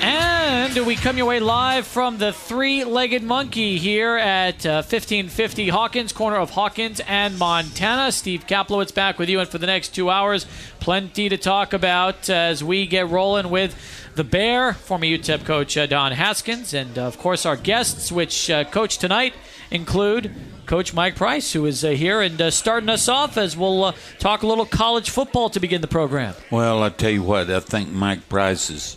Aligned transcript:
And 0.00 0.86
we 0.86 0.94
come 0.94 1.16
your 1.16 1.26
way 1.26 1.40
live 1.40 1.86
from 1.86 2.18
the 2.18 2.32
three 2.32 2.84
legged 2.84 3.22
monkey 3.22 3.78
here 3.78 4.16
at 4.16 4.64
uh, 4.64 4.82
1550 4.82 5.68
Hawkins, 5.70 6.12
corner 6.12 6.36
of 6.36 6.50
Hawkins 6.50 7.00
and 7.06 7.36
Montana. 7.38 8.12
Steve 8.12 8.46
Kaplowitz 8.46 8.94
back 8.94 9.18
with 9.18 9.28
you, 9.28 9.40
and 9.40 9.48
for 9.48 9.58
the 9.58 9.66
next 9.66 9.94
two 9.94 10.08
hours, 10.08 10.46
plenty 10.78 11.28
to 11.28 11.36
talk 11.36 11.72
about 11.72 12.30
as 12.30 12.62
we 12.62 12.86
get 12.86 13.08
rolling 13.08 13.50
with 13.50 13.74
the 14.14 14.24
Bear, 14.24 14.72
former 14.72 15.06
UTEP 15.06 15.44
coach 15.44 15.76
uh, 15.76 15.86
Don 15.86 16.12
Haskins, 16.12 16.74
and 16.74 16.98
uh, 16.98 17.02
of 17.02 17.18
course 17.18 17.46
our 17.46 17.56
guests, 17.56 18.12
which 18.12 18.50
uh, 18.50 18.64
coach 18.64 18.98
tonight 18.98 19.32
include 19.70 20.34
Coach 20.66 20.92
Mike 20.92 21.16
Price, 21.16 21.52
who 21.52 21.64
is 21.66 21.84
uh, 21.84 21.90
here 21.90 22.20
and 22.20 22.40
uh, 22.40 22.50
starting 22.50 22.88
us 22.88 23.08
off 23.08 23.36
as 23.36 23.56
we'll 23.56 23.84
uh, 23.84 23.92
talk 24.18 24.42
a 24.42 24.46
little 24.46 24.66
college 24.66 25.10
football 25.10 25.50
to 25.50 25.60
begin 25.60 25.80
the 25.80 25.88
program. 25.88 26.34
Well, 26.50 26.82
I 26.82 26.90
tell 26.90 27.10
you 27.10 27.22
what, 27.22 27.50
I 27.50 27.60
think 27.60 27.90
Mike 27.90 28.28
Price 28.28 28.70
is, 28.70 28.96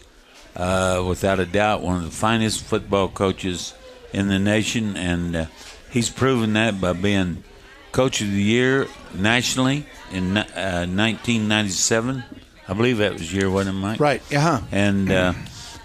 uh, 0.56 1.04
without 1.08 1.40
a 1.40 1.46
doubt, 1.46 1.82
one 1.82 1.98
of 1.98 2.04
the 2.04 2.12
finest 2.12 2.64
football 2.64 3.08
coaches 3.08 3.74
in 4.14 4.28
the 4.28 4.40
nation, 4.40 4.98
and 4.98 5.36
uh, 5.36 5.46
he's 5.90 6.10
proven 6.10 6.54
that 6.54 6.82
by 6.82 6.94
being 6.94 7.44
Coach 7.92 8.22
of 8.22 8.32
the 8.32 8.42
Year 8.42 8.88
nationally 9.14 9.86
in 10.12 10.38
uh, 10.38 10.86
1997. 10.88 12.24
I 12.68 12.74
believe 12.74 13.00
that 13.00 13.14
was 13.14 13.34
your 13.34 13.44
year, 13.44 13.52
wasn't 13.52 13.78
Mike? 13.78 14.00
Right. 14.00 14.22
Yeah. 14.30 14.62
And 14.72 15.12
uh, 15.12 15.34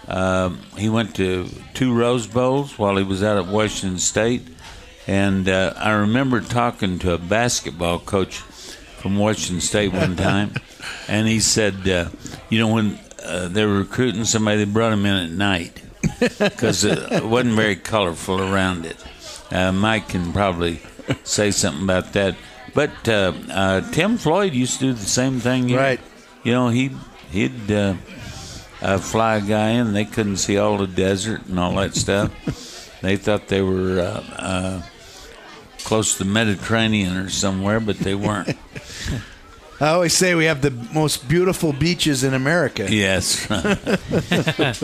um, 0.07 0.59
he 0.77 0.89
went 0.89 1.15
to 1.15 1.49
two 1.73 1.93
Rose 1.93 2.27
Bowls 2.27 2.77
while 2.77 2.95
he 2.95 3.03
was 3.03 3.23
out 3.23 3.37
at 3.37 3.47
Washington 3.51 3.99
State. 3.99 4.43
And 5.05 5.47
uh, 5.49 5.73
I 5.75 5.91
remember 5.91 6.41
talking 6.41 6.99
to 6.99 7.13
a 7.13 7.17
basketball 7.17 7.99
coach 7.99 8.37
from 8.37 9.17
Washington 9.17 9.61
State 9.61 9.93
one 9.93 10.15
time, 10.17 10.53
and 11.07 11.27
he 11.27 11.39
said, 11.39 11.87
uh, 11.87 12.09
you 12.49 12.59
know, 12.59 12.73
when 12.73 12.99
uh, 13.27 13.47
they 13.47 13.65
were 13.65 13.79
recruiting 13.79 14.25
somebody, 14.25 14.63
they 14.63 14.71
brought 14.71 14.93
him 14.93 15.05
in 15.05 15.15
at 15.15 15.31
night 15.31 15.81
because 16.39 16.83
it 16.83 17.23
wasn't 17.23 17.55
very 17.55 17.75
colorful 17.75 18.41
around 18.41 18.85
it. 18.85 18.97
Uh, 19.51 19.71
Mike 19.71 20.09
can 20.09 20.33
probably 20.33 20.81
say 21.23 21.51
something 21.51 21.83
about 21.83 22.13
that. 22.13 22.35
But 22.73 23.07
uh, 23.07 23.33
uh, 23.51 23.91
Tim 23.91 24.17
Floyd 24.17 24.53
used 24.53 24.79
to 24.79 24.87
do 24.87 24.93
the 24.93 25.05
same 25.05 25.39
thing. 25.39 25.69
You 25.69 25.77
Right. 25.77 25.99
You 26.43 26.53
know, 26.53 26.69
he 26.69 26.91
he'd 27.31 27.71
uh, 27.71 27.95
uh, 28.81 28.97
fly 28.99 29.37
a 29.37 29.41
guy 29.41 29.69
in. 29.69 29.93
They 29.93 30.05
couldn't 30.05 30.37
see 30.37 30.57
all 30.57 30.77
the 30.77 30.87
desert 30.87 31.45
and 31.47 31.59
all 31.59 31.73
that 31.75 31.95
stuff. 31.95 32.31
they 33.01 33.17
thought 33.17 33.47
they 33.47 33.61
were 33.61 33.99
uh, 33.99 34.23
uh, 34.35 34.81
close 35.79 36.17
to 36.17 36.23
the 36.23 36.29
Mediterranean 36.29 37.17
or 37.17 37.29
somewhere, 37.29 37.79
but 37.79 37.97
they 37.97 38.15
weren't. 38.15 38.55
I 39.79 39.89
always 39.89 40.13
say 40.13 40.33
we 40.33 40.45
have 40.45 40.61
the 40.61 40.71
most 40.71 41.29
beautiful 41.29 41.71
beaches 41.71 42.23
in 42.23 42.33
America. 42.33 42.87
yes. 42.89 43.47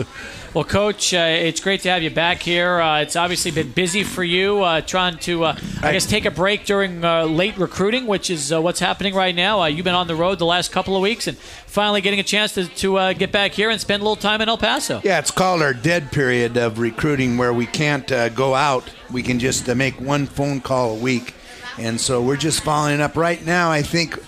Well, 0.54 0.62
Coach, 0.62 1.12
uh, 1.12 1.18
it's 1.18 1.58
great 1.58 1.80
to 1.80 1.90
have 1.90 2.04
you 2.04 2.10
back 2.10 2.40
here. 2.40 2.80
Uh, 2.80 3.00
it's 3.00 3.16
obviously 3.16 3.50
been 3.50 3.72
busy 3.72 4.04
for 4.04 4.22
you, 4.22 4.62
uh, 4.62 4.82
trying 4.82 5.18
to, 5.18 5.46
uh, 5.46 5.58
I 5.82 5.90
guess, 5.90 6.06
take 6.06 6.26
a 6.26 6.30
break 6.30 6.64
during 6.64 7.04
uh, 7.04 7.24
late 7.24 7.58
recruiting, 7.58 8.06
which 8.06 8.30
is 8.30 8.52
uh, 8.52 8.62
what's 8.62 8.78
happening 8.78 9.16
right 9.16 9.34
now. 9.34 9.62
Uh, 9.62 9.66
you've 9.66 9.82
been 9.82 9.96
on 9.96 10.06
the 10.06 10.14
road 10.14 10.38
the 10.38 10.46
last 10.46 10.70
couple 10.70 10.94
of 10.94 11.02
weeks, 11.02 11.26
and 11.26 11.36
finally 11.36 12.00
getting 12.00 12.20
a 12.20 12.22
chance 12.22 12.54
to, 12.54 12.68
to 12.68 12.98
uh, 12.98 13.12
get 13.14 13.32
back 13.32 13.50
here 13.50 13.68
and 13.68 13.80
spend 13.80 14.00
a 14.00 14.04
little 14.04 14.14
time 14.14 14.40
in 14.42 14.48
El 14.48 14.56
Paso. 14.56 15.00
Yeah, 15.02 15.18
it's 15.18 15.32
called 15.32 15.60
our 15.60 15.74
dead 15.74 16.12
period 16.12 16.56
of 16.56 16.78
recruiting 16.78 17.36
where 17.36 17.52
we 17.52 17.66
can't 17.66 18.12
uh, 18.12 18.28
go 18.28 18.54
out. 18.54 18.88
We 19.10 19.24
can 19.24 19.40
just 19.40 19.68
uh, 19.68 19.74
make 19.74 20.00
one 20.00 20.26
phone 20.26 20.60
call 20.60 20.92
a 20.92 21.00
week. 21.00 21.34
And 21.78 22.00
so 22.00 22.22
we're 22.22 22.36
just 22.36 22.60
following 22.62 23.00
up. 23.00 23.16
Right 23.16 23.44
now, 23.44 23.72
I 23.72 23.82
think 23.82 24.20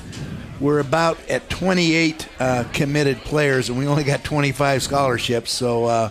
we're 0.61 0.81
about 0.81 1.19
at 1.29 1.49
28 1.51 2.29
uh, 2.39 2.65
committed 2.73 3.19
players, 3.19 3.69
and 3.69 3.79
we 3.79 3.87
only 3.87 4.05
got 4.05 4.25
25 4.25 4.83
scholarships. 4.83 5.51
So 5.51 5.85
uh, 5.85 6.11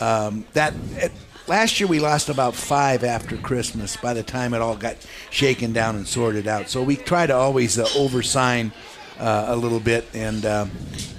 um, 0.00 0.44
that. 0.52 0.74
It, 0.92 1.12
Last 1.46 1.78
year 1.78 1.86
we 1.86 2.00
lost 2.00 2.30
about 2.30 2.54
five 2.54 3.04
after 3.04 3.36
Christmas. 3.36 3.98
By 3.98 4.14
the 4.14 4.22
time 4.22 4.54
it 4.54 4.62
all 4.62 4.76
got 4.76 4.96
shaken 5.28 5.74
down 5.74 5.94
and 5.94 6.08
sorted 6.08 6.48
out, 6.48 6.70
so 6.70 6.82
we 6.82 6.96
try 6.96 7.26
to 7.26 7.34
always 7.34 7.78
uh, 7.78 7.84
oversign 7.88 8.72
uh, 9.18 9.46
a 9.48 9.56
little 9.56 9.80
bit, 9.80 10.06
and 10.14 10.44
uh, 10.44 10.66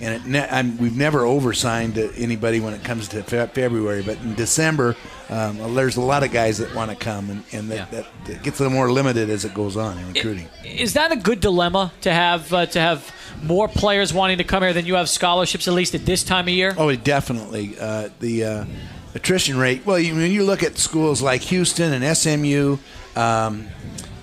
and 0.02 0.14
it 0.16 0.26
ne- 0.26 0.48
I'm, 0.50 0.78
we've 0.78 0.96
never 0.98 1.26
oversigned 1.26 1.98
anybody 1.98 2.60
when 2.60 2.74
it 2.74 2.84
comes 2.84 3.08
to 3.10 3.24
fe- 3.24 3.48
February. 3.54 4.04
But 4.04 4.18
in 4.18 4.36
December, 4.36 4.96
um, 5.30 5.58
well, 5.60 5.74
there's 5.74 5.96
a 5.96 6.02
lot 6.02 6.24
of 6.24 6.32
guys 6.32 6.58
that 6.58 6.74
want 6.76 6.92
to 6.92 6.98
come, 6.98 7.30
and, 7.30 7.44
and 7.54 7.70
that, 7.72 7.76
Yeah. 7.76 7.86
that, 8.02 8.06
that 8.26 8.44
gets 8.44 8.60
a 8.60 8.64
little 8.64 8.76
more 8.78 8.92
limited 8.92 9.30
as 9.30 9.46
it 9.46 9.54
goes 9.54 9.78
on 9.78 9.98
in 9.98 10.14
recruiting. 10.14 10.48
Is 10.66 10.94
that 10.94 11.12
a 11.12 11.16
good 11.16 11.40
dilemma 11.40 11.92
to 12.02 12.12
have 12.14 12.52
uh, 12.54 12.66
to 12.68 12.80
have 12.80 13.12
more 13.44 13.68
players 13.68 14.14
wanting 14.14 14.38
to 14.40 14.44
come 14.44 14.64
here 14.64 14.74
than 14.74 14.86
you 14.86 14.96
have 14.96 15.10
scholarships, 15.10 15.68
at 15.68 15.74
least 15.74 15.96
at 15.96 16.06
this 16.06 16.24
time 16.24 16.46
of 16.46 16.54
year? 16.54 16.74
Oh, 16.78 16.94
definitely. 16.96 17.76
Uh, 17.80 18.10
the 18.20 18.44
uh, 18.44 18.66
attrition 19.14 19.58
rate. 19.58 19.86
Well, 19.86 20.00
you, 20.00 20.16
when 20.16 20.32
you 20.32 20.44
look 20.44 20.64
at 20.64 20.78
schools 20.78 21.22
like 21.22 21.42
Houston 21.44 21.94
and 21.94 22.18
SMU 22.18 22.78
um, 23.16 23.68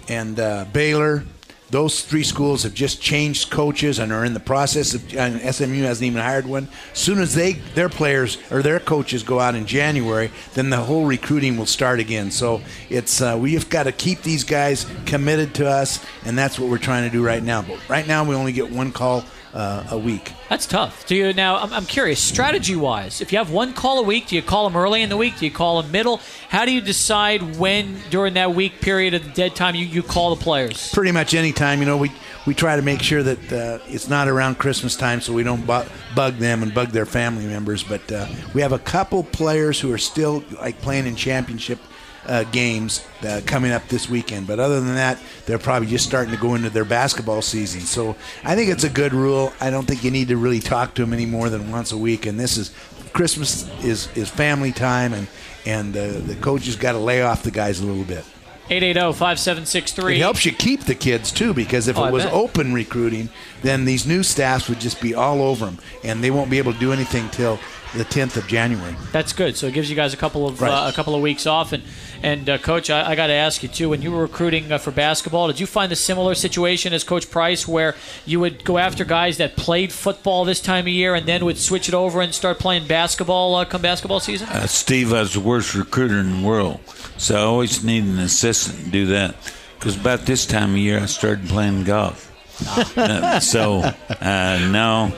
and 0.08 0.38
uh, 0.38 0.66
Baylor, 0.72 1.24
those 1.72 2.02
three 2.02 2.22
schools 2.22 2.64
have 2.64 2.74
just 2.74 3.00
changed 3.00 3.50
coaches 3.50 3.98
and 3.98 4.12
are 4.12 4.26
in 4.26 4.34
the 4.34 4.40
process 4.40 4.92
of. 4.92 5.16
And 5.16 5.40
SMU 5.54 5.82
hasn't 5.82 6.06
even 6.06 6.20
hired 6.20 6.46
one. 6.46 6.68
Soon 6.92 7.18
as 7.18 7.34
they 7.34 7.54
their 7.74 7.88
players 7.88 8.36
or 8.50 8.62
their 8.62 8.78
coaches 8.78 9.22
go 9.22 9.40
out 9.40 9.54
in 9.54 9.64
January, 9.64 10.30
then 10.52 10.68
the 10.68 10.76
whole 10.76 11.06
recruiting 11.06 11.56
will 11.56 11.66
start 11.66 11.98
again. 11.98 12.30
So 12.30 12.60
it's 12.90 13.22
uh, 13.22 13.38
we've 13.40 13.68
got 13.70 13.84
to 13.84 13.92
keep 13.92 14.22
these 14.22 14.44
guys 14.44 14.86
committed 15.06 15.54
to 15.56 15.66
us, 15.66 16.04
and 16.26 16.38
that's 16.38 16.58
what 16.58 16.68
we're 16.68 16.76
trying 16.78 17.10
to 17.10 17.10
do 17.10 17.24
right 17.24 17.42
now. 17.42 17.62
But 17.62 17.80
right 17.88 18.06
now, 18.06 18.22
we 18.22 18.34
only 18.34 18.52
get 18.52 18.70
one 18.70 18.92
call 18.92 19.24
uh, 19.54 19.84
a 19.90 19.98
week. 19.98 20.32
That's 20.48 20.66
tough. 20.66 21.06
Do 21.06 21.14
you 21.14 21.32
now? 21.32 21.56
I'm, 21.56 21.72
I'm 21.72 21.86
curious, 21.86 22.20
strategy 22.20 22.76
wise, 22.76 23.20
if 23.20 23.32
you 23.32 23.38
have 23.38 23.50
one 23.50 23.72
call 23.72 23.98
a 23.98 24.02
week, 24.02 24.28
do 24.28 24.36
you 24.36 24.42
call 24.42 24.68
them 24.68 24.76
early 24.76 25.02
in 25.02 25.08
the 25.08 25.16
week? 25.16 25.38
Do 25.38 25.44
you 25.44 25.50
call 25.50 25.82
them 25.82 25.90
middle? 25.90 26.20
How 26.48 26.64
do 26.64 26.72
you 26.72 26.80
decide 26.80 27.56
when 27.56 27.96
during 28.10 28.34
that 28.34 28.54
week 28.54 28.80
period 28.80 29.14
of 29.14 29.24
the 29.24 29.30
dead 29.30 29.54
time 29.54 29.74
you, 29.74 29.84
you 29.86 30.02
call 30.02 30.34
the 30.34 30.42
players? 30.42 30.90
pretty 30.92 31.12
much 31.12 31.34
any 31.34 31.52
time. 31.52 31.80
You 31.80 31.86
know, 31.86 31.96
we 31.96 32.10
we 32.46 32.54
try 32.54 32.76
to 32.76 32.82
make 32.82 33.02
sure 33.02 33.22
that 33.22 33.52
uh, 33.52 33.78
it's 33.86 34.08
not 34.08 34.28
around 34.28 34.58
Christmas 34.58 34.96
time, 34.96 35.20
so 35.20 35.32
we 35.32 35.42
don't 35.42 35.66
bu- 35.66 35.84
bug 36.14 36.36
them 36.36 36.62
and 36.62 36.74
bug 36.74 36.88
their 36.88 37.06
family 37.06 37.46
members. 37.46 37.82
But 37.82 38.10
uh, 38.10 38.26
we 38.54 38.62
have 38.62 38.72
a 38.72 38.78
couple 38.78 39.22
players 39.22 39.80
who 39.80 39.92
are 39.92 39.98
still 39.98 40.42
like 40.60 40.80
playing 40.80 41.06
in 41.06 41.16
championship. 41.16 41.78
Uh, 42.24 42.44
games 42.52 43.04
uh, 43.26 43.40
coming 43.46 43.72
up 43.72 43.88
this 43.88 44.08
weekend, 44.08 44.46
but 44.46 44.60
other 44.60 44.80
than 44.80 44.94
that, 44.94 45.18
they're 45.44 45.58
probably 45.58 45.88
just 45.88 46.06
starting 46.06 46.32
to 46.32 46.40
go 46.40 46.54
into 46.54 46.70
their 46.70 46.84
basketball 46.84 47.42
season. 47.42 47.80
So 47.80 48.14
I 48.44 48.54
think 48.54 48.70
it's 48.70 48.84
a 48.84 48.88
good 48.88 49.12
rule. 49.12 49.52
I 49.60 49.70
don't 49.70 49.88
think 49.88 50.04
you 50.04 50.12
need 50.12 50.28
to 50.28 50.36
really 50.36 50.60
talk 50.60 50.94
to 50.94 51.02
them 51.02 51.12
any 51.12 51.26
more 51.26 51.48
than 51.50 51.72
once 51.72 51.90
a 51.90 51.98
week. 51.98 52.24
And 52.26 52.38
this 52.38 52.56
is 52.56 52.70
Christmas 53.12 53.68
is 53.82 54.08
is 54.16 54.28
family 54.30 54.70
time, 54.70 55.12
and 55.14 55.26
and 55.66 55.96
uh, 55.96 56.20
the 56.24 56.36
coaches 56.40 56.76
got 56.76 56.92
to 56.92 56.98
lay 56.98 57.22
off 57.22 57.42
the 57.42 57.50
guys 57.50 57.80
a 57.80 57.84
little 57.86 58.04
bit. 58.04 58.24
880-5763. 58.70 60.14
It 60.14 60.18
helps 60.18 60.44
you 60.46 60.52
keep 60.52 60.84
the 60.84 60.94
kids 60.94 61.30
too, 61.32 61.52
because 61.52 61.88
if 61.88 61.98
Oh, 61.98 62.04
it 62.04 62.12
was 62.12 62.24
open 62.26 62.72
recruiting, 62.72 63.28
then 63.62 63.84
these 63.84 64.06
new 64.06 64.22
staffs 64.22 64.68
would 64.68 64.80
just 64.80 65.00
be 65.00 65.14
all 65.14 65.42
over 65.42 65.64
them, 65.66 65.78
and 66.04 66.22
they 66.22 66.30
won't 66.30 66.50
be 66.50 66.58
able 66.58 66.72
to 66.72 66.78
do 66.78 66.92
anything 66.92 67.28
till 67.30 67.58
the 67.94 68.04
10th 68.04 68.36
of 68.36 68.46
January. 68.46 68.94
That's 69.12 69.32
good. 69.32 69.56
So 69.56 69.66
it 69.66 69.74
gives 69.74 69.90
you 69.90 69.96
guys 69.96 70.14
a 70.14 70.16
couple 70.16 70.46
of 70.48 70.60
Right. 70.60 70.70
uh, 70.70 70.88
a 70.88 70.92
couple 70.92 71.14
of 71.14 71.20
weeks 71.22 71.46
off. 71.46 71.72
And 71.72 71.82
and 72.24 72.48
uh, 72.48 72.58
coach, 72.58 72.88
I, 72.88 73.10
I 73.10 73.14
got 73.16 73.26
to 73.26 73.32
ask 73.32 73.62
you 73.62 73.68
too. 73.68 73.88
When 73.88 74.00
you 74.00 74.12
were 74.12 74.22
recruiting 74.22 74.70
uh, 74.70 74.78
for 74.78 74.92
basketball, 74.92 75.48
did 75.48 75.58
you 75.58 75.66
find 75.66 75.90
a 75.90 75.96
similar 75.96 76.34
situation 76.36 76.92
as 76.92 77.02
Coach 77.04 77.28
Price, 77.30 77.66
where 77.66 77.96
you 78.24 78.38
would 78.40 78.64
go 78.64 78.78
after 78.78 79.04
guys 79.04 79.38
that 79.38 79.56
played 79.56 79.92
football 79.92 80.44
this 80.44 80.60
time 80.60 80.84
of 80.84 80.88
year, 80.88 81.14
and 81.16 81.26
then 81.26 81.44
would 81.44 81.58
switch 81.58 81.88
it 81.88 81.94
over 81.94 82.20
and 82.20 82.32
start 82.32 82.58
playing 82.60 82.86
basketball 82.86 83.56
uh, 83.56 83.64
come 83.64 83.82
basketball 83.82 84.20
season? 84.20 84.48
Uh, 84.48 84.66
Steve, 84.68 85.12
I 85.12 85.20
was 85.22 85.34
the 85.34 85.40
worst 85.40 85.74
recruiter 85.74 86.18
in 86.20 86.42
the 86.42 86.46
world, 86.46 86.78
so 87.18 87.34
I 87.34 87.40
always 87.40 87.82
need 87.82 88.04
an 88.04 88.20
assistant 88.20 88.84
to 88.84 88.90
do 88.90 89.06
that. 89.06 89.34
Because 89.78 89.96
about 89.96 90.20
this 90.20 90.46
time 90.46 90.70
of 90.70 90.76
year, 90.76 91.00
I 91.00 91.06
started 91.06 91.48
playing 91.48 91.84
golf. 91.84 92.28
Uh, 92.96 93.40
so 93.40 93.80
uh, 94.20 94.68
no, 94.70 95.12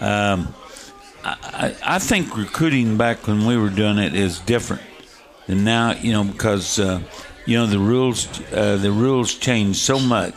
um, 0.00 0.54
I, 1.42 1.74
I 1.84 1.98
think 1.98 2.36
recruiting 2.36 2.96
back 2.96 3.26
when 3.26 3.46
we 3.46 3.56
were 3.56 3.70
doing 3.70 3.98
it 3.98 4.14
is 4.14 4.38
different 4.40 4.82
than 5.46 5.64
now. 5.64 5.92
You 5.92 6.12
know, 6.12 6.24
because 6.24 6.78
uh, 6.78 7.00
you 7.46 7.56
know 7.56 7.66
the 7.66 7.78
rules 7.78 8.28
uh, 8.52 8.76
the 8.76 8.92
rules 8.92 9.34
change 9.34 9.76
so 9.76 9.98
much, 9.98 10.34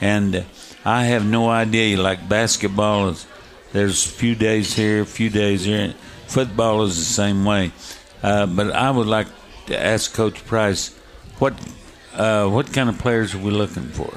and 0.00 0.44
I 0.84 1.04
have 1.04 1.24
no 1.24 1.50
idea. 1.50 2.00
Like 2.00 2.28
basketball 2.28 3.08
is 3.10 3.26
there's 3.72 4.06
a 4.06 4.08
few 4.08 4.34
days 4.34 4.74
here, 4.74 5.02
a 5.02 5.06
few 5.06 5.30
days 5.30 5.64
here. 5.64 5.94
Football 6.26 6.82
is 6.84 6.96
the 6.96 7.04
same 7.04 7.44
way. 7.44 7.72
Uh, 8.22 8.46
but 8.46 8.72
I 8.72 8.90
would 8.90 9.06
like 9.06 9.28
to 9.66 9.78
ask 9.78 10.12
Coach 10.12 10.44
Price, 10.46 10.94
what 11.38 11.54
uh, 12.14 12.48
what 12.48 12.72
kind 12.72 12.88
of 12.88 12.98
players 12.98 13.34
are 13.34 13.38
we 13.38 13.50
looking 13.50 13.88
for? 13.88 14.12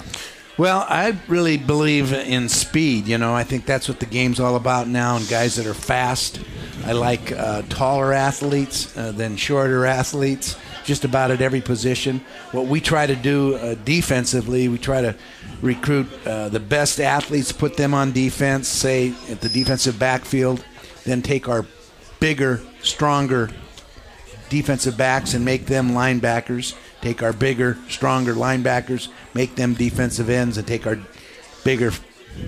Well, 0.55 0.85
I 0.88 1.17
really 1.27 1.57
believe 1.57 2.13
in 2.13 2.47
speed. 2.47 3.07
You 3.07 3.17
know, 3.17 3.33
I 3.33 3.44
think 3.44 3.65
that's 3.65 3.89
what 3.89 4.00
the 4.00 4.05
game's 4.05 4.39
all 4.39 4.55
about 4.55 4.88
now, 4.88 5.15
and 5.15 5.27
guys 5.27 5.55
that 5.55 5.65
are 5.65 5.73
fast. 5.73 6.39
I 6.85 6.91
like 6.91 7.31
uh, 7.31 7.63
taller 7.69 8.13
athletes 8.13 8.95
uh, 8.95 9.13
than 9.13 9.35
shorter 9.35 9.88
athletes, 9.88 10.55
just 10.83 11.05
about 11.05 11.31
at 11.31 11.41
every 11.41 11.61
position. 11.61 12.21
What 12.51 12.67
we 12.67 12.81
try 12.81 13.07
to 13.07 13.15
do 13.15 13.55
uh, 13.55 13.75
defensively, 13.83 14.67
we 14.67 14.77
try 14.77 15.01
to 15.01 15.15
recruit 15.63 16.07
uh, 16.27 16.50
the 16.50 16.59
best 16.59 16.99
athletes, 16.99 17.51
put 17.51 17.75
them 17.75 17.95
on 17.95 18.11
defense, 18.11 18.67
say 18.67 19.15
at 19.31 19.41
the 19.41 19.49
defensive 19.49 19.97
backfield, 19.97 20.63
then 21.03 21.23
take 21.23 21.49
our 21.49 21.65
bigger, 22.19 22.61
stronger 22.83 23.49
defensive 24.49 24.97
backs 24.97 25.33
and 25.33 25.44
make 25.44 25.65
them 25.65 25.91
linebackers. 25.91 26.75
Take 27.03 27.21
our 27.21 27.33
bigger, 27.33 27.77
stronger 27.89 28.33
linebackers, 28.33 29.09
make 29.33 29.55
them 29.55 29.73
defensive 29.73 30.29
ends, 30.29 30.57
and 30.57 30.65
take 30.65 30.88
our 30.88 30.97
bigger 31.65 31.91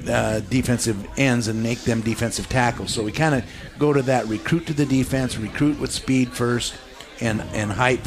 uh, 0.09 0.39
defensive 0.49 1.05
ends 1.17 1.49
and 1.49 1.61
make 1.61 1.79
them 1.81 1.99
defensive 1.99 2.47
tackles. 2.47 2.93
So 2.93 3.03
we 3.03 3.11
kind 3.11 3.35
of 3.35 3.43
go 3.77 3.91
to 3.91 4.01
that 4.03 4.27
recruit 4.27 4.65
to 4.67 4.73
the 4.73 4.85
defense, 4.85 5.37
recruit 5.37 5.77
with 5.77 5.91
speed 5.91 6.29
first, 6.29 6.73
and 7.19 7.41
and 7.53 7.69
height. 7.69 7.99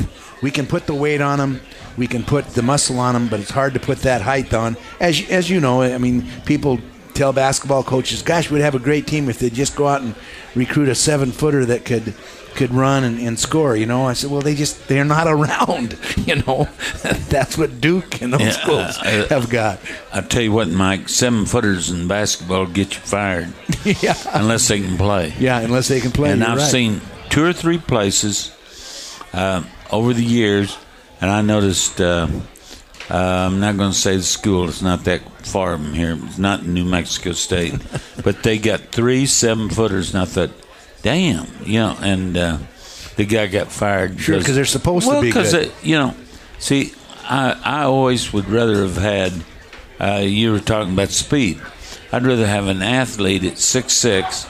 We 0.43 0.51
can 0.51 0.67
put 0.67 0.87
the 0.87 0.95
weight 0.95 1.21
on 1.21 1.39
them, 1.39 1.61
we 1.99 2.07
can 2.07 2.23
put 2.25 2.47
the 2.47 2.63
muscle 2.63 2.99
on 2.99 3.13
them, 3.13 3.29
but 3.29 3.41
it's 3.41 3.51
hard 3.51 3.75
to 3.75 3.81
put 3.81 3.99
that 3.99 4.23
height 4.23 4.55
on. 4.55 4.79
As 5.01 5.29
as 5.29 5.51
you 5.51 5.61
know, 5.61 5.83
I 5.83 5.99
mean, 5.99 6.27
people 6.47 6.81
tell 7.13 7.35
basketball 7.35 7.83
coaches, 7.83 8.23
"Gosh, 8.23 8.51
we'd 8.51 8.63
have 8.63 8.75
a 8.75 8.79
great 8.79 9.07
team 9.07 9.29
if 9.29 9.39
they 9.39 9.51
just 9.51 9.77
go 9.77 9.87
out 9.87 10.01
and 10.01 10.15
recruit 10.55 10.89
a 10.89 10.95
seven 10.95 11.31
footer 11.31 11.67
that 11.67 11.85
could." 11.85 12.15
Could 12.59 12.75
run 12.75 13.05
and, 13.05 13.21
and, 13.21 13.39
score. 13.39 13.77
You 13.77 13.87
know, 13.87 14.05
I 14.05 14.15
said, 14.15 14.31
well, 14.31 14.41
they 14.41 14.57
just 14.57 14.89
they're 14.89 15.05
not 15.05 15.27
around. 15.27 15.97
You 16.19 16.35
know, 16.43 16.69
that's 17.31 17.57
what 17.57 17.81
Duke 17.81 18.21
and 18.21 18.35
those 18.35 18.41
yeah, 18.41 18.51
schools 18.51 18.99
I, 18.99 19.09
have 19.29 19.49
got. 19.49 19.79
I 20.13 20.21
tell 20.21 20.43
you 20.43 20.53
what, 20.53 20.69
Mike, 20.69 21.09
seven 21.09 21.47
footers 21.47 21.91
in 21.91 22.07
basketball 22.07 22.67
get 22.67 22.95
you 22.95 23.01
fired. 23.01 23.51
yeah, 23.85 24.15
unless 24.35 24.69
they 24.69 24.81
can 24.81 24.99
play. 24.99 25.33
Yeah, 25.39 25.61
unless 25.61 25.89
they 25.89 26.01
can 26.01 26.11
play. 26.11 26.33
And 26.33 26.45
I've 26.45 26.59
right. 26.59 26.71
seen 26.71 27.01
two 27.31 27.45
or 27.45 27.55
three 27.55 27.79
places 27.79 28.55
uh, 29.33 29.63
over 29.91 30.13
the 30.13 30.25
years, 30.25 30.77
and 31.21 31.31
I 31.31 31.41
noticed. 31.41 32.01
Uh, 32.01 32.29
uh, 33.11 33.49
I'm 33.51 33.59
not 33.61 33.79
going 33.79 33.93
to 33.93 33.97
say 33.97 34.17
the 34.17 34.23
school. 34.23 34.69
It's 34.69 34.83
not 34.83 35.05
that 35.05 35.23
far 35.47 35.79
from 35.79 35.95
here. 35.95 36.19
It's 36.25 36.37
not 36.37 36.61
in 36.61 36.75
New 36.75 36.85
Mexico 36.85 37.33
State, 37.33 37.75
but 38.23 38.43
they 38.43 38.59
got 38.59 38.81
three 38.93 39.25
seven 39.25 39.71
footers, 39.71 40.13
and 40.13 40.21
I 40.21 40.27
thought 40.27 40.51
damn, 41.03 41.47
you 41.65 41.79
know, 41.79 41.97
and 42.01 42.37
uh, 42.37 42.59
the 43.17 43.25
guy 43.25 43.47
got 43.47 43.71
fired. 43.71 44.19
Sure, 44.21 44.39
because 44.39 44.55
they're 44.55 44.65
supposed 44.65 45.07
well, 45.07 45.17
to 45.17 45.23
be 45.23 45.29
because 45.29 45.53
good. 45.53 45.73
you 45.83 45.97
know, 45.97 46.15
see, 46.59 46.93
I 47.23 47.61
I 47.65 47.83
always 47.85 48.33
would 48.33 48.49
rather 48.49 48.83
have 48.83 48.97
had. 48.97 49.33
Uh, 50.01 50.23
you 50.23 50.53
were 50.53 50.61
talking 50.61 50.93
about 50.93 51.09
speed. 51.09 51.61
I'd 52.13 52.25
rather 52.25 52.47
have 52.47 52.69
an 52.69 52.83
athlete 52.83 53.43
at 53.43 53.59
six 53.59 53.95
six 53.95 54.47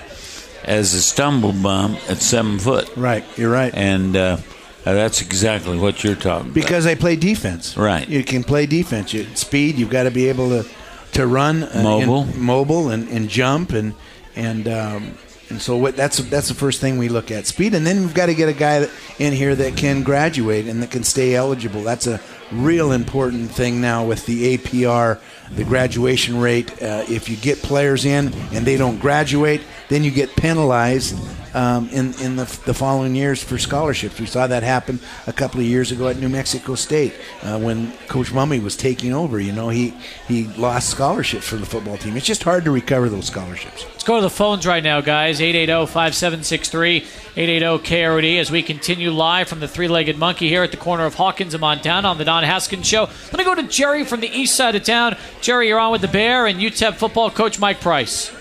as 0.65 0.93
a 0.93 1.01
stumble 1.01 1.55
bum 1.55 1.97
at 2.09 2.19
seven 2.19 2.59
foot. 2.59 2.95
Right, 2.97 3.25
you're 3.37 3.51
right, 3.51 3.75
and. 3.75 4.17
Uh, 4.17 4.39
uh, 4.87 4.95
that's 4.95 5.21
exactly 5.21 5.77
what 5.77 6.03
you're 6.03 6.15
talking 6.15 6.51
because 6.53 6.85
they 6.85 6.97
play 6.97 7.15
defense. 7.15 7.77
Right. 7.77 8.09
You 8.09 8.25
can 8.25 8.43
play 8.43 8.65
defense. 8.65 9.13
You, 9.13 9.27
speed. 9.35 9.77
You've 9.77 9.91
got 9.91 10.05
to 10.05 10.11
be 10.11 10.31
able 10.31 10.49
to 10.49 10.69
to 11.13 11.27
run 11.27 11.65
uh, 11.65 11.83
mobile, 11.83 12.23
and, 12.23 12.37
mobile, 12.37 12.89
and, 12.89 13.07
and 13.09 13.29
jump 13.29 13.73
and 13.73 13.95
and 14.35 14.67
um, 14.67 15.19
and 15.51 15.61
so 15.61 15.77
what, 15.77 15.97
that's 15.97 16.19
that's 16.19 16.49
the 16.49 16.55
first 16.55 16.81
thing 16.81 16.99
we 16.99 17.09
look 17.09 17.31
at 17.31 17.47
speed, 17.47 17.75
and 17.75 17.87
then 17.87 18.01
we've 18.01 18.15
got 18.15 18.27
to 18.27 18.35
get 18.35 18.49
a 18.49 18.53
guy 18.53 18.89
in 19.19 19.33
here 19.33 19.55
that 19.55 19.77
can 19.77 20.03
graduate 20.03 20.67
and 20.67 20.83
that 20.83 20.91
can 20.91 21.05
stay 21.05 21.35
eligible. 21.35 21.83
That's 21.83 22.07
a 22.07 22.21
real 22.53 22.93
important 22.93 23.51
thing 23.51 23.81
now 23.81 24.05
with 24.05 24.27
the 24.27 24.57
APR, 24.57 25.19
the 25.53 25.65
graduation 25.65 26.39
rate. 26.39 26.71
Uh, 26.83 27.05
if 27.09 27.29
you 27.29 27.37
get 27.37 27.59
players 27.59 28.05
in 28.05 28.33
and 28.53 28.67
they 28.67 28.77
don't 28.77 28.99
graduate, 28.99 29.63
then 29.89 30.05
you 30.05 30.11
get 30.11 30.35
penalized 30.37 31.17
um, 31.59 31.89
in 31.89 32.15
in 32.21 32.37
the, 32.37 32.45
the 32.67 32.75
following 32.75 33.17
years 33.17 33.43
for 33.43 33.59
scholarships. 33.59 34.21
We 34.21 34.27
saw 34.27 34.47
that 34.47 34.63
happen 34.63 35.01
a 35.27 35.33
couple 35.33 35.59
of 35.59 35.67
years 35.67 35.91
ago 35.91 36.07
at 36.07 36.17
New 36.17 36.29
Mexico 36.29 36.77
State 36.77 37.15
uh, 37.43 37.59
when 37.59 37.91
Coach 38.07 38.31
Mumme 38.31 38.63
was 38.63 38.77
taking 38.77 39.13
over. 39.13 39.41
You 39.41 39.51
know, 39.53 39.69
he 39.69 39.93
he 40.29 40.45
lost 40.57 40.89
scholarships 40.89 41.49
for 41.49 41.57
the 41.57 41.67
football 41.67 41.97
team. 41.97 42.17
It's 42.17 42.27
just 42.27 42.45
hard 42.45 42.65
to 42.65 42.71
recover 42.71 43.09
those 43.09 43.27
scholarships. 43.27 43.85
Let's 43.91 44.05
go 44.05 44.17
to 44.17 44.23
the 44.23 44.31
phones 44.31 44.69
right 44.69 44.83
now, 44.83 45.01
guys. 45.01 45.41
880-5763, 45.41 47.05
880-KROD 47.35 48.39
as 48.39 48.51
we 48.53 48.63
continue 48.63 49.11
live 49.11 49.49
from 49.49 49.59
the 49.59 49.69
three-legged 49.69 50.17
monkey 50.17 50.49
here 50.49 50.63
at 50.63 50.71
the 50.71 50.77
corner 50.77 51.07
of 51.07 51.15
Hawkins 51.15 51.55
and 51.55 51.61
Montana 51.61 52.07
on 52.07 52.19
the 52.19 52.25
Don 52.25 52.45
Haskins 52.45 52.87
Show. 52.87 53.09
Let 53.33 53.37
me 53.37 53.45
go 53.45 53.57
to 53.57 53.65
Jerry 53.65 54.05
from 54.05 54.21
the 54.21 54.31
east 54.31 54.55
side 54.55 54.77
of 54.77 54.85
town. 54.85 55.17
Jerry, 55.41 55.69
you're 55.69 55.81
on 55.81 55.91
with 55.91 56.03
the 56.03 56.09
Bear 56.09 56.47
and 56.47 56.61
UTEP 56.61 56.95
football 56.95 57.31
coach 57.31 57.59
Mike 57.59 57.81
Price. 57.81 58.33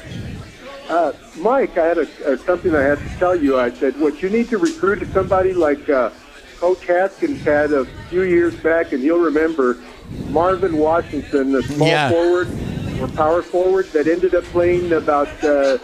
Uh, 0.88 1.12
Mike, 1.38 1.78
I 1.78 1.86
had 1.86 1.98
a, 1.98 2.32
a, 2.32 2.38
something 2.38 2.76
I 2.76 2.82
had 2.82 3.00
to 3.00 3.10
tell 3.18 3.36
you. 3.36 3.60
I 3.60 3.72
said, 3.72 4.00
what 4.00 4.22
you 4.22 4.30
need 4.30 4.50
to 4.50 4.58
recruit 4.58 5.02
is 5.02 5.10
somebody 5.14 5.54
like 5.54 5.90
uh, 5.90 6.12
Coach 6.58 6.86
Haskins 6.86 7.42
had 7.44 7.72
a 7.72 7.86
few 8.10 8.24
years 8.24 8.56
back, 8.56 8.92
and 8.92 9.04
you'll 9.04 9.20
remember 9.20 9.78
Marvin 10.30 10.78
Washington, 10.78 11.52
the 11.52 11.64
small 11.64 11.88
yeah. 11.88 12.10
forward 12.10 12.48
or 13.00 13.08
power 13.10 13.42
forward 13.42 13.86
that 13.88 14.08
ended 14.08 14.34
up 14.34 14.44
playing 14.46 14.92
about 14.94 15.28
uh, 15.44 15.78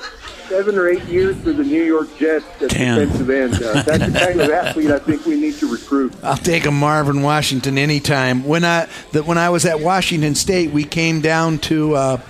seven 0.47 0.75
or 0.75 0.87
eight 0.87 1.03
years 1.05 1.35
for 1.37 1.53
the 1.53 1.63
New 1.63 1.83
York 1.83 2.07
Jets 2.17 2.45
at 2.61 2.69
Ten. 2.69 2.99
defensive 2.99 3.29
end. 3.29 3.53
Uh, 3.55 3.81
that's 3.83 4.11
the 4.11 4.19
kind 4.19 4.41
of 4.41 4.49
athlete 4.49 4.91
I 4.91 4.99
think 4.99 5.25
we 5.25 5.39
need 5.39 5.55
to 5.55 5.71
recruit. 5.71 6.13
I'll 6.23 6.37
take 6.37 6.65
a 6.65 6.71
Marvin 6.71 7.21
Washington 7.21 7.77
anytime. 7.77 8.43
When 8.43 8.63
I 8.65 8.87
the, 9.11 9.23
when 9.23 9.37
I 9.37 9.49
was 9.49 9.65
at 9.65 9.79
Washington 9.79 10.35
State, 10.35 10.71
we 10.71 10.83
came 10.83 11.21
down 11.21 11.59
to. 11.59 11.95
Uh, 11.95 12.21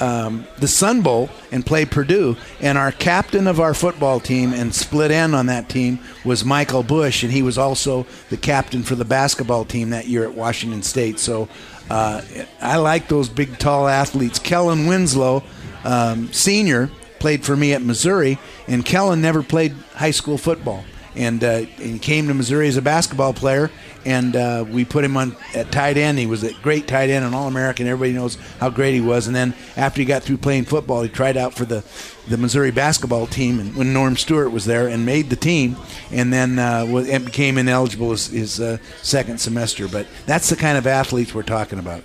um, 0.00 0.46
the 0.58 0.68
Sun 0.68 1.02
Bowl 1.02 1.30
and 1.52 1.64
played 1.64 1.90
Purdue. 1.90 2.36
And 2.60 2.78
our 2.78 2.92
captain 2.92 3.46
of 3.46 3.60
our 3.60 3.74
football 3.74 4.20
team 4.20 4.52
and 4.52 4.74
split 4.74 5.10
end 5.10 5.34
on 5.34 5.46
that 5.46 5.68
team 5.68 5.98
was 6.24 6.44
Michael 6.44 6.82
Bush, 6.82 7.22
and 7.22 7.32
he 7.32 7.42
was 7.42 7.58
also 7.58 8.06
the 8.28 8.36
captain 8.36 8.82
for 8.82 8.94
the 8.94 9.04
basketball 9.04 9.64
team 9.64 9.90
that 9.90 10.08
year 10.08 10.24
at 10.24 10.34
Washington 10.34 10.82
State. 10.82 11.18
So 11.18 11.48
uh, 11.90 12.22
I 12.60 12.76
like 12.76 13.08
those 13.08 13.28
big, 13.28 13.58
tall 13.58 13.88
athletes. 13.88 14.38
Kellen 14.38 14.86
Winslow, 14.86 15.42
um, 15.84 16.32
senior, 16.32 16.90
played 17.18 17.44
for 17.44 17.56
me 17.56 17.74
at 17.74 17.82
Missouri, 17.82 18.38
and 18.66 18.84
Kellen 18.84 19.20
never 19.20 19.42
played 19.42 19.72
high 19.94 20.10
school 20.10 20.38
football. 20.38 20.84
And, 21.16 21.42
uh, 21.42 21.48
and 21.48 21.68
he 21.78 21.98
came 21.98 22.28
to 22.28 22.34
Missouri 22.34 22.68
as 22.68 22.76
a 22.76 22.82
basketball 22.82 23.32
player 23.32 23.70
and 24.04 24.34
uh, 24.34 24.64
we 24.68 24.84
put 24.84 25.04
him 25.04 25.16
on 25.16 25.36
at 25.54 25.70
tight 25.70 25.96
end. 25.96 26.18
He 26.18 26.26
was 26.26 26.42
a 26.42 26.52
great 26.54 26.86
tight 26.86 27.10
end, 27.10 27.24
an 27.24 27.34
All 27.34 27.48
American. 27.48 27.86
Everybody 27.86 28.12
knows 28.12 28.36
how 28.58 28.70
great 28.70 28.94
he 28.94 29.00
was. 29.00 29.26
And 29.26 29.36
then 29.36 29.54
after 29.76 30.00
he 30.00 30.04
got 30.04 30.22
through 30.22 30.38
playing 30.38 30.64
football, 30.64 31.02
he 31.02 31.08
tried 31.08 31.36
out 31.36 31.54
for 31.54 31.64
the 31.64 31.84
the 32.28 32.36
Missouri 32.36 32.70
basketball 32.70 33.26
team, 33.26 33.58
and 33.58 33.74
when 33.74 33.92
Norm 33.92 34.16
Stewart 34.16 34.52
was 34.52 34.64
there, 34.64 34.86
and 34.86 35.04
made 35.04 35.30
the 35.30 35.36
team, 35.36 35.76
and 36.12 36.32
then 36.32 36.60
uh, 36.60 36.86
became 37.24 37.58
ineligible 37.58 38.12
his, 38.12 38.28
his 38.28 38.60
uh, 38.60 38.78
second 39.02 39.40
semester. 39.40 39.88
But 39.88 40.06
that's 40.26 40.48
the 40.48 40.54
kind 40.54 40.78
of 40.78 40.86
athletes 40.86 41.34
we're 41.34 41.42
talking 41.42 41.80
about. 41.80 42.04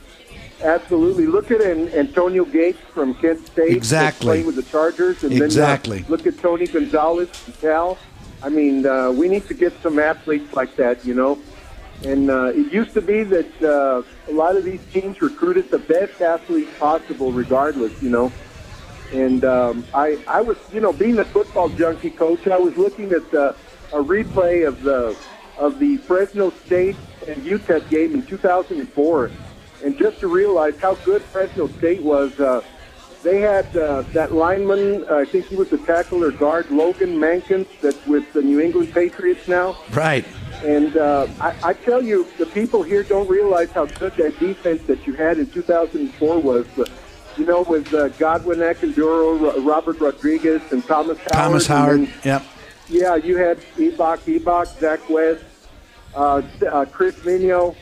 Absolutely. 0.62 1.28
Look 1.28 1.52
at 1.52 1.62
Antonio 1.62 2.44
Gates 2.44 2.80
from 2.92 3.14
Kent 3.16 3.46
State. 3.46 3.72
Exactly. 3.76 4.26
Playing 4.26 4.46
with 4.48 4.56
the 4.56 4.64
Chargers. 4.64 5.24
And 5.24 5.32
exactly. 5.32 6.00
Then, 6.00 6.08
uh, 6.08 6.10
look 6.10 6.26
at 6.26 6.40
Tony 6.40 6.66
Gonzalez 6.66 7.30
from 7.30 7.54
Cal. 7.54 7.98
I 8.44 8.50
mean, 8.50 8.86
uh, 8.86 9.12
we 9.12 9.28
need 9.28 9.48
to 9.48 9.54
get 9.54 9.74
some 9.82 10.00
athletes 10.00 10.54
like 10.54 10.76
that, 10.76 11.06
you 11.06 11.14
know. 11.14 11.40
And 12.04 12.30
uh, 12.30 12.52
it 12.54 12.72
used 12.72 12.94
to 12.94 13.02
be 13.02 13.24
that 13.24 13.64
uh, 13.64 14.04
a 14.30 14.34
lot 14.34 14.56
of 14.56 14.64
these 14.64 14.82
teams 14.92 15.22
recruited 15.22 15.72
the 15.72 15.80
best 15.80 16.22
athletes 16.22 16.70
possible, 16.78 17.32
regardless, 17.32 18.02
you 18.02 18.10
know. 18.10 18.32
And 19.14 19.46
um, 19.46 19.86
I, 19.94 20.22
I 20.28 20.42
was, 20.42 20.58
you 20.74 20.82
know, 20.82 20.92
being 20.92 21.18
a 21.20 21.26
football 21.26 21.70
junkie 21.70 22.10
coach, 22.10 22.48
I 22.48 22.58
was 22.58 22.76
looking 22.78 23.12
at 23.12 23.30
the, 23.32 23.56
a 23.94 24.04
replay 24.04 24.68
of 24.68 24.82
the 24.84 25.16
of 25.58 25.80
the 25.80 25.96
Fresno 25.98 26.50
State 26.66 26.98
and 27.28 27.38
UTEP 27.44 27.90
game 27.90 28.14
in 28.14 28.26
2004, 28.26 29.32
and 29.86 29.98
just 29.98 30.20
to 30.20 30.28
realize 30.28 30.78
how 30.80 30.96
good 30.96 31.22
Fresno 31.22 31.68
State 31.68 32.02
was. 32.02 32.38
Uh, 32.40 32.62
they 33.26 33.42
had 33.42 33.76
uh, 33.76 34.04
that 34.14 34.34
lineman, 34.34 35.04
uh, 35.10 35.16
I 35.16 35.26
think 35.26 35.48
he 35.48 35.56
was 35.56 35.70
the 35.72 35.80
tackle 35.80 36.24
or 36.24 36.30
guard, 36.30 36.70
Logan 36.70 37.18
Mankins, 37.18 37.68
that's 37.82 38.06
with 38.06 38.32
the 38.34 38.42
New 38.44 38.60
England 38.60 38.94
Patriots 38.94 39.48
now. 39.48 39.76
Right. 39.92 40.24
And 40.64 40.96
uh, 40.96 41.28
I, 41.42 41.56
I 41.64 41.74
tell 41.74 42.04
you, 42.04 42.28
the 42.38 42.46
people 42.46 42.84
here 42.84 43.02
don't 43.02 43.28
realize 43.28 43.72
how 43.72 43.88
good 43.88 44.14
that 44.18 44.40
defense 44.40 44.84
that 44.84 45.08
you 45.08 45.14
had 45.14 45.40
in 45.40 45.48
2004 45.48 46.40
was. 46.40 46.68
But, 46.78 46.92
you 47.36 47.48
know, 47.48 47.64
with 47.64 47.92
uh, 47.96 48.10
Godwin 48.10 48.60
Akinduro, 48.60 49.66
Robert 49.66 50.00
Rodriguez, 50.00 50.62
and 50.72 50.86
Thomas 50.86 51.18
Howard. 51.18 51.32
Thomas 51.32 51.66
Howard, 51.66 52.02
then, 52.02 52.14
yep. 52.24 52.44
Yeah, 52.88 53.16
you 53.16 53.38
had 53.38 53.58
Ebok, 53.76 54.20
Ebok, 54.40 54.80
Zach 54.80 55.10
West, 55.10 55.44
uh, 56.14 56.44
uh, 56.72 56.86
Chris 56.86 57.16
Minio. 57.22 57.76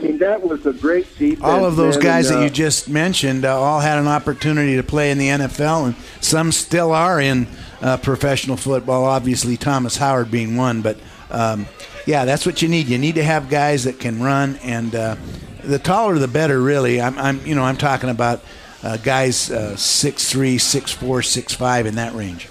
I 0.00 0.02
mean, 0.02 0.18
that 0.18 0.42
was 0.42 0.64
a 0.64 0.72
great 0.72 1.06
defense. 1.18 1.42
All 1.42 1.64
of 1.64 1.76
those 1.76 1.98
guys 1.98 2.30
and, 2.30 2.38
uh, 2.38 2.40
that 2.40 2.44
you 2.46 2.50
just 2.50 2.88
mentioned 2.88 3.44
uh, 3.44 3.60
all 3.60 3.80
had 3.80 3.98
an 3.98 4.06
opportunity 4.06 4.76
to 4.76 4.82
play 4.82 5.10
in 5.10 5.18
the 5.18 5.28
NFL, 5.28 5.86
and 5.86 5.94
some 6.20 6.52
still 6.52 6.92
are 6.92 7.20
in 7.20 7.46
uh, 7.82 7.98
professional 7.98 8.56
football. 8.56 9.04
Obviously, 9.04 9.58
Thomas 9.58 9.98
Howard 9.98 10.30
being 10.30 10.56
one, 10.56 10.80
but 10.80 10.98
um, 11.30 11.66
yeah, 12.06 12.24
that's 12.24 12.46
what 12.46 12.62
you 12.62 12.68
need. 12.68 12.88
You 12.88 12.96
need 12.96 13.16
to 13.16 13.24
have 13.24 13.50
guys 13.50 13.84
that 13.84 14.00
can 14.00 14.22
run, 14.22 14.56
and 14.62 14.94
uh, 14.94 15.16
the 15.62 15.78
taller 15.78 16.18
the 16.18 16.28
better. 16.28 16.60
Really, 16.62 17.00
I'm, 17.00 17.18
I'm 17.18 17.44
you 17.46 17.54
know 17.54 17.64
I'm 17.64 17.76
talking 17.76 18.08
about 18.08 18.42
uh, 18.82 18.96
guys 18.96 19.50
uh, 19.50 19.76
six 19.76 20.30
three, 20.30 20.56
six 20.56 20.90
four, 20.90 21.20
six 21.20 21.52
five 21.52 21.84
in 21.84 21.96
that 21.96 22.14
range. 22.14 22.48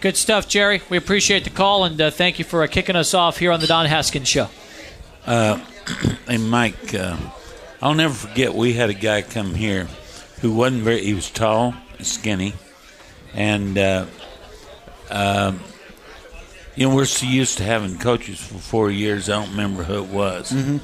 Good 0.00 0.16
stuff, 0.16 0.48
Jerry. 0.48 0.82
We 0.88 0.96
appreciate 0.96 1.44
the 1.44 1.50
call 1.50 1.84
and 1.84 2.00
uh, 2.00 2.10
thank 2.10 2.38
you 2.38 2.44
for 2.44 2.62
uh, 2.62 2.66
kicking 2.66 2.96
us 2.96 3.12
off 3.12 3.36
here 3.38 3.52
on 3.52 3.60
the 3.60 3.66
Don 3.66 3.84
Haskins 3.84 4.28
Show. 4.28 4.48
Uh, 5.26 5.60
and 6.26 6.48
Mike, 6.50 6.94
uh, 6.94 7.16
I'll 7.82 7.94
never 7.94 8.14
forget 8.14 8.54
we 8.54 8.72
had 8.74 8.90
a 8.90 8.94
guy 8.94 9.22
come 9.22 9.54
here 9.54 9.88
who 10.40 10.52
wasn't 10.52 10.82
very. 10.82 11.02
He 11.04 11.14
was 11.14 11.30
tall, 11.30 11.74
and 11.98 12.06
skinny, 12.06 12.54
and 13.34 13.76
uh, 13.78 14.06
um, 15.10 15.60
you 16.76 16.88
know, 16.88 16.94
we're 16.94 17.04
so 17.04 17.26
used 17.26 17.58
to 17.58 17.64
having 17.64 17.98
coaches 17.98 18.38
for 18.40 18.54
four 18.54 18.90
years. 18.90 19.28
I 19.28 19.40
don't 19.40 19.50
remember 19.50 19.82
who 19.82 20.02
it 20.04 20.08
was, 20.10 20.50
Mm-hmm. 20.52 20.78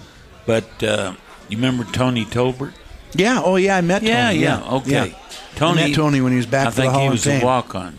but 0.47 0.83
uh, 0.83 1.15
you 1.49 1.57
remember 1.59 1.85
Tony 1.85 2.25
Tolbert? 2.25 2.73
Yeah. 3.15 3.41
Oh, 3.43 3.57
yeah. 3.57 3.77
I 3.77 3.81
met 3.81 4.03
Yeah, 4.03 4.29
Tony. 4.29 4.41
yeah, 4.43 4.71
okay. 4.75 4.91
Yeah. 5.11 5.19
Tony, 5.55 5.83
I 5.85 5.87
met 5.89 5.95
Tony 5.95 6.21
when 6.21 6.33
he 6.33 6.37
was 6.37 6.47
back 6.47 6.67
I 6.67 6.71
for 6.71 6.77
the 6.77 6.83
think 6.91 7.03
he 7.03 7.09
was 7.09 7.25
Fame. 7.25 7.41
a 7.41 7.45
walk-on 7.45 7.99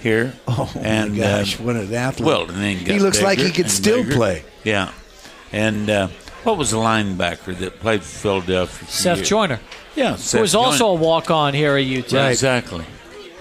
here. 0.00 0.32
Oh 0.48 0.72
and, 0.76 1.12
my 1.12 1.18
gosh, 1.18 1.60
uh, 1.60 1.62
what 1.62 1.76
an 1.76 1.92
athlete! 1.94 2.26
Well, 2.26 2.48
and 2.50 2.56
then 2.56 2.76
he 2.78 2.84
got 2.84 3.00
looks 3.00 3.22
like 3.22 3.38
he 3.38 3.52
could 3.52 3.70
still 3.70 4.02
bigger. 4.02 4.14
play. 4.16 4.44
Yeah, 4.64 4.90
and 5.52 5.88
uh, 5.88 6.08
what 6.44 6.56
was 6.56 6.70
the 6.70 6.76
linebacker 6.78 7.56
that 7.58 7.80
played 7.80 8.02
for 8.02 8.18
Philadelphia? 8.18 8.86
for 8.86 8.92
Seth 8.92 9.16
years? 9.18 9.28
Joyner, 9.28 9.60
Yeah, 9.94 10.12
who 10.12 10.18
Seth 10.18 10.40
was 10.40 10.54
also 10.54 10.88
a 10.88 10.94
walk-on 10.94 11.54
here 11.54 11.76
at 11.76 11.84
UT. 11.86 12.12
Right. 12.12 12.30
exactly. 12.30 12.84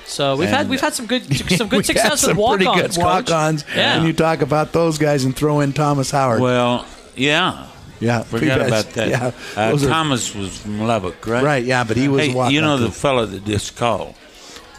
So 0.06 0.36
we've 0.38 0.50
had 0.50 0.70
we've 0.70 0.82
had 0.82 0.94
some 0.96 1.06
good 1.06 1.24
some 1.58 1.70
good 1.70 1.86
success 1.86 2.22
had 2.22 2.30
with 2.30 2.38
walk-ons. 2.38 2.96
good 2.98 3.04
walk-ons. 3.04 3.64
Yeah. 3.76 3.98
And 3.98 4.08
you 4.08 4.14
talk 4.14 4.42
about 4.42 4.72
those 4.74 4.98
guys 4.98 5.24
and 5.24 5.36
throw 5.36 5.60
in 5.60 5.72
Thomas 5.74 6.10
Howard. 6.12 6.42
Well, 6.42 6.86
yeah, 7.16 7.68
yeah, 8.00 8.24
forgot 8.24 8.62
about 8.62 8.86
that. 8.94 9.10
Yeah, 9.10 9.32
uh, 9.56 9.70
those 9.72 9.84
are- 9.86 9.90
Thomas 9.90 10.34
was 10.34 10.58
from 10.58 10.80
Lubbock, 10.82 11.28
right? 11.28 11.44
right. 11.44 11.64
Yeah, 11.64 11.84
but 11.84 11.96
he 11.98 12.08
was. 12.08 12.26
Hey, 12.26 12.50
you 12.50 12.60
know 12.62 12.78
the 12.78 12.92
fellow 12.92 13.26
that 13.28 13.46
just 13.46 13.76
called 13.76 14.16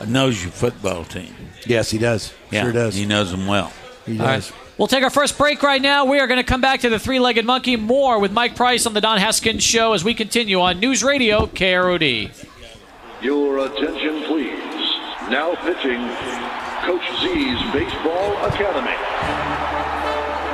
knows 0.07 0.43
your 0.43 0.51
football 0.53 1.05
team. 1.05 1.35
Yes, 1.67 1.91
he 1.91 1.99
does. 1.99 2.33
Yeah, 2.51 2.65
Sure 2.65 2.73
does. 2.73 2.95
He 2.97 3.05
knows 3.07 3.31
them 3.31 3.47
well. 3.47 3.71
He 4.07 4.19
All 4.19 4.27
right. 4.27 4.37
does. 4.37 4.53
We'll 4.81 4.87
take 4.87 5.05
our 5.05 5.11
first 5.11 5.37
break 5.37 5.63
right 5.63 5.83
now. 5.83 6.07
We 6.07 6.21
are 6.21 6.27
going 6.27 6.39
to 6.39 6.43
come 6.43 6.63
back 6.63 6.81
to 6.81 6.89
the 6.89 6.99
three 6.99 7.21
legged 7.21 7.45
monkey. 7.45 7.77
More 7.77 8.19
with 8.19 8.33
Mike 8.33 8.57
Price 8.57 8.87
on 8.87 8.95
the 8.95 9.03
Don 9.03 9.19
Haskins 9.19 9.63
Show 9.63 9.93
as 9.93 10.03
we 10.03 10.15
continue 10.15 10.59
on 10.59 10.81
News 10.81 11.05
Radio 11.05 11.45
KROD. 11.45 12.31
Your 13.21 13.59
attention, 13.59 14.23
please. 14.23 14.59
Now 15.29 15.55
pitching, 15.57 16.01
Coach 16.87 17.05
Z's 17.21 17.61
Baseball 17.75 18.33
Academy. 18.47 19.70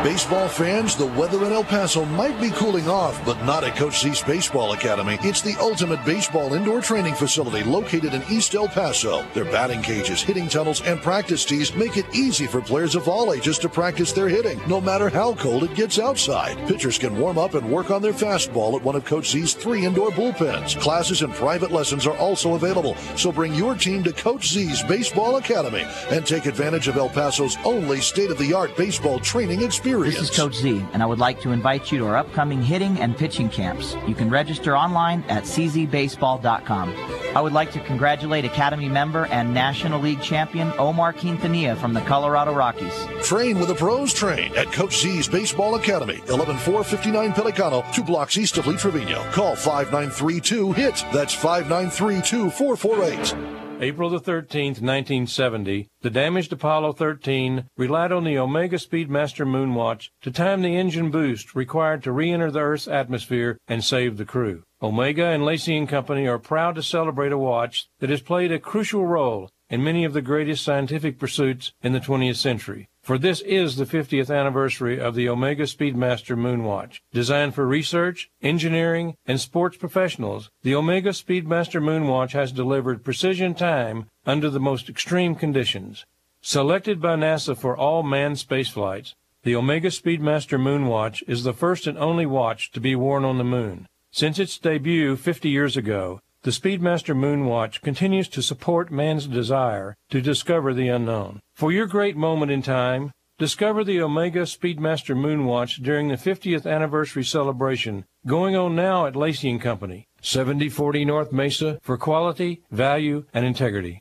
Baseball 0.07 0.47
fans, 0.47 0.95
the 0.95 1.05
weather 1.05 1.45
in 1.45 1.53
El 1.53 1.65
Paso 1.65 2.05
might 2.05 2.41
be 2.41 2.51
cooling 2.51 2.89
off, 2.89 3.21
but 3.27 3.43
not 3.43 3.65
at 3.65 3.75
Coach 3.75 4.03
Z's 4.03 4.23
Baseball 4.23 4.73
Academy. 4.73 5.19
It's 5.23 5.41
the 5.41 5.57
ultimate 5.59 6.03
baseball 6.05 6.55
indoor 6.55 6.81
training 6.81 7.17
facility 7.17 7.65
located 7.69 8.15
in 8.15 8.23
East 8.31 8.55
El 8.55 8.69
Paso. 8.69 9.27
Their 9.35 9.47
batting 9.47 9.83
cages, 9.83 10.23
hitting 10.23 10.49
tunnels, 10.49 10.81
and 10.83 11.03
practice 11.03 11.45
tees 11.45 11.75
make 11.75 11.97
it 11.97 12.07
easy 12.15 12.47
for 12.47 12.61
players 12.61 12.95
of 12.95 13.09
all 13.09 13.35
ages 13.35 13.59
to 13.59 13.69
practice 13.69 14.13
their 14.13 14.29
hitting, 14.29 14.61
no 14.69 14.81
matter 14.81 15.09
how 15.09 15.35
cold 15.35 15.65
it 15.65 15.75
gets 15.75 15.99
outside. 15.99 16.57
Pitchers 16.69 16.99
can 16.99 17.19
warm 17.19 17.37
up 17.37 17.55
and 17.55 17.69
work 17.69 17.91
on 17.91 18.01
their 18.01 18.13
fastball 18.13 18.77
at 18.77 18.85
one 18.85 18.95
of 18.95 19.05
Coach 19.05 19.33
Z's 19.33 19.55
three 19.55 19.87
indoor 19.87 20.11
bullpens. 20.11 20.81
Classes 20.81 21.23
and 21.23 21.35
private 21.35 21.73
lessons 21.73 22.07
are 22.07 22.17
also 22.19 22.55
available, 22.55 22.95
so 23.17 23.33
bring 23.33 23.57
your 23.57 23.75
team 23.75 24.05
to 24.05 24.13
Coach 24.13 24.51
Z's 24.51 24.85
Baseball 24.85 25.39
Academy 25.39 25.85
and 26.13 26.25
take 26.25 26.47
advantage 26.47 26.87
of 26.87 26.97
El 26.97 27.09
Paso's 27.09 27.57
only 27.65 28.01
state-of-the-art 28.01 28.77
baseball 28.77 29.19
training 29.19 29.63
experience. 29.63 29.96
This 30.05 30.21
is 30.21 30.31
Coach 30.31 30.57
Z, 30.57 30.85
and 30.93 31.03
I 31.03 31.07
would 31.07 31.19
like 31.19 31.41
to 31.41 31.53
invite 31.53 31.91
you 31.91 31.99
to 31.99 32.07
our 32.07 32.17
upcoming 32.17 32.62
hitting 32.62 33.00
and 33.00 33.17
pitching 33.17 33.49
camps. 33.49 33.97
You 34.07 34.15
can 34.15 34.29
register 34.29 34.76
online 34.76 35.25
at 35.29 35.45
czbaseball.com. 35.45 36.95
I 37.35 37.41
would 37.41 37.53
like 37.53 37.73
to 37.73 37.81
congratulate 37.81 38.45
Academy 38.45 38.88
member 38.88 39.26
and 39.26 39.55
National 39.55 40.00
League 40.00 40.21
champion 40.21 40.73
Omar 40.79 41.12
Quintanilla 41.12 41.76
from 41.76 41.95
the 41.95 42.00
Colorado 42.03 42.55
Rockies. 42.55 42.93
Train 43.23 43.59
with 43.59 43.69
the 43.69 43.75
pros 43.75 44.12
train 44.12 44.55
at 44.57 44.73
Coach 44.73 45.00
Z's 45.00 45.29
Baseball 45.29 45.76
Academy, 45.76 46.21
11459 46.26 47.33
Pelicano, 47.33 47.95
two 47.95 48.05
blocks 48.05 48.37
east 48.37 48.59
of 48.59 48.67
Lee 48.67 48.76
Trevino. 48.76 49.23
Call 49.33 49.57
5932-HIT. 49.57 51.05
That's 51.12 51.35
593-2448. 51.35 53.56
April 53.78 54.09
the 54.09 54.18
13th, 54.18 54.80
1970, 54.80 55.90
the 56.00 56.09
damaged 56.09 56.50
Apollo 56.50 56.95
13 56.95 57.68
relied 57.76 58.11
on 58.11 58.25
the 58.25 58.38
Omega 58.38 58.78
Speedmaster 58.78 59.47
Moonwatch 59.47 60.09
to 60.23 60.30
time 60.30 60.62
the 60.62 60.76
engine 60.76 61.11
boost 61.11 61.54
required 61.54 62.02
to 62.02 62.11
re-enter 62.11 62.50
the 62.50 62.61
Earth's 62.61 62.88
atmosphere 62.88 63.59
and 63.68 63.85
save 63.85 64.16
the 64.16 64.25
crew. 64.25 64.62
Omega 64.80 65.26
and 65.26 65.45
Lacey 65.45 65.76
and 65.76 65.87
Company 65.87 66.26
are 66.26 66.38
proud 66.38 66.75
to 66.76 66.83
celebrate 66.83 67.33
a 67.33 67.38
watch 67.38 67.87
that 68.00 68.09
has 68.09 68.23
played 68.23 68.50
a 68.50 68.59
crucial 68.59 69.06
role 69.06 69.50
in 69.68 69.85
many 69.85 70.04
of 70.04 70.14
the 70.14 70.23
greatest 70.23 70.64
scientific 70.64 71.18
pursuits 71.18 71.75
in 71.83 71.92
the 71.92 72.00
20th 72.00 72.37
century. 72.37 72.88
For 73.07 73.19
this 73.19 73.41
is 73.43 73.77
the 73.77 73.85
50th 73.85 74.37
anniversary 74.37 74.99
of 74.99 75.15
the 75.15 75.29
Omega 75.29 75.63
Speedmaster 75.63 76.37
Moonwatch. 76.37 76.99
Designed 77.13 77.55
for 77.55 77.65
research, 77.65 78.29
engineering, 78.43 79.17
and 79.27 79.41
sports 79.41 79.77
professionals, 79.77 80.51
the 80.65 80.75
Omega 80.75 81.11
Speedmaster 81.11 81.81
Moonwatch 81.81 82.33
has 82.33 82.51
delivered 82.51 83.05
precision 83.05 83.55
time 83.55 84.07
under 84.27 84.51
the 84.51 84.59
most 84.59 84.89
extreme 84.89 85.37
conditions. 85.37 86.05
Selected 86.41 87.01
by 87.01 87.15
NASA 87.15 87.57
for 87.57 87.77
all 87.77 88.03
manned 88.03 88.39
spaceflights, 88.39 89.15
the 89.45 89.55
Omega 89.55 89.91
Speedmaster 89.91 90.59
Moonwatch 90.59 91.23
is 91.29 91.45
the 91.45 91.55
first 91.55 91.87
and 91.87 91.97
only 91.99 92.27
watch 92.27 92.73
to 92.73 92.81
be 92.81 92.97
worn 92.97 93.25
on 93.25 93.39
the 93.39 93.45
moon. 93.45 93.87
Since 94.11 94.41
its 94.41 94.59
debut 94.59 95.15
50 95.15 95.49
years 95.49 95.77
ago, 95.77 96.19
the 96.47 96.53
Speedmaster 96.53 97.12
Moonwatch 97.12 97.81
continues 97.81 98.29
to 98.29 98.41
support 98.41 98.93
man's 98.93 99.26
desire 99.26 99.97
to 100.11 100.21
discover 100.21 100.73
the 100.73 100.87
unknown. 100.87 101.41
For 101.57 101.73
your 101.73 101.87
great 101.87 102.17
moment 102.17 102.53
in 102.53 102.62
time, 102.62 103.11
discover 103.37 103.83
the 103.83 104.00
Omega 104.00 104.43
Speedmaster 104.43 105.17
Moonwatch 105.17 105.83
during 105.83 106.07
the 106.07 106.15
50th 106.15 106.65
anniversary 106.65 107.25
celebration 107.25 108.05
going 108.29 108.55
on 108.55 108.76
now 108.76 109.07
at 109.07 109.17
Lacey 109.17 109.50
and 109.50 109.61
Company, 109.61 110.07
7040 110.23 111.05
North 111.05 111.33
Mesa 111.33 111.81
for 111.83 111.99
quality, 111.99 112.62
value, 112.71 113.25
and 113.35 113.45
integrity. 113.45 114.00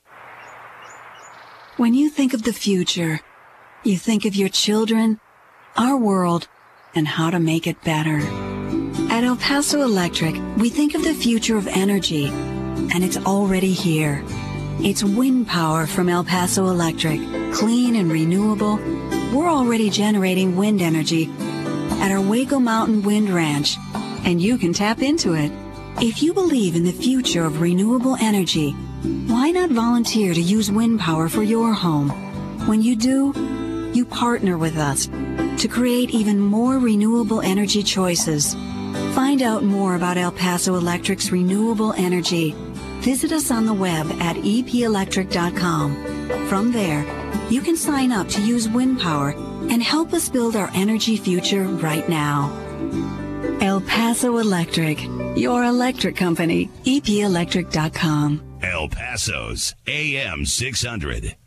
When 1.77 1.95
you 1.95 2.11
think 2.11 2.35
of 2.35 2.43
the 2.43 2.53
future, 2.53 3.21
you 3.83 3.97
think 3.97 4.23
of 4.23 4.35
your 4.35 4.49
children, 4.49 5.19
our 5.77 5.97
world, 5.97 6.47
and 6.93 7.07
how 7.07 7.31
to 7.31 7.39
make 7.39 7.65
it 7.65 7.83
better. 7.83 8.21
At 9.15 9.23
El 9.23 9.37
Paso 9.37 9.81
Electric, 9.81 10.35
we 10.57 10.69
think 10.69 10.93
of 10.93 11.01
the 11.01 11.13
future 11.13 11.55
of 11.55 11.69
energy, 11.69 12.25
and 12.27 13.01
it's 13.01 13.15
already 13.15 13.71
here. 13.71 14.21
It's 14.79 15.05
wind 15.05 15.47
power 15.47 15.87
from 15.87 16.09
El 16.09 16.25
Paso 16.25 16.65
Electric, 16.67 17.21
clean 17.53 17.95
and 17.95 18.11
renewable. 18.11 18.75
We're 19.33 19.47
already 19.47 19.89
generating 19.89 20.57
wind 20.57 20.81
energy 20.81 21.31
at 22.01 22.11
our 22.11 22.17
Hueco 22.17 22.61
Mountain 22.61 23.03
Wind 23.03 23.29
Ranch, 23.29 23.77
and 24.25 24.41
you 24.41 24.57
can 24.57 24.73
tap 24.73 25.01
into 25.01 25.33
it. 25.33 25.49
If 26.01 26.21
you 26.21 26.33
believe 26.33 26.75
in 26.75 26.83
the 26.83 26.91
future 26.91 27.45
of 27.45 27.61
renewable 27.61 28.17
energy, 28.19 28.71
why 29.27 29.49
not 29.49 29.69
volunteer 29.69 30.33
to 30.33 30.41
use 30.41 30.69
wind 30.69 30.99
power 30.99 31.29
for 31.29 31.41
your 31.41 31.71
home? 31.71 32.09
When 32.67 32.81
you 32.81 32.97
do, 32.97 33.31
you 33.93 34.03
partner 34.03 34.57
with 34.57 34.75
us 34.75 35.07
to 35.61 35.69
create 35.69 36.09
even 36.09 36.37
more 36.37 36.79
renewable 36.79 37.39
energy 37.39 37.81
choices. 37.81 38.57
Find 39.15 39.41
out 39.41 39.63
more 39.63 39.95
about 39.95 40.17
El 40.17 40.33
Paso 40.33 40.75
Electric's 40.75 41.31
renewable 41.31 41.93
energy. 41.93 42.53
Visit 42.99 43.31
us 43.31 43.49
on 43.49 43.65
the 43.65 43.73
web 43.73 44.11
at 44.19 44.35
epelectric.com. 44.35 46.47
From 46.49 46.73
there, 46.73 47.05
you 47.49 47.61
can 47.61 47.77
sign 47.77 48.11
up 48.11 48.27
to 48.27 48.41
use 48.41 48.67
wind 48.67 48.99
power 48.99 49.29
and 49.69 49.81
help 49.81 50.11
us 50.11 50.27
build 50.27 50.57
our 50.57 50.69
energy 50.73 51.15
future 51.15 51.63
right 51.63 52.09
now. 52.09 52.51
El 53.61 53.79
Paso 53.79 54.37
Electric, 54.37 55.01
your 55.37 55.63
electric 55.63 56.17
company, 56.17 56.69
epelectric.com. 56.83 58.41
El 58.63 58.89
Paso's 58.89 59.75
AM 59.87 60.45
600. 60.45 61.37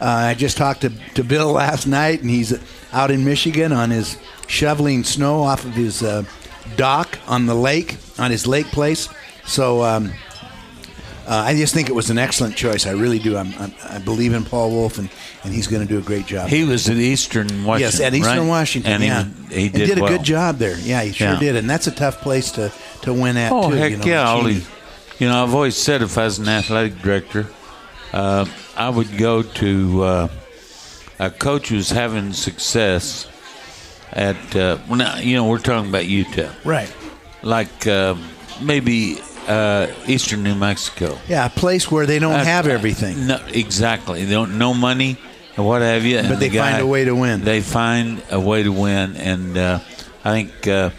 uh, 0.00 0.30
I 0.30 0.34
just 0.34 0.56
talked 0.56 0.80
to, 0.80 0.90
to 1.14 1.22
Bill 1.22 1.52
last 1.52 1.86
night, 1.86 2.22
and 2.22 2.30
he's 2.30 2.58
out 2.92 3.12
in 3.12 3.24
Michigan 3.24 3.72
on 3.72 3.90
his 3.90 4.18
shoveling 4.48 5.04
snow 5.04 5.44
off 5.44 5.64
of 5.64 5.74
his 5.74 6.02
uh, 6.02 6.24
dock 6.74 7.20
on 7.28 7.46
the 7.46 7.54
lake, 7.54 7.98
on 8.18 8.32
his 8.32 8.48
lake 8.48 8.66
place. 8.66 9.08
So 9.46 9.84
um, 9.84 10.12
uh, 11.26 11.36
I 11.46 11.54
just 11.54 11.72
think 11.72 11.88
it 11.88 11.94
was 11.94 12.10
an 12.10 12.18
excellent 12.18 12.56
choice. 12.56 12.86
I 12.86 12.92
really 12.92 13.18
do. 13.18 13.36
I'm, 13.36 13.54
I'm, 13.58 13.72
i 13.88 13.98
believe 13.98 14.32
in 14.34 14.44
Paul 14.44 14.70
Wulff, 14.70 14.98
and, 14.98 15.08
and 15.44 15.52
he's 15.54 15.66
going 15.68 15.82
to 15.86 15.88
do 15.88 15.98
a 15.98 16.02
great 16.02 16.26
job. 16.26 16.48
He 16.48 16.64
was 16.64 16.88
at 16.88 16.96
Eastern 16.96 17.64
Washington. 17.64 17.80
Yes, 17.80 18.00
at 18.00 18.14
Eastern 18.14 18.38
right? 18.40 18.48
Washington. 18.48 18.92
And 18.92 19.02
yeah, 19.04 19.24
he, 19.48 19.62
he 19.62 19.68
did, 19.68 19.98
a 19.98 20.02
well. 20.02 20.16
good 20.16 20.24
job 20.24 20.58
there. 20.58 20.76
Yeah, 20.78 21.02
he 21.02 21.12
sure 21.12 21.34
Yeah. 21.34 21.38
did, 21.38 21.56
and 21.56 21.70
that's 21.70 21.86
a 21.86 21.92
tough 21.92 22.20
place 22.22 22.50
to, 22.52 22.72
to 23.02 23.14
win 23.14 23.36
at. 23.36 23.52
Oh 23.52 23.70
too, 23.70 23.76
heck 23.76 23.90
you 23.92 23.96
know, 23.98 24.04
yeah! 24.04 24.40
Cheney. 24.42 24.62
you 25.18 25.28
know, 25.28 25.42
I've 25.44 25.54
always 25.54 25.76
said 25.76 26.02
if 26.02 26.18
I 26.18 26.24
was 26.24 26.38
an 26.38 26.48
athletic 26.48 26.98
director, 27.00 27.46
uh, 28.12 28.44
I 28.76 28.88
would 28.88 29.16
go 29.16 29.42
to 29.42 30.02
uh, 30.02 30.28
a 31.20 31.30
coach 31.30 31.68
who's 31.68 31.90
having 31.90 32.32
success 32.32 33.28
at. 34.12 34.56
Uh, 34.56 34.78
well, 34.88 34.98
now, 34.98 35.16
you 35.18 35.36
know, 35.36 35.46
we're 35.46 35.58
talking 35.58 35.88
about 35.88 36.06
Utah, 36.06 36.50
Right. 36.64 36.92
like 37.42 37.86
uh, 37.86 38.16
maybe 38.60 39.20
uh, 39.48 39.86
Eastern 40.06 40.42
New 40.42 40.54
Mexico. 40.54 41.18
Yeah, 41.28 41.46
a 41.46 41.50
place 41.50 41.90
where 41.90 42.06
they 42.06 42.18
don't 42.18 42.40
Uh, 42.40 42.44
have 42.44 42.66
everything. 42.66 43.26
No, 43.26 43.38
exactly. 43.52 44.24
They 44.24 44.32
don't 44.32 44.58
no 44.58 44.74
money 44.74 45.16
and 45.56 45.66
what 45.66 45.82
have 45.82 46.04
you. 46.04 46.22
But 46.28 46.40
they 46.40 46.48
the 46.48 46.58
find 46.58 46.80
a 46.80 46.86
way 46.86 47.04
to 47.04 47.14
win. 47.14 47.44
They 47.44 47.60
find 47.60 48.22
a 48.30 48.40
way 48.40 48.62
to 48.62 48.72
win, 48.72 49.16
and 49.16 49.56
uh, 49.58 49.78
I 50.24 50.30
think 50.30 50.66
uh, 50.68 50.90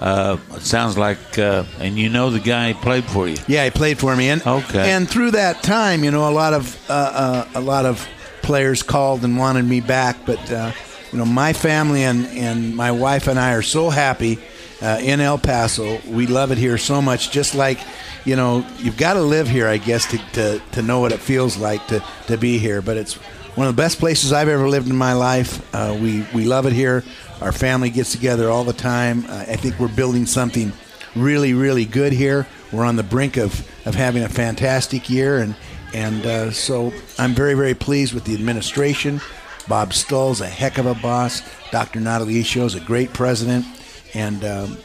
uh, 0.00 0.36
it 0.56 0.62
sounds 0.62 0.96
like. 0.98 1.38
Uh, 1.38 1.64
and 1.78 1.98
you 1.98 2.08
know 2.08 2.30
the 2.30 2.40
guy 2.40 2.72
played 2.72 3.04
for 3.04 3.28
you. 3.28 3.36
Yeah, 3.46 3.64
he 3.64 3.70
played 3.70 3.98
for 3.98 4.16
me, 4.16 4.28
and 4.30 4.44
Okay. 4.46 4.90
And 4.92 5.08
through 5.08 5.32
that 5.32 5.62
time, 5.62 6.04
you 6.04 6.10
know, 6.10 6.28
a 6.28 6.34
lot 6.34 6.54
of 6.54 6.76
uh, 6.90 6.92
uh, 6.92 7.48
a 7.54 7.60
lot 7.60 7.84
of 7.86 8.06
players 8.42 8.82
called 8.82 9.24
and 9.24 9.38
wanted 9.38 9.64
me 9.64 9.80
back, 9.80 10.16
but 10.26 10.50
uh, 10.50 10.72
you 11.12 11.18
know, 11.18 11.24
my 11.24 11.52
family 11.52 12.02
and 12.02 12.26
and 12.26 12.74
my 12.74 12.90
wife 12.90 13.28
and 13.28 13.38
I 13.38 13.52
are 13.54 13.62
so 13.62 13.90
happy 13.90 14.38
uh, 14.82 14.98
in 15.00 15.20
El 15.20 15.38
Paso. 15.38 16.00
We 16.06 16.26
love 16.26 16.50
it 16.50 16.58
here 16.58 16.76
so 16.76 17.00
much. 17.00 17.30
Just 17.30 17.54
like 17.54 17.78
you 18.24 18.36
know, 18.36 18.64
you've 18.78 18.96
got 18.96 19.14
to 19.14 19.22
live 19.22 19.48
here, 19.48 19.66
I 19.66 19.78
guess, 19.78 20.06
to, 20.10 20.18
to, 20.34 20.62
to 20.72 20.82
know 20.82 21.00
what 21.00 21.12
it 21.12 21.20
feels 21.20 21.56
like 21.56 21.86
to, 21.88 22.04
to 22.28 22.36
be 22.36 22.58
here. 22.58 22.80
But 22.80 22.96
it's 22.96 23.14
one 23.56 23.66
of 23.66 23.76
the 23.76 23.82
best 23.82 23.98
places 23.98 24.32
I've 24.32 24.48
ever 24.48 24.68
lived 24.68 24.88
in 24.88 24.96
my 24.96 25.12
life. 25.12 25.74
Uh, 25.74 25.96
we 26.00 26.26
we 26.34 26.44
love 26.44 26.66
it 26.66 26.72
here. 26.72 27.04
Our 27.40 27.52
family 27.52 27.90
gets 27.90 28.12
together 28.12 28.48
all 28.48 28.64
the 28.64 28.72
time. 28.72 29.26
Uh, 29.28 29.44
I 29.48 29.56
think 29.56 29.78
we're 29.78 29.88
building 29.88 30.26
something 30.26 30.72
really, 31.16 31.52
really 31.52 31.84
good 31.84 32.12
here. 32.12 32.46
We're 32.72 32.84
on 32.84 32.96
the 32.96 33.02
brink 33.02 33.36
of, 33.36 33.68
of 33.86 33.94
having 33.94 34.22
a 34.22 34.28
fantastic 34.28 35.10
year, 35.10 35.38
and 35.38 35.54
and 35.92 36.24
uh, 36.24 36.50
so 36.52 36.92
I'm 37.18 37.34
very, 37.34 37.54
very 37.54 37.74
pleased 37.74 38.14
with 38.14 38.24
the 38.24 38.34
administration. 38.34 39.20
Bob 39.68 39.92
Stull's 39.92 40.40
a 40.40 40.48
heck 40.48 40.78
of 40.78 40.86
a 40.86 40.94
boss. 40.94 41.42
Dr. 41.70 42.00
Natalicio 42.00 42.64
is 42.64 42.74
a 42.74 42.80
great 42.80 43.12
president, 43.12 43.64
and 44.14 44.44
um, 44.44 44.78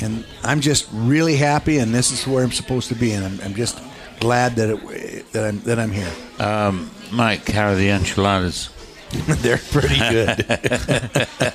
and 0.00 0.24
I'm 0.44 0.60
just 0.60 0.88
really 0.92 1.36
happy. 1.36 1.78
And 1.78 1.94
this 1.94 2.10
is 2.10 2.26
where 2.26 2.44
I'm 2.44 2.52
supposed 2.52 2.88
to 2.88 2.94
be, 2.94 3.12
and 3.12 3.24
I'm, 3.24 3.40
I'm 3.42 3.54
just 3.54 3.80
glad 4.20 4.56
that 4.56 4.70
it, 4.70 5.32
that 5.32 5.44
I'm 5.44 5.60
that 5.62 5.78
I'm 5.78 5.90
here. 5.92 6.12
Um, 6.38 6.90
Mike, 7.12 7.48
how 7.48 7.68
are 7.68 7.74
the 7.74 7.90
enchiladas? 7.90 8.70
They're 9.26 9.56
pretty 9.56 9.98
good. 9.98 10.36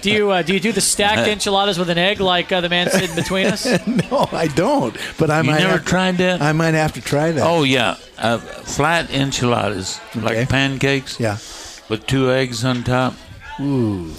Do 0.01 0.09
you 0.11 0.31
uh, 0.31 0.41
do 0.41 0.55
you 0.55 0.59
do 0.59 0.71
the 0.71 0.81
stacked 0.81 1.27
enchiladas 1.29 1.77
with 1.77 1.89
an 1.91 1.99
egg 1.99 2.19
like 2.19 2.51
uh, 2.51 2.61
the 2.61 2.69
man 2.69 2.89
sitting 2.89 3.15
between 3.15 3.45
us? 3.45 3.65
no, 3.87 4.27
I 4.31 4.47
don't. 4.47 4.97
But 5.19 5.29
I 5.29 5.41
You 5.41 5.51
might 5.51 5.59
never 5.59 5.73
have, 5.73 5.85
tried 5.85 6.17
that? 6.17 6.41
I 6.41 6.51
might 6.51 6.73
have 6.73 6.93
to 6.93 7.01
try 7.01 7.31
that. 7.31 7.45
Oh 7.45 7.61
yeah, 7.61 7.97
uh, 8.17 8.39
flat 8.39 9.11
enchiladas 9.11 10.01
Okay. 10.15 10.39
like 10.39 10.49
pancakes. 10.49 11.19
Yeah. 11.19 11.37
with 11.89 12.07
two 12.07 12.31
eggs 12.31 12.65
on 12.65 12.83
top. 12.83 13.13
Ooh. 13.61 14.11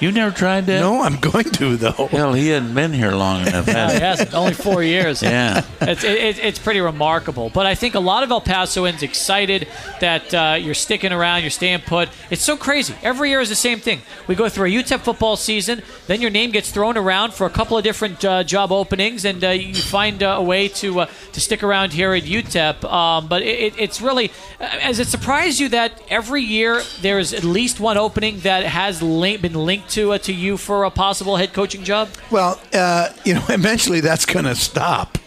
You 0.00 0.10
never 0.12 0.34
tried 0.34 0.66
that? 0.66 0.80
No, 0.80 1.02
I'm 1.02 1.16
going 1.16 1.44
to 1.44 1.76
though. 1.76 2.06
Hell, 2.06 2.32
he 2.32 2.48
hadn't 2.48 2.74
been 2.74 2.92
here 2.92 3.12
long 3.12 3.46
enough. 3.46 3.66
No, 3.66 3.72
has 3.74 3.92
he 3.92 3.98
he? 3.98 4.04
hasn't. 4.04 4.34
Only 4.34 4.54
four 4.54 4.82
years. 4.82 5.22
Yeah. 5.30 5.64
It's, 5.82 6.02
it, 6.04 6.16
it- 6.18 6.38
it's 6.40 6.58
pretty 6.58 6.80
remarkable. 6.80 7.50
But 7.50 7.66
I 7.66 7.74
think 7.74 7.94
a 7.94 8.00
lot 8.00 8.22
of 8.22 8.30
El 8.30 8.40
Pasoans 8.40 9.02
excited 9.02 9.68
that 10.00 10.32
uh, 10.34 10.56
you're 10.60 10.74
sticking 10.74 11.12
around, 11.12 11.42
you're 11.42 11.50
staying 11.50 11.80
put. 11.80 12.08
It's 12.30 12.42
so 12.42 12.56
crazy. 12.56 12.94
Every 13.02 13.28
year 13.30 13.40
is 13.40 13.48
the 13.50 13.54
same 13.54 13.78
thing. 13.78 14.00
We 14.26 14.34
go 14.34 14.48
through 14.48 14.66
a 14.66 14.70
UTEP 14.70 15.00
football 15.00 15.36
season, 15.36 15.82
then 16.06 16.20
your 16.20 16.30
name 16.30 16.50
gets 16.50 16.70
thrown 16.70 16.96
around 16.96 17.34
for 17.34 17.46
a 17.46 17.50
couple 17.50 17.76
of 17.76 17.84
different 17.84 18.24
uh, 18.24 18.42
job 18.44 18.72
openings, 18.72 19.24
and 19.24 19.44
uh, 19.44 19.50
you 19.50 19.74
find 19.74 20.22
uh, 20.22 20.36
a 20.38 20.42
way 20.42 20.68
to 20.68 21.00
uh, 21.00 21.06
to 21.32 21.40
stick 21.40 21.62
around 21.62 21.92
here 21.92 22.14
at 22.14 22.22
UTEP. 22.24 22.84
Um, 22.84 23.28
but 23.28 23.42
it, 23.42 23.58
it, 23.60 23.74
it's 23.78 24.00
really, 24.00 24.30
uh, 24.60 24.66
has 24.66 24.98
it 24.98 25.06
surprised 25.08 25.60
you 25.60 25.68
that 25.70 26.00
every 26.08 26.42
year 26.42 26.82
there's 27.02 27.32
at 27.34 27.44
least 27.44 27.78
one 27.80 27.98
opening 27.98 28.40
that 28.40 28.64
has 28.64 29.02
link, 29.02 29.42
been 29.42 29.54
linked 29.54 29.89
to 29.90 30.16
to 30.18 30.32
you 30.32 30.56
for 30.56 30.84
a 30.84 30.90
possible 30.90 31.36
head 31.36 31.52
coaching 31.52 31.84
job? 31.84 32.08
Well, 32.30 32.60
uh, 32.72 33.10
you 33.24 33.34
know, 33.34 33.44
eventually 33.48 34.00
that's 34.00 34.26
going 34.26 34.44
to 34.44 34.54
stop. 34.54 35.18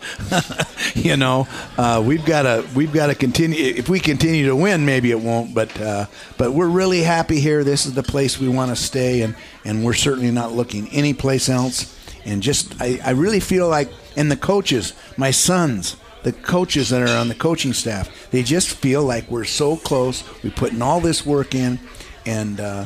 you 0.95 1.17
know, 1.17 1.47
uh, 1.77 2.03
we've 2.05 2.25
got 2.25 2.43
to 2.43 2.67
we've 2.75 2.93
got 2.93 3.07
to 3.07 3.15
continue. 3.15 3.57
If 3.57 3.89
we 3.89 3.99
continue 3.99 4.47
to 4.47 4.55
win, 4.55 4.85
maybe 4.85 5.11
it 5.11 5.19
won't. 5.19 5.53
But 5.53 5.79
uh, 5.79 6.05
but 6.37 6.53
we're 6.53 6.67
really 6.67 7.03
happy 7.03 7.39
here. 7.39 7.63
This 7.63 7.85
is 7.85 7.93
the 7.93 8.03
place 8.03 8.39
we 8.39 8.47
want 8.47 8.69
to 8.71 8.75
stay, 8.75 9.21
and 9.21 9.35
and 9.65 9.83
we're 9.83 9.93
certainly 9.93 10.31
not 10.31 10.51
looking 10.51 10.87
anyplace 10.89 11.49
else. 11.49 11.97
And 12.25 12.41
just 12.41 12.81
I, 12.81 12.99
I 13.03 13.11
really 13.11 13.39
feel 13.39 13.67
like, 13.67 13.89
and 14.15 14.31
the 14.31 14.37
coaches, 14.37 14.93
my 15.17 15.31
sons. 15.31 15.97
The 16.23 16.31
coaches 16.31 16.87
that 16.91 17.01
are 17.01 17.17
on 17.17 17.27
the 17.27 17.35
coaching 17.35 17.73
staff, 17.73 18.31
they 18.31 18.43
just 18.43 18.69
feel 18.69 19.03
like 19.03 19.29
we're 19.29 19.43
so 19.43 19.75
close. 19.75 20.23
We're 20.41 20.51
putting 20.51 20.81
all 20.81 21.01
this 21.01 21.25
work 21.25 21.53
in, 21.53 21.81
and 22.25 22.61
uh, 22.61 22.85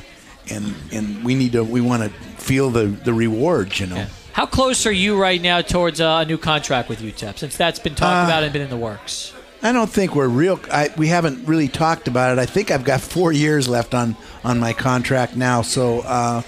and 0.50 0.74
and 0.92 1.24
we 1.24 1.36
need 1.36 1.52
to. 1.54 1.64
We 1.64 1.82
want 1.82 2.04
to 2.04 2.10
feel 2.10 2.70
the 2.70 2.86
the 2.86 3.14
rewards. 3.14 3.80
You 3.80 3.88
know. 3.88 4.06
How 4.34 4.46
close 4.46 4.86
are 4.86 4.92
you 4.92 5.20
right 5.20 5.42
now 5.42 5.62
towards 5.62 6.00
uh, 6.00 6.20
a 6.22 6.26
new 6.26 6.38
contract 6.38 6.90
with 6.90 7.00
UTEP, 7.00 7.40
since 7.40 7.58
that's 7.58 7.80
been 7.80 7.96
talked 7.96 8.26
Uh, 8.26 8.32
about 8.32 8.44
and 8.44 8.54
been 8.54 8.62
in 8.62 8.70
the 8.70 8.78
works? 8.78 9.34
I 9.64 9.72
don't 9.72 9.90
think 9.90 10.14
we're 10.14 10.28
real. 10.28 10.60
I, 10.72 10.90
we 10.96 11.08
haven't 11.08 11.48
really 11.48 11.68
talked 11.68 12.08
about 12.08 12.38
it. 12.38 12.40
I 12.40 12.46
think 12.46 12.70
I've 12.70 12.84
got 12.84 13.02
four 13.02 13.32
years 13.32 13.68
left 13.68 13.96
on 13.96 14.16
on 14.44 14.60
my 14.60 14.74
contract 14.74 15.36
now, 15.36 15.64
so 15.64 16.02
uh, 16.02 16.44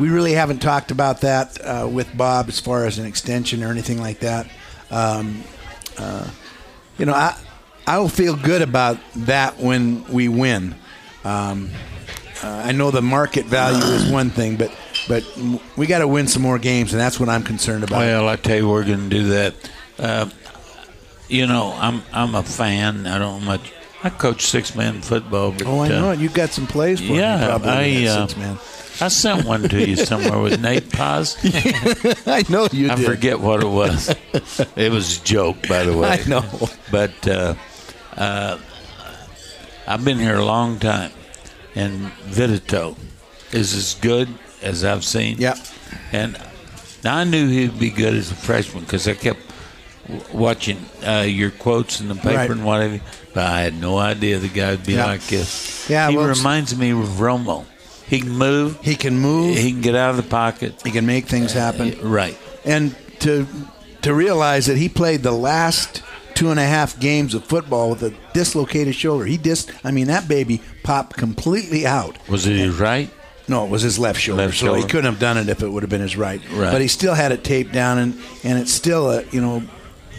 we 0.00 0.08
really 0.08 0.32
haven't 0.32 0.58
talked 0.58 0.90
about 0.90 1.20
that 1.20 1.58
uh, 1.64 1.88
with 1.88 2.08
Bob 2.16 2.48
as 2.48 2.58
far 2.58 2.84
as 2.86 2.98
an 2.98 3.06
extension 3.06 3.62
or 3.62 3.70
anything 3.70 4.00
like 4.00 4.18
that. 4.20 4.48
Um, 4.90 5.44
uh, 5.96 6.28
you 6.98 7.06
know, 7.06 7.14
I 7.14 7.36
I 7.86 7.98
will 7.98 8.08
feel 8.08 8.34
good 8.34 8.62
about 8.62 8.98
that 9.14 9.58
when 9.58 10.04
we 10.12 10.28
win. 10.28 10.74
Um, 11.24 11.70
uh, 12.42 12.62
I 12.66 12.72
know 12.72 12.90
the 12.90 13.02
market 13.02 13.46
value 13.46 13.84
is 13.94 14.10
one 14.10 14.30
thing, 14.30 14.56
but 14.56 14.72
but 15.08 15.24
we 15.76 15.86
got 15.86 15.98
to 15.98 16.08
win 16.08 16.28
some 16.28 16.42
more 16.42 16.58
games, 16.58 16.92
and 16.92 17.00
that's 17.00 17.18
what 17.18 17.28
I'm 17.28 17.42
concerned 17.42 17.84
about. 17.84 17.98
Well, 17.98 18.28
I 18.28 18.36
tell 18.36 18.56
you, 18.56 18.68
we're 18.68 18.84
going 18.84 19.08
to 19.08 19.16
do 19.16 19.28
that. 19.28 19.54
Uh, 19.98 20.30
you 21.28 21.46
know, 21.46 21.74
I'm 21.76 22.02
I'm 22.12 22.34
a 22.34 22.42
fan. 22.42 23.06
I 23.06 23.18
don't 23.18 23.44
much. 23.44 23.72
I 24.02 24.10
coach 24.10 24.46
six 24.46 24.74
man 24.76 25.00
football. 25.02 25.52
But, 25.52 25.66
oh, 25.66 25.80
I 25.80 25.86
uh, 25.86 26.00
know 26.00 26.10
it. 26.12 26.20
You've 26.20 26.34
got 26.34 26.50
some 26.50 26.66
plays 26.66 27.00
for 27.00 27.06
me, 27.12 27.18
Yeah, 27.18 27.46
probably. 27.46 28.08
I 28.08 28.10
uh, 28.10 28.26
six 28.26 28.38
man. 28.38 28.58
I 29.00 29.08
sent 29.08 29.46
one 29.46 29.62
to 29.68 29.88
you 29.88 29.96
somewhere 29.96 30.40
with 30.40 30.60
Nate 30.60 30.90
Paz. 30.92 31.36
I 32.26 32.44
know 32.48 32.68
you 32.72 32.90
I 32.90 32.96
did. 32.96 33.06
forget 33.06 33.38
what 33.40 33.62
it 33.62 33.68
was. 33.68 34.14
it 34.76 34.90
was 34.90 35.20
a 35.20 35.24
joke, 35.24 35.68
by 35.68 35.84
the 35.84 35.96
way. 35.96 36.08
I 36.08 36.28
know. 36.28 36.44
But 36.90 37.28
uh, 37.28 37.54
uh, 38.16 38.58
I've 39.86 40.04
been 40.04 40.18
here 40.18 40.36
a 40.36 40.44
long 40.44 40.78
time, 40.80 41.12
and 41.74 42.10
Vittatoe 42.28 42.96
is 43.52 43.74
as 43.74 43.94
good 44.00 44.28
as 44.62 44.84
I've 44.84 45.04
seen. 45.04 45.36
Yeah. 45.38 45.54
And 46.12 46.38
I 47.04 47.24
knew 47.24 47.48
he'd 47.48 47.78
be 47.78 47.90
good 47.90 48.14
as 48.14 48.30
a 48.30 48.34
freshman 48.34 48.84
because 48.84 49.06
I 49.08 49.14
kept 49.14 49.40
watching 50.32 50.78
uh, 51.06 51.24
your 51.26 51.50
quotes 51.50 52.00
in 52.00 52.08
the 52.08 52.14
paper 52.14 52.28
Right. 52.36 52.50
and 52.50 52.64
whatever. 52.64 53.00
But 53.34 53.46
I 53.46 53.60
had 53.60 53.80
no 53.80 53.98
idea 53.98 54.38
the 54.38 54.48
guy 54.48 54.70
would 54.72 54.84
be 54.86 54.94
Yeah. 54.94 55.06
like 55.06 55.26
this. 55.26 55.88
Yeah, 55.88 56.10
he 56.10 56.16
well, 56.16 56.28
reminds 56.28 56.76
me 56.76 56.90
of 56.92 56.98
Romo. 57.20 57.64
He 58.06 58.20
can 58.20 58.30
move. 58.30 58.78
He 58.82 58.94
can 58.96 59.18
move. 59.18 59.56
He 59.56 59.70
can 59.70 59.82
get 59.82 59.94
out 59.94 60.10
of 60.10 60.16
the 60.16 60.22
pocket. 60.22 60.80
He 60.82 60.90
can 60.90 61.04
make 61.04 61.26
things 61.26 61.52
happen. 61.52 61.96
Right. 62.02 62.36
And 62.64 62.94
to 63.20 63.46
to 64.02 64.14
realize 64.14 64.66
that 64.66 64.76
he 64.78 64.88
played 64.88 65.22
the 65.22 65.32
last 65.32 66.02
two 66.34 66.50
and 66.50 66.58
a 66.60 66.64
half 66.64 66.98
games 67.00 67.34
of 67.34 67.44
football 67.44 67.90
with 67.90 68.02
a 68.02 68.14
dislocated 68.32 68.94
shoulder. 68.94 69.24
He 69.26 69.36
dis 69.36 69.66
I 69.84 69.90
mean 69.90 70.06
that 70.06 70.26
baby 70.26 70.62
popped 70.88 71.18
completely 71.18 71.86
out. 71.86 72.16
Was 72.30 72.46
it 72.46 72.56
his 72.56 72.80
right? 72.80 73.10
No, 73.46 73.66
it 73.66 73.70
was 73.70 73.82
his 73.82 73.98
left 73.98 74.18
shoulder. 74.18 74.44
Left 74.44 74.56
so 74.56 74.72
he 74.72 74.84
couldn't 74.84 75.04
have 75.04 75.18
done 75.18 75.36
it 75.36 75.50
if 75.50 75.62
it 75.62 75.68
would 75.68 75.82
have 75.82 75.90
been 75.90 76.00
his 76.00 76.16
right. 76.16 76.40
Right. 76.50 76.72
But 76.72 76.80
he 76.80 76.88
still 76.88 77.12
had 77.12 77.30
it 77.30 77.44
taped 77.44 77.72
down, 77.72 77.98
and 77.98 78.18
and 78.42 78.58
it 78.58 78.68
still, 78.68 79.08
uh, 79.08 79.22
you 79.30 79.42
know, 79.42 79.62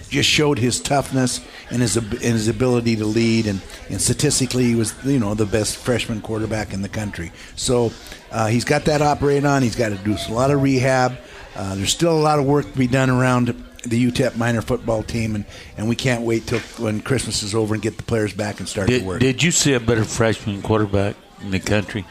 just 0.09 0.29
showed 0.29 0.59
his 0.59 0.79
toughness 0.79 1.41
and 1.71 1.81
his 1.81 1.97
and 1.97 2.13
his 2.21 2.47
ability 2.47 2.97
to 2.97 3.05
lead. 3.05 3.47
And, 3.47 3.63
and 3.89 3.99
statistically, 3.99 4.65
he 4.65 4.75
was 4.75 4.93
you 5.03 5.17
know 5.17 5.33
the 5.33 5.47
best 5.47 5.75
freshman 5.77 6.21
quarterback 6.21 6.71
in 6.71 6.83
the 6.83 6.89
country. 6.89 7.31
So 7.55 7.91
uh, 8.31 8.45
he's 8.45 8.63
got 8.63 8.85
that 8.85 9.01
operated 9.01 9.45
on. 9.45 9.63
He's 9.63 9.75
got 9.75 9.89
to 9.89 9.97
do 9.97 10.15
a 10.27 10.31
lot 10.31 10.51
of 10.51 10.61
rehab. 10.61 11.17
Uh, 11.55 11.73
there's 11.73 11.91
still 11.91 12.15
a 12.15 12.21
lot 12.21 12.37
of 12.37 12.45
work 12.45 12.71
to 12.71 12.77
be 12.77 12.85
done 12.85 13.09
around 13.09 13.55
the 13.83 14.11
UTEP 14.11 14.35
Miner 14.35 14.61
football 14.61 15.03
team, 15.03 15.35
and, 15.35 15.45
and 15.77 15.87
we 15.87 15.95
can't 15.95 16.23
wait 16.23 16.47
till 16.47 16.59
when 16.83 17.01
Christmas 17.01 17.43
is 17.43 17.55
over 17.55 17.73
and 17.73 17.81
get 17.81 17.97
the 17.97 18.03
players 18.03 18.33
back 18.33 18.59
and 18.59 18.67
start 18.67 18.87
Did, 18.89 19.01
to 19.01 19.05
work. 19.07 19.19
did 19.21 19.41
you 19.41 19.51
see 19.51 19.73
a 19.73 19.79
better 19.79 20.03
freshman 20.03 20.61
quarterback 20.61 21.15
in 21.41 21.51
the 21.51 21.59
country? 21.59 22.05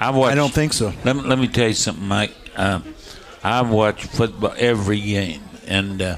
I 0.00 0.10
watched. 0.10 0.32
I 0.32 0.34
don't 0.34 0.52
think 0.52 0.72
so. 0.72 0.92
Let 1.04 1.16
me, 1.16 1.22
let 1.22 1.38
me 1.38 1.48
tell 1.48 1.68
you 1.68 1.74
something, 1.74 2.06
Mike. 2.06 2.32
Um, 2.56 2.94
I've 3.42 3.70
watched 3.70 4.04
football 4.06 4.54
every 4.56 5.00
game, 5.00 5.42
and 5.66 6.02
uh, 6.02 6.16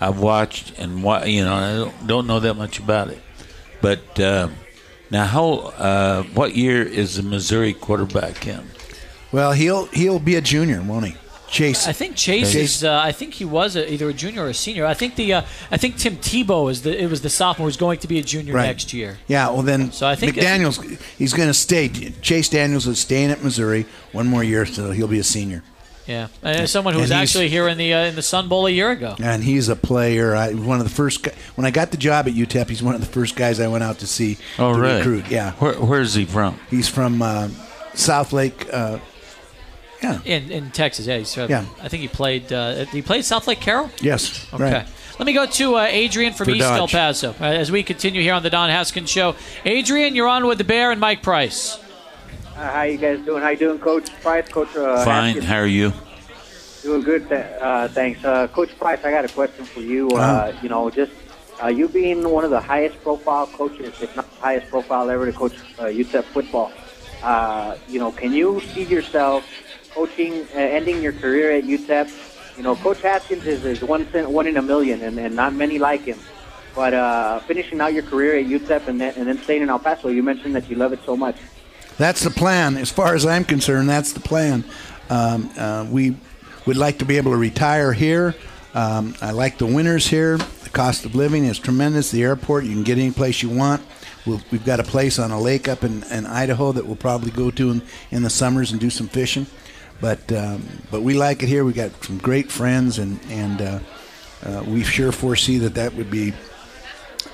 I've 0.00 0.18
watched 0.18 0.78
and 0.78 1.02
wa- 1.02 1.24
you 1.24 1.44
know 1.44 1.54
I 1.54 1.74
don't, 1.76 2.06
don't 2.06 2.26
know 2.26 2.40
that 2.40 2.54
much 2.54 2.78
about 2.78 3.08
it. 3.08 3.20
But 3.80 4.18
uh, 4.20 4.48
now, 5.10 5.24
how? 5.26 5.52
Uh, 5.78 6.22
what 6.34 6.54
year 6.54 6.82
is 6.82 7.16
the 7.16 7.22
Missouri 7.22 7.72
quarterback 7.72 8.46
in? 8.46 8.62
well, 9.32 9.52
he'll 9.52 9.86
he'll 9.86 10.18
be 10.20 10.34
a 10.36 10.40
junior, 10.40 10.82
won't 10.82 11.06
he? 11.06 11.16
Chase. 11.54 11.86
I 11.88 11.92
think 11.92 12.16
Chase, 12.16 12.52
Chase- 12.52 12.76
is. 12.76 12.84
Uh, 12.84 13.00
I 13.02 13.12
think 13.12 13.34
he 13.34 13.44
was 13.44 13.76
a, 13.76 13.90
either 13.92 14.08
a 14.08 14.12
junior 14.12 14.42
or 14.44 14.48
a 14.48 14.54
senior. 14.54 14.84
I 14.86 14.94
think 14.94 15.14
the. 15.16 15.32
Uh, 15.34 15.42
I 15.70 15.76
think 15.76 15.96
Tim 15.96 16.16
Tebow 16.16 16.70
is 16.70 16.82
the. 16.82 17.00
It 17.00 17.08
was 17.08 17.22
the 17.22 17.30
sophomore 17.30 17.68
who's 17.68 17.76
going 17.76 17.98
to 18.00 18.08
be 18.08 18.18
a 18.18 18.22
junior 18.22 18.54
Right. 18.54 18.66
next 18.66 18.92
year. 18.92 19.18
Yeah, 19.28 19.48
well 19.50 19.62
then, 19.62 19.92
So 19.92 20.06
I 20.06 20.16
think- 20.16 20.34
McDaniel's 20.36 20.78
he's 21.16 21.32
going 21.32 21.48
to 21.48 21.54
stay. 21.54 21.88
Chase 22.20 22.48
Daniels 22.48 22.86
is 22.86 22.98
staying 22.98 23.30
at 23.30 23.42
Missouri 23.42 23.86
one 24.12 24.26
more 24.26 24.42
year, 24.44 24.66
so 24.66 24.90
he'll 24.90 25.06
be 25.08 25.18
a 25.20 25.24
senior. 25.24 25.62
Yeah, 26.06 26.28
and 26.42 26.60
as 26.60 26.70
someone 26.70 26.92
who 26.92 27.00
was 27.00 27.10
And 27.10 27.20
he's- 27.20 27.30
actually 27.30 27.48
here 27.48 27.66
in 27.66 27.78
the 27.78 27.94
uh, 27.94 28.04
in 28.04 28.14
the 28.14 28.20
Sun 28.22 28.48
Bowl 28.48 28.66
a 28.66 28.70
year 28.70 28.90
ago. 28.90 29.16
And 29.22 29.42
he's 29.42 29.68
a 29.70 29.76
player. 29.76 30.34
I 30.36 30.52
one 30.52 30.78
of 30.78 30.84
the 30.84 30.94
first 30.94 31.22
gu- 31.22 31.30
when 31.54 31.64
I 31.64 31.70
got 31.70 31.92
the 31.92 31.96
job 31.96 32.26
at 32.28 32.34
UTEP. 32.34 32.68
He's 32.68 32.82
one 32.82 32.94
of 32.94 33.00
the 33.00 33.06
first 33.06 33.36
guys 33.36 33.58
I 33.58 33.68
went 33.68 33.84
out 33.84 34.00
to 34.00 34.06
see 34.06 34.36
Oh, 34.58 34.74
to 34.74 34.78
really? 34.80 34.96
recruit. 34.98 35.30
Yeah, 35.30 35.52
Where, 35.52 35.74
where 35.74 36.00
is 36.02 36.12
he 36.14 36.26
from? 36.26 36.58
he's 36.68 36.88
from 36.88 37.22
uh, 37.22 37.48
South 37.94 38.32
Lake. 38.34 38.66
Uh, 38.70 38.98
yeah. 40.04 40.20
In, 40.36 40.50
in 40.50 40.70
Texas, 40.70 41.06
yeah, 41.06 41.18
he's, 41.18 41.36
uh, 41.38 41.46
Yeah. 41.48 41.64
I 41.82 41.88
think 41.88 42.02
he 42.02 42.08
played. 42.08 42.52
Uh, 42.52 42.84
he 42.86 43.02
played 43.02 43.24
South 43.24 43.46
Lake 43.48 43.60
Carroll. 43.60 43.90
Yes. 44.00 44.46
Okay. 44.54 44.72
Right. 44.72 44.86
Let 45.18 45.26
me 45.26 45.32
go 45.32 45.46
to 45.46 45.76
uh, 45.76 45.82
Adrian 46.02 46.32
from 46.32 46.46
For 46.46 46.50
East 46.50 46.66
El 46.66 46.88
Paso 46.88 47.30
uh, 47.40 47.44
as 47.44 47.70
we 47.70 47.82
continue 47.84 48.20
here 48.20 48.34
on 48.34 48.42
the 48.42 48.50
Don 48.50 48.68
Haskins 48.68 49.08
Show. 49.10 49.36
Adrian, 49.64 50.14
you're 50.16 50.26
on 50.28 50.46
with 50.46 50.58
the 50.58 50.64
Bear 50.64 50.90
and 50.90 51.00
Mike 51.00 51.22
Price. 51.22 51.78
Uh, 52.56 52.70
how 52.70 52.82
you 52.82 52.98
guys 52.98 53.20
doing? 53.24 53.42
How 53.42 53.50
you 53.50 53.56
doing, 53.56 53.78
Coach 53.78 54.10
Price? 54.22 54.48
Coach 54.48 54.74
uh, 54.76 55.04
Fine. 55.04 55.34
Haskins? 55.34 55.44
How 55.46 55.58
are 55.58 55.66
you? 55.66 55.92
Doing 56.82 57.02
good. 57.02 57.28
th- 57.28 57.46
Uh, 57.60 57.88
thanks, 57.88 58.24
uh, 58.24 58.46
Coach 58.48 58.76
Price. 58.78 59.00
I 59.04 59.10
got 59.10 59.24
a 59.24 59.28
question 59.28 59.64
for 59.64 59.80
you. 59.80 60.08
Uh, 60.10 60.16
Uh-huh. 60.16 60.52
you 60.62 60.68
know, 60.68 60.90
just 60.90 61.12
uh, 61.62 61.68
you 61.68 61.86
being 61.88 62.28
one 62.28 62.44
of 62.44 62.50
the 62.50 62.60
highest 62.60 63.00
profile 63.02 63.46
coaches, 63.46 63.94
if 64.02 64.14
not 64.16 64.26
the 64.34 64.40
highest 64.40 64.68
profile 64.68 65.08
ever 65.10 65.24
to 65.26 65.32
coach 65.32 65.54
uh, 65.78 65.84
UTEP 65.84 66.24
football. 66.34 66.72
Uh, 67.22 67.76
you 67.88 67.98
know, 67.98 68.10
can 68.12 68.32
you 68.34 68.60
see 68.74 68.82
yourself 68.84 69.44
coaching, 69.94 70.46
uh, 70.54 70.58
ending 70.58 71.02
your 71.02 71.12
career 71.12 71.52
at 71.52 71.64
UTEP? 71.64 72.56
You 72.56 72.62
know, 72.62 72.76
Coach 72.76 73.00
Haskins 73.00 73.46
is, 73.46 73.64
is 73.64 73.82
one 73.82 74.04
one 74.04 74.46
in 74.46 74.56
a 74.56 74.62
million, 74.62 75.02
and, 75.02 75.18
and 75.18 75.34
not 75.34 75.54
many 75.54 75.78
like 75.78 76.02
him. 76.02 76.18
But 76.74 76.92
uh, 76.94 77.40
finishing 77.40 77.80
out 77.80 77.94
your 77.94 78.02
career 78.02 78.38
at 78.38 78.46
UTEP 78.46 78.88
and 78.88 79.00
then, 79.00 79.14
and 79.16 79.26
then 79.28 79.38
staying 79.38 79.62
in 79.62 79.70
El 79.70 79.78
Paso, 79.78 80.08
you 80.08 80.22
mentioned 80.22 80.54
that 80.56 80.68
you 80.68 80.76
love 80.76 80.92
it 80.92 81.00
so 81.04 81.16
much. 81.16 81.36
That's 81.98 82.22
the 82.22 82.30
plan. 82.30 82.76
As 82.76 82.90
far 82.90 83.14
as 83.14 83.24
I'm 83.24 83.44
concerned, 83.44 83.88
that's 83.88 84.12
the 84.12 84.20
plan. 84.20 84.64
Um, 85.08 85.50
uh, 85.56 85.86
we 85.88 86.16
would 86.66 86.76
like 86.76 86.98
to 86.98 87.04
be 87.04 87.16
able 87.16 87.30
to 87.30 87.36
retire 87.36 87.92
here. 87.92 88.34
Um, 88.74 89.14
I 89.22 89.30
like 89.30 89.58
the 89.58 89.66
winters 89.66 90.08
here. 90.08 90.36
The 90.36 90.70
cost 90.70 91.04
of 91.04 91.14
living 91.14 91.44
is 91.44 91.60
tremendous. 91.60 92.10
The 92.10 92.24
airport, 92.24 92.64
you 92.64 92.72
can 92.72 92.82
get 92.82 92.98
any 92.98 93.12
place 93.12 93.40
you 93.42 93.50
want. 93.50 93.82
We'll, 94.26 94.40
we've 94.50 94.64
got 94.64 94.80
a 94.80 94.84
place 94.84 95.20
on 95.20 95.30
a 95.30 95.40
lake 95.40 95.68
up 95.68 95.84
in, 95.84 96.02
in 96.04 96.26
Idaho 96.26 96.72
that 96.72 96.84
we'll 96.84 96.96
probably 96.96 97.30
go 97.30 97.52
to 97.52 97.70
in, 97.70 97.82
in 98.10 98.22
the 98.24 98.30
summers 98.30 98.72
and 98.72 98.80
do 98.80 98.90
some 98.90 99.06
fishing. 99.06 99.46
But 100.04 100.30
um, 100.32 100.68
but 100.90 101.00
we 101.00 101.14
like 101.14 101.42
it 101.42 101.48
here. 101.48 101.64
We 101.64 101.72
got 101.72 102.04
some 102.04 102.18
great 102.18 102.52
friends, 102.52 102.98
and 102.98 103.18
and 103.30 103.62
uh, 103.62 103.78
uh, 104.44 104.62
we 104.68 104.84
sure 104.84 105.12
foresee 105.12 105.56
that 105.60 105.76
that 105.76 105.94
would 105.94 106.10
be 106.10 106.34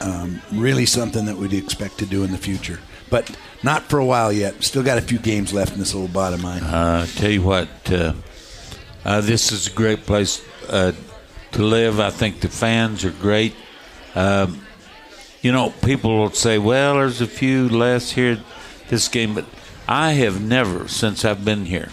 um, 0.00 0.40
really 0.52 0.86
something 0.86 1.24
that 1.24 1.36
we'd 1.36 1.52
expect 1.52 1.98
to 1.98 2.06
do 2.06 2.22
in 2.22 2.30
the 2.30 2.38
future. 2.38 2.78
But 3.10 3.36
not 3.64 3.90
for 3.90 3.98
a 3.98 4.04
while 4.04 4.32
yet. 4.32 4.62
Still 4.62 4.84
got 4.84 4.98
a 4.98 5.00
few 5.00 5.18
games 5.18 5.52
left 5.52 5.72
in 5.72 5.80
this 5.80 5.94
little 5.94 6.14
bottom 6.14 6.38
of 6.38 6.44
mine. 6.44 6.62
Uh, 6.62 7.06
tell 7.06 7.32
you 7.32 7.42
what, 7.42 7.68
uh, 7.90 8.12
uh, 9.04 9.20
this 9.20 9.50
is 9.50 9.66
a 9.66 9.72
great 9.72 10.06
place 10.06 10.40
uh, 10.68 10.92
to 11.50 11.62
live. 11.64 11.98
I 11.98 12.10
think 12.10 12.38
the 12.38 12.48
fans 12.48 13.04
are 13.04 13.10
great. 13.10 13.52
Um, 14.14 14.64
you 15.42 15.50
know, 15.50 15.70
people 15.82 16.16
will 16.16 16.30
say, 16.30 16.56
"Well, 16.56 16.94
there's 16.94 17.20
a 17.20 17.26
few 17.26 17.68
less 17.68 18.12
here 18.12 18.38
this 18.90 19.08
game," 19.08 19.34
but 19.34 19.46
I 19.88 20.12
have 20.12 20.40
never, 20.40 20.86
since 20.86 21.24
I've 21.24 21.44
been 21.44 21.64
here. 21.64 21.88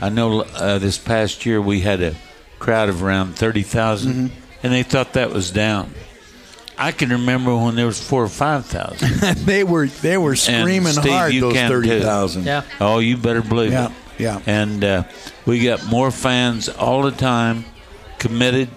I 0.00 0.08
know 0.10 0.40
uh, 0.42 0.78
this 0.78 0.98
past 0.98 1.46
year 1.46 1.60
we 1.60 1.80
had 1.80 2.02
a 2.02 2.14
crowd 2.58 2.88
of 2.88 3.02
around 3.02 3.36
30,000, 3.36 4.12
Mm-hmm. 4.12 4.40
and 4.62 4.72
they 4.72 4.82
thought 4.82 5.14
that 5.14 5.30
was 5.30 5.50
down. 5.50 5.92
I 6.78 6.92
can 6.92 7.08
remember 7.10 7.56
when 7.56 7.74
there 7.74 7.86
was 7.86 7.98
four 8.06 8.22
or 8.24 8.28
five 8.28 8.66
thousand. 8.66 9.08
they 9.46 9.64
were 9.64 9.86
they 9.86 10.18
were 10.18 10.36
screaming 10.36 10.92
Steve, 10.92 11.10
hard. 11.10 11.32
you 11.32 11.40
Those 11.40 11.54
thirty 11.54 12.00
thousand. 12.00 12.44
Yeah. 12.44 12.64
Oh, 12.80 12.98
you 12.98 13.16
better 13.16 13.40
believe 13.40 13.72
Yeah, 13.72 13.86
it. 13.86 13.92
yeah. 14.18 14.42
And 14.44 14.84
uh, 14.84 15.04
we 15.46 15.64
got 15.64 15.86
more 15.86 16.10
fans 16.10 16.68
all 16.68 17.00
the 17.02 17.12
time 17.12 17.64
committed 18.18 18.68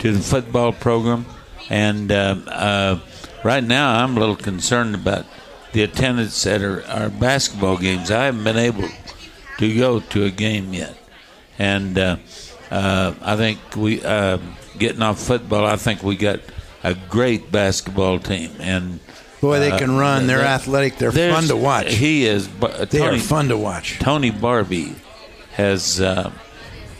to 0.00 0.10
the 0.12 0.18
football 0.18 0.72
program. 0.72 1.24
And 1.70 2.10
uh, 2.10 2.36
uh, 2.48 2.98
right 3.44 3.62
now, 3.62 4.02
I'm 4.02 4.16
a 4.16 4.20
little 4.20 4.34
concerned 4.36 4.96
about 4.96 5.24
the 5.72 5.82
attendance 5.84 6.44
at 6.48 6.62
our, 6.64 6.82
our 6.86 7.10
basketball 7.10 7.76
games. 7.76 8.10
I 8.10 8.24
haven't 8.24 8.42
been 8.42 8.56
able 8.58 8.88
to 9.58 9.74
go 9.78 10.00
to 10.00 10.24
a 10.24 10.30
game 10.30 10.72
yet. 10.74 10.96
And 11.58 11.98
uh, 11.98 12.16
uh, 12.70 13.14
I 13.22 13.36
think 13.36 13.58
we, 13.76 14.02
uh, 14.04 14.38
getting 14.78 15.02
off 15.02 15.18
football, 15.20 15.64
I 15.64 15.76
think 15.76 16.02
we 16.02 16.16
got 16.16 16.40
a 16.84 16.94
great 16.94 17.50
basketball 17.50 18.18
team. 18.18 18.50
And 18.60 19.00
Boy, 19.40 19.58
they 19.60 19.70
uh, 19.70 19.78
can 19.78 19.96
run. 19.96 20.26
They're 20.26 20.38
they- 20.38 20.44
athletic. 20.46 20.96
They're 20.98 21.12
fun 21.12 21.44
to 21.44 21.56
watch. 21.56 21.94
He 21.94 22.26
is. 22.26 22.48
But 22.48 22.90
They 22.90 23.00
are 23.00 23.10
Tony, 23.10 23.18
fun 23.20 23.48
to 23.48 23.56
watch. 23.56 23.98
Tony 23.98 24.30
Barbee 24.30 24.94
has. 25.52 26.00
Uh, 26.00 26.30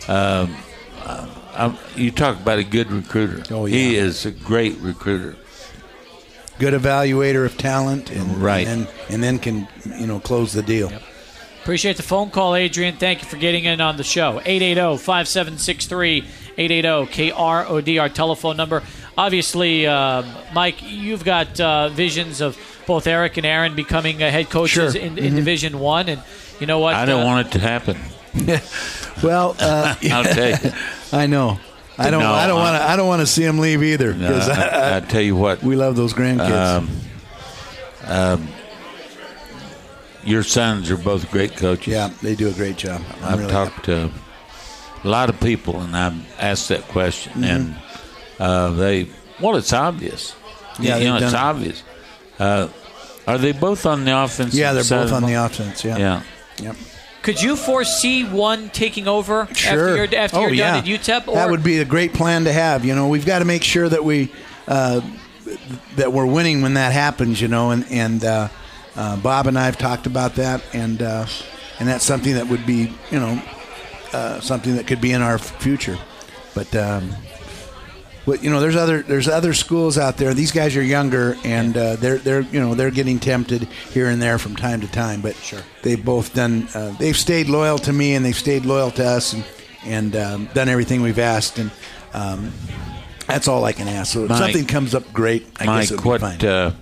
um, 0.09 0.57
uh, 1.05 1.27
um, 1.55 1.79
you 1.95 2.11
talk 2.11 2.39
about 2.39 2.59
a 2.59 2.65
good 2.65 2.91
recruiter. 2.93 3.43
Oh, 3.55 3.65
yeah. 3.67 3.77
He 3.77 3.97
is 3.97 4.27
a 4.27 4.31
great 4.31 4.77
recruiter. 4.79 5.37
Good 6.59 6.75
evaluator 6.75 7.45
of 7.45 7.57
talent, 7.59 8.11
and 8.11 8.39
Right. 8.39 8.67
and 8.67 8.89
and 9.11 9.23
then 9.23 9.39
can 9.39 9.69
you 9.99 10.07
know 10.07 10.21
close 10.21 10.53
the 10.55 10.63
deal. 10.63 10.91
Appreciate 11.67 11.97
the 11.97 12.05
phone 12.05 12.31
call, 12.31 12.55
Adrian. 12.55 12.95
Thank 12.95 13.23
you 13.23 13.29
for 13.29 13.39
getting 13.39 13.65
in 13.65 13.81
on 13.81 13.97
the 13.97 14.05
show. 14.05 14.35
oh, 14.37 14.43
880 14.45 14.99
5763 15.03 16.19
880 16.57 17.33
KROD, 17.33 18.01
our 18.01 18.09
telephone 18.09 18.57
number. 18.57 18.85
Obviously, 19.19 19.85
um, 19.85 20.27
Mike, 20.55 20.77
you've 20.81 21.25
got 21.25 21.59
uh, 21.61 21.89
visions 21.89 22.41
of 22.41 22.57
both 22.87 23.09
Eric 23.09 23.37
and 23.37 23.45
Aaron 23.45 23.75
becoming 23.75 24.23
uh, 24.23 24.31
head 24.31 24.49
coaches 24.49 24.93
Sure. 24.93 25.03
in, 25.03 25.19
in 25.19 25.35
Division 25.35 25.81
One, 25.81 26.09
and 26.09 26.23
you 26.61 26.69
know 26.69 26.79
what? 26.79 26.95
I 26.95 27.05
don't 27.05 27.23
uh, 27.23 27.27
want 27.27 27.49
it 27.49 27.51
to 27.55 27.59
happen. 27.59 27.97
Well, 29.25 29.57
uh, 29.59 29.97
I'll 30.13 30.23
tell 30.23 30.51
you. 30.51 30.73
I 31.13 31.27
know. 31.27 31.59
I 31.99 32.11
don't. 32.11 32.21
No, 32.21 32.33
I 32.33 32.47
don't 32.47 32.61
want 32.61 32.77
to. 32.81 32.89
I 32.89 32.95
don't 32.95 33.09
want 33.09 33.23
to 33.23 33.27
see 33.27 33.43
him 33.43 33.59
leave 33.59 33.83
either. 33.83 34.15
No, 34.15 34.29
'cause 34.29 34.49
I, 34.51 34.99
I 34.99 35.01
tell 35.01 35.23
you 35.23 35.35
what. 35.35 35.65
we 35.65 35.75
love 35.75 35.97
those 35.97 36.13
grandkids. 36.13 36.77
Um, 36.77 36.91
um, 38.05 38.49
your 40.27 40.43
sons 40.43 40.91
are 40.91 40.97
both 40.97 41.31
great 41.31 41.57
coaches. 41.57 41.93
yeah, 41.93 42.11
they 42.23 42.35
do 42.35 42.49
a 42.49 42.53
great 42.53 42.77
job. 42.77 43.03
I'm 43.23 43.25
I've 43.25 43.39
really 43.41 43.51
talked 43.53 43.85
to 43.87 44.11
a 45.05 45.09
lot 45.09 45.29
of 45.31 45.41
people, 45.41 45.81
and 45.81 45.97
I've 45.97 46.41
asked 46.41 46.69
that 46.69 46.83
question, 46.89 47.33
Mm-hmm. 47.35 47.45
and 47.45 47.77
uh, 48.39 48.71
they 48.71 49.09
well, 49.41 49.57
it's 49.57 49.73
obvious. 49.73 50.35
Yeah, 50.79 50.97
you 50.99 51.05
know, 51.05 51.15
they've 51.15 51.23
it's 51.25 51.33
done 51.33 51.47
it. 51.47 51.57
obvious. 51.57 51.83
Uh, 52.39 52.69
are 53.27 53.39
they 53.39 53.53
both 53.53 53.87
on 53.87 54.05
the 54.05 54.23
offense? 54.23 54.55
Yeah, 54.55 54.73
they're 54.73 54.85
both 54.85 55.13
on 55.13 55.23
the 55.25 55.35
offense. 55.35 55.85
Yeah. 55.85 55.97
Yeah. 55.99 56.23
Yep. 56.63 56.77
Could 57.23 57.43
you 57.43 57.57
foresee 57.57 58.25
one 58.25 58.69
taking 58.71 59.09
over 59.09 59.49
Sure. 59.53 59.73
after 59.73 59.97
you're, 59.97 60.21
after 60.23 60.37
oh, 60.37 60.41
you're 60.43 60.51
yeah. 60.53 60.75
done 60.75 60.79
at 60.81 60.85
UTEP? 61.01 61.29
Or 61.29 61.35
that 61.35 61.51
would 61.51 61.65
be 61.65 61.79
a 61.79 61.85
great 61.85 62.13
plan 62.15 62.45
to 62.45 62.53
have. 62.53 62.85
You 62.85 62.95
know, 62.95 63.09
we've 63.09 63.27
got 63.27 63.41
to 63.41 63.45
make 63.45 63.65
sure 63.65 63.89
that 63.89 64.05
we 64.05 64.31
uh, 64.69 65.01
that 65.97 66.13
we're 66.13 66.27
winning 66.27 66.63
when 66.63 66.75
that 66.75 66.93
happens. 66.93 67.41
You 67.41 67.49
know, 67.49 67.71
and 67.73 67.85
and 67.91 68.25
uh, 68.97 69.17
Bob 69.19 69.47
and 69.47 69.59
I 69.59 69.67
have 69.67 69.79
talked 69.79 70.07
about 70.07 70.35
that, 70.37 70.63
and 70.73 71.03
uh, 71.03 71.27
and 71.79 71.89
that's 71.89 72.05
something 72.05 72.35
that 72.35 72.47
would 72.49 72.65
be 72.67 72.93
you 73.11 73.19
know 73.21 73.43
uh, 74.13 74.41
something 74.41 74.77
that 74.77 74.87
could 74.87 75.01
be 75.01 75.13
in 75.13 75.23
our 75.23 75.39
future. 75.39 75.99
But 76.55 76.75
um, 76.75 77.13
Well, 78.25 78.39
you 78.39 78.51
know, 78.51 78.61
there's 78.61 78.77
other 78.77 79.03
there's 79.03 79.29
other 79.29 79.53
schools 79.55 79.99
out 79.99 80.17
there. 80.17 80.35
These 80.35 80.51
guys 80.53 80.75
are 80.77 80.83
younger, 80.83 81.37
and 81.45 81.77
uh, 81.77 81.97
they're 81.97 82.19
they're 82.19 82.41
you 82.41 82.59
know 82.59 82.75
they're 82.75 82.91
getting 82.91 83.19
tempted 83.21 83.65
here 83.93 84.09
and 84.09 84.21
there 84.21 84.39
from 84.39 84.57
time 84.57 84.81
to 84.81 84.89
time. 84.89 85.21
But 85.21 85.37
sure. 85.37 85.61
they've 85.83 86.03
both 86.03 86.35
done. 86.35 86.67
Uh, 86.75 86.91
they've 86.99 87.17
stayed 87.17 87.49
loyal 87.49 87.79
to 87.79 87.93
me, 87.93 88.15
and 88.15 88.25
they've 88.25 88.35
stayed 88.37 88.65
loyal 88.67 88.91
to 88.93 89.05
us, 89.05 89.33
and 89.33 89.45
and 89.85 90.17
um, 90.17 90.47
done 90.55 90.69
everything 90.69 91.03
we've 91.03 91.19
asked. 91.21 91.59
And 91.59 91.71
um, 92.15 92.53
that's 93.29 93.47
all 93.47 93.65
I 93.65 93.73
can 93.73 93.87
ask. 93.87 94.13
So 94.15 94.25
if 94.25 94.31
Mike- 94.31 94.39
something 94.39 94.65
comes 94.67 94.95
up 94.95 95.13
great, 95.13 95.47
I 95.61 95.67
Mike, 95.67 95.83
guess 95.83 95.91
it'll 95.93 96.05
what? 96.11 96.21
be 96.21 96.27
fine. 96.27 96.45
Uh, 96.49 96.73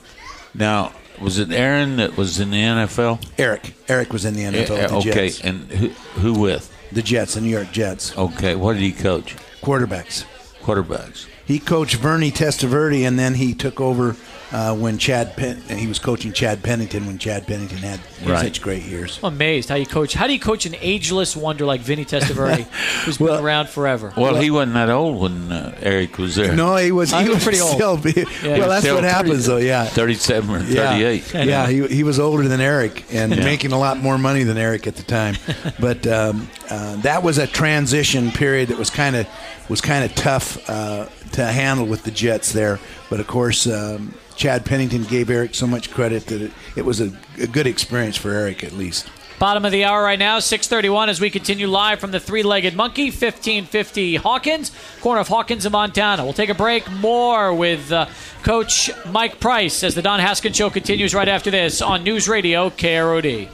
now, 0.54 0.92
was 1.20 1.38
it 1.38 1.50
Aaron 1.52 1.96
that 1.96 2.16
was 2.16 2.40
in 2.40 2.50
the 2.50 2.60
NFL? 2.60 3.24
Eric, 3.38 3.74
Eric 3.88 4.12
was 4.12 4.24
in 4.24 4.34
the 4.34 4.42
NFL. 4.44 4.58
with 4.58 4.68
the 4.68 4.78
Eh, 5.10 5.12
okay, 5.12 5.28
Jets. 5.28 5.40
and 5.40 5.70
who, 5.70 5.88
who 6.20 6.38
with? 6.40 6.70
The 6.92 7.02
Jets, 7.02 7.34
the 7.34 7.40
New 7.40 7.48
York 7.50 7.72
Jets. 7.72 8.16
Okay, 8.16 8.54
what 8.54 8.74
did 8.74 8.82
he 8.82 8.92
coach? 8.92 9.36
Quarterbacks. 9.62 10.24
Quarterbacks. 10.62 11.26
He 11.46 11.58
coached 11.58 11.96
Vinny 11.96 12.30
Testaverde, 12.30 13.06
and 13.06 13.18
then 13.18 13.34
he 13.34 13.52
took 13.54 13.80
over 13.80 14.16
uh, 14.54 14.72
when 14.72 14.98
Chad 14.98 15.36
Pen- 15.36 15.60
he 15.68 15.88
was 15.88 15.98
coaching 15.98 16.32
Chad 16.32 16.62
Pennington 16.62 17.06
when 17.06 17.18
Chad 17.18 17.44
Pennington 17.46 17.78
had 17.78 17.98
Right. 18.24 18.40
such 18.44 18.62
great 18.62 18.84
years. 18.84 19.18
I'm 19.22 19.34
amazed 19.34 19.68
how 19.68 19.74
you 19.74 19.84
coach. 19.84 20.14
How 20.14 20.26
do 20.28 20.32
you 20.32 20.38
coach 20.38 20.64
an 20.64 20.76
ageless 20.80 21.36
wonder 21.36 21.64
like 21.66 21.80
Vinny 21.80 22.04
Testaverde, 22.04 22.62
who's 23.04 23.18
Well- 23.18 23.34
been 23.36 23.44
around 23.44 23.68
forever? 23.68 24.12
Well, 24.16 24.36
he 24.36 24.50
wasn't 24.52 24.74
that 24.74 24.88
old 24.90 25.20
when 25.20 25.50
uh, 25.50 25.76
Eric 25.82 26.18
was 26.18 26.36
there. 26.36 26.54
No, 26.54 26.76
he 26.76 26.92
was. 26.92 27.12
Uh, 27.12 27.18
He 27.18 27.24
he 27.24 27.28
was 27.30 27.36
was 27.38 27.44
pretty 27.44 27.60
old. 27.60 27.74
still 27.74 27.96
be- 27.96 28.24
Yeah. 28.44 28.58
well, 28.60 28.68
that's 28.68 28.82
Still 28.84 28.94
what 28.94 29.04
happens, 29.04 29.46
though. 29.46 29.56
Yeah, 29.56 29.84
37 29.86 30.50
or 30.54 30.58
Yeah. 30.60 30.92
38. 30.92 31.34
Yeah, 31.46 31.66
he, 31.68 31.86
he 31.88 32.02
was 32.04 32.18
older 32.20 32.46
than 32.48 32.60
Eric 32.60 33.04
and 33.12 33.34
Yeah. 33.34 33.44
making 33.44 33.72
a 33.72 33.78
lot 33.78 33.98
more 33.98 34.16
money 34.18 34.44
than 34.44 34.56
Eric 34.56 34.86
at 34.86 34.94
the 34.96 35.02
time. 35.02 35.36
but 35.80 36.06
um, 36.06 36.48
uh, 36.70 36.96
that 37.02 37.22
was 37.24 37.38
a 37.38 37.46
transition 37.48 38.30
period 38.30 38.68
that 38.68 38.78
was 38.78 38.88
kind 38.90 39.16
of 39.16 39.26
was 39.68 39.80
kind 39.80 40.04
of 40.04 40.14
tough 40.14 40.58
uh, 40.70 41.06
to 41.32 41.44
handle 41.44 41.86
with 41.86 42.04
the 42.04 42.10
Jets 42.12 42.52
there. 42.52 42.78
But 43.10 43.18
of 43.20 43.26
course, 43.26 43.66
um, 43.66 44.14
Chad 44.36 44.64
Pennington 44.64 45.04
gave 45.04 45.30
Eric 45.30 45.54
so 45.54 45.66
much 45.66 45.90
credit 45.90 46.26
that 46.26 46.42
it, 46.42 46.52
it 46.76 46.84
was 46.84 47.00
a, 47.00 47.12
a 47.40 47.46
good 47.46 47.66
experience 47.66 48.16
for 48.16 48.30
Eric 48.30 48.64
at 48.64 48.72
least. 48.72 49.10
Bottom 49.38 49.64
of 49.64 49.72
the 49.72 49.84
hour 49.84 50.02
right 50.02 50.18
now, 50.18 50.38
631 50.38 51.08
as 51.08 51.20
we 51.20 51.28
continue 51.28 51.66
live 51.66 51.98
from 51.98 52.12
the 52.12 52.20
three-legged 52.20 52.76
monkey, 52.76 53.06
1550 53.06 54.16
Hawkins, 54.16 54.70
corner 55.00 55.20
of 55.20 55.28
Hawkins 55.28 55.66
and 55.66 55.72
Montana. 55.72 56.22
We'll 56.22 56.32
take 56.32 56.50
a 56.50 56.54
break. 56.54 56.88
More 56.92 57.52
with 57.52 57.90
uh, 57.90 58.06
Coach 58.44 58.90
Mike 59.06 59.40
Price 59.40 59.82
as 59.82 59.96
the 59.96 60.02
Don 60.02 60.20
Haskins 60.20 60.56
Show 60.56 60.70
continues 60.70 61.14
right 61.14 61.28
after 61.28 61.50
this 61.50 61.82
on 61.82 62.04
News 62.04 62.28
Radio 62.28 62.70
KROD. 62.70 63.48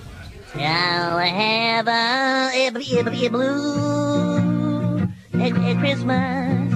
I'll 0.55 1.19
have 1.19 1.88
a 1.88 2.51
every 2.55 2.87
every 2.99 3.29
blue 3.29 5.09
at, 5.35 5.53
at 5.57 5.79
Christmas 5.79 6.71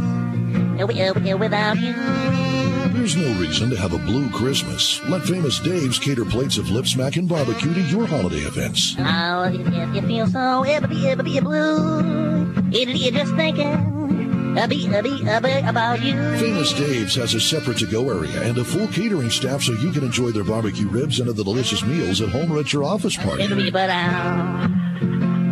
wi- 0.78 1.34
without 1.36 1.78
you. 1.78 2.43
There's 2.94 3.16
no 3.16 3.34
reason 3.40 3.70
to 3.70 3.76
have 3.76 3.92
a 3.92 3.98
blue 3.98 4.30
Christmas. 4.30 5.02
Let 5.08 5.22
Famous 5.22 5.58
Dave's 5.58 5.98
cater 5.98 6.24
plates 6.24 6.58
of 6.58 6.70
lip 6.70 6.86
smack 6.86 7.16
and 7.16 7.28
barbecue 7.28 7.74
to 7.74 7.80
your 7.80 8.06
holiday 8.06 8.46
events. 8.46 8.94
Oh, 8.96 9.42
it, 9.42 9.60
it, 9.60 9.96
it 9.96 10.04
feels 10.06 10.30
so 10.30 10.62
every 10.62 11.04
every 11.08 11.40
blue. 11.40 12.00
It, 12.70 12.88
it 12.88 13.14
just 13.14 13.34
thinking 13.34 14.56
uh, 14.56 14.68
be, 14.68 14.88
uh, 14.94 15.02
be, 15.02 15.28
uh, 15.28 15.40
be 15.40 15.52
about 15.66 16.02
you. 16.02 16.14
Famous 16.38 16.72
Dave's 16.72 17.16
has 17.16 17.34
a 17.34 17.40
separate 17.40 17.78
to-go 17.78 18.08
area 18.10 18.40
and 18.42 18.56
a 18.58 18.64
full 18.64 18.86
catering 18.86 19.28
staff 19.28 19.62
so 19.62 19.72
you 19.72 19.90
can 19.90 20.04
enjoy 20.04 20.30
their 20.30 20.44
barbecue 20.44 20.86
ribs 20.86 21.18
and 21.18 21.28
other 21.28 21.42
delicious 21.42 21.84
meals 21.84 22.20
at 22.20 22.28
home 22.28 22.52
or 22.52 22.60
at 22.60 22.72
your 22.72 22.84
office 22.84 23.16
party. 23.16 23.42
Every 23.42 23.72
but 23.72 23.90
I'll 23.90 24.68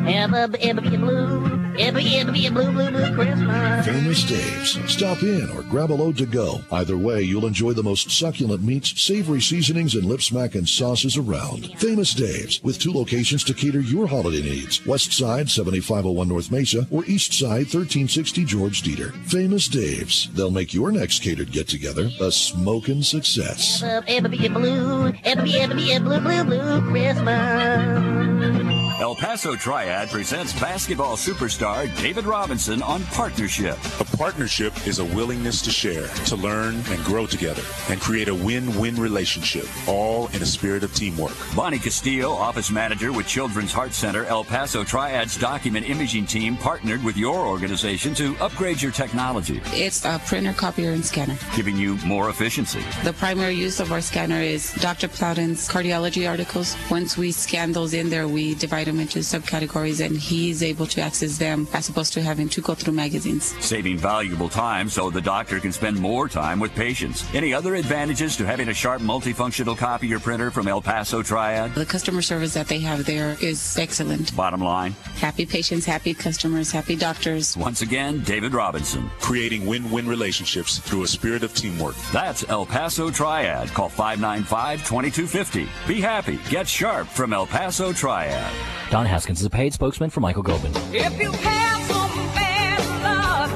have 0.07 0.55
a 0.55 0.65
every 0.65 0.97
blue 0.97 1.52
every 1.79 2.17
every 2.17 2.49
blue 2.49 2.73
blue 2.73 2.91
blue 2.91 3.15
Christmas. 3.15 3.87
Famous 3.87 4.25
Dave's. 4.25 4.93
Stop 4.93 5.23
in 5.23 5.51
or 5.51 5.63
grab 5.63 5.91
a 5.91 5.95
load 5.95 6.17
to 6.19 6.27
go. 6.27 6.61
Either 6.71 6.97
way, 6.97 7.23
you'll 7.23 7.47
enjoy 7.47 7.73
the 7.73 7.83
most 7.83 8.11
succulent 8.11 8.63
meats, 8.63 9.01
savory 9.01 9.41
seasonings, 9.41 9.95
and 9.95 10.05
lip 10.05 10.23
smack 10.23 10.55
and 10.55 10.69
sauces 10.69 11.17
around. 11.17 11.67
Famous 11.79 12.15
Dave's, 12.15 12.63
with 12.63 12.79
two 12.79 12.93
locations 12.93 13.45
to 13.45 13.55
cater 13.55 13.81
your 13.81 14.07
holiday 14.07 14.43
needs. 14.43 14.85
West 14.87 15.13
Side, 15.13 15.49
7501 15.51 16.29
North 16.29 16.51
Mesa, 16.51 16.87
or 16.91 17.05
East 17.07 17.33
Side, 17.33 17.67
1360 17.73 18.45
George 18.45 18.83
Dieter. 18.83 19.13
Famous 19.27 19.69
Dave's. 19.69 20.29
They'll 20.35 20.51
make 20.51 20.75
your 20.75 20.93
next 20.93 21.23
catered 21.23 21.53
get-together 21.53 22.11
a 22.21 22.31
smoking 22.31 23.03
success. 23.03 23.83
Every 23.83 24.49
blue 24.49 25.13
every 25.25 25.55
every 25.61 25.99
blue 25.99 26.21
blue 26.21 26.45
blue 26.45 26.91
Christmas. 26.91 28.72
El 29.03 29.17
Paso 29.17 29.57
Triad 29.57 30.11
presents 30.11 30.53
basketball 30.61 31.17
superstar 31.17 31.93
David 32.01 32.25
Robinson 32.25 32.83
on 32.83 33.03
Partnership. 33.07 33.77
A 33.99 34.05
partnership 34.17 34.73
is 34.87 35.01
a 35.01 35.05
willingness 35.05 35.61
to 35.63 35.73
share, 35.73 36.07
to 36.27 36.37
learn 36.37 36.77
and 36.89 37.03
grow 37.03 37.27
together, 37.27 37.65
and 37.89 38.01
create 38.01 38.29
a 38.29 38.35
win-win 38.35 38.95
relationship, 38.95 39.67
all 39.89 40.29
in 40.29 40.43
a 40.43 40.47
spirit 40.47 40.85
of 40.85 40.95
teamwork. 40.95 41.33
Bonnie 41.57 41.81
Castillo, 41.81 42.31
office 42.31 42.71
manager 42.71 43.13
with 43.13 43.27
Children's 43.27 43.73
Heart 43.73 43.93
Center, 43.93 44.25
El 44.27 44.45
Paso 44.45 44.85
Triad's 44.85 45.37
document 45.37 45.91
imaging 45.91 46.27
team 46.27 46.57
partnered 46.57 47.03
with 47.03 47.17
your 47.17 47.41
organization 47.41 48.15
to 48.15 48.37
upgrade 48.37 48.81
your 48.81 48.93
technology, 48.93 49.61
It's 49.73 50.05
a 50.05 50.21
printer, 50.27 50.53
copier, 50.53 50.93
and 50.93 51.05
scanner. 51.05 51.37
giving 51.57 51.77
you 51.77 51.97
more 52.07 52.31
efficiency. 52.31 52.85
The 53.03 53.15
primary 53.15 53.55
use 53.57 53.81
of 53.81 53.91
our 53.91 54.01
scanner 54.01 54.41
is 54.41 54.73
Dr. 54.75 55.09
Plowden's 55.09 55.69
cardiology 55.69 56.31
articles. 56.31 56.77
Once 56.89 57.19
we 57.19 57.33
scan 57.33 57.73
those 57.73 57.95
in 57.95 58.09
there, 58.09 58.29
we 58.29 58.55
divide 58.55 58.92
them 58.93 59.01
into 59.01 59.21
subcategories, 59.21 60.05
and 60.05 60.17
he's 60.17 60.63
able 60.63 60.87
to 60.87 61.01
access 61.01 61.39
them 61.39 61.67
as 61.73 61.89
opposed 61.89 62.13
to 62.13 62.23
having 62.23 62.49
to 62.51 62.61
go 62.61 62.75
through 62.75 62.93
magazines. 62.93 63.55
Saving 63.65 63.97
valuable 63.99 64.49
time 64.49 64.89
so 64.89 65.11
the 65.11 65.21
doctor 65.21 65.59
can 65.61 65.73
spend 65.73 65.99
more 65.99 66.29
time 66.29 66.61
with 66.61 66.75
patients. 66.75 67.25
Any 67.35 67.53
other 67.55 67.75
advantages 67.75 68.37
to 68.37 68.47
having 68.47 68.69
a 68.69 68.75
sharp 68.75 69.01
multifunctional 69.03 69.77
copier 69.77 70.19
printer 70.21 70.51
from 70.51 70.69
El 70.69 70.83
Paso 70.83 71.23
Triad? 71.23 71.75
The 71.75 71.87
customer 71.87 72.23
service 72.23 72.55
that 72.55 72.69
they 72.69 72.79
have 72.81 73.05
there 73.07 73.37
is 73.41 73.77
excellent. 73.79 74.35
Bottom 74.37 74.61
line, 74.61 74.93
Happy 75.17 75.47
patients, 75.47 75.85
happy 75.87 76.15
customers, 76.15 76.71
happy 76.71 76.97
doctors. 76.97 77.57
once 77.57 77.81
again, 77.83 78.21
David 78.25 78.53
Robinson. 78.55 79.09
Creating 79.21 79.67
win-win 79.67 80.07
relationships 80.07 80.79
through 80.79 81.05
a 81.05 81.09
spirit 81.09 81.43
of 81.43 81.55
teamwork. 81.55 81.95
That's 82.13 82.45
El 82.49 82.67
Paso 82.67 83.11
Triad. 83.11 83.69
Call 83.69 83.89
595-2250. 83.91 85.69
Be 85.89 86.01
happy. 86.01 86.39
Get 86.51 86.69
sharp 86.69 87.07
from 87.09 87.33
El 87.33 87.47
Paso 87.47 87.93
Triad. 87.93 88.53
Don 88.93 89.07
Haskins 89.07 89.41
is 89.41 89.47
a 89.47 89.51
paid 89.51 89.73
spokesman 89.73 90.11
for 90.11 90.21
Michael 90.21 90.43
Gopin. 90.43 90.71
If 90.93 91.19
you 91.19 91.33
have 91.33 91.83
some 91.85 92.11
bad 92.35 92.79
luck 93.03 93.51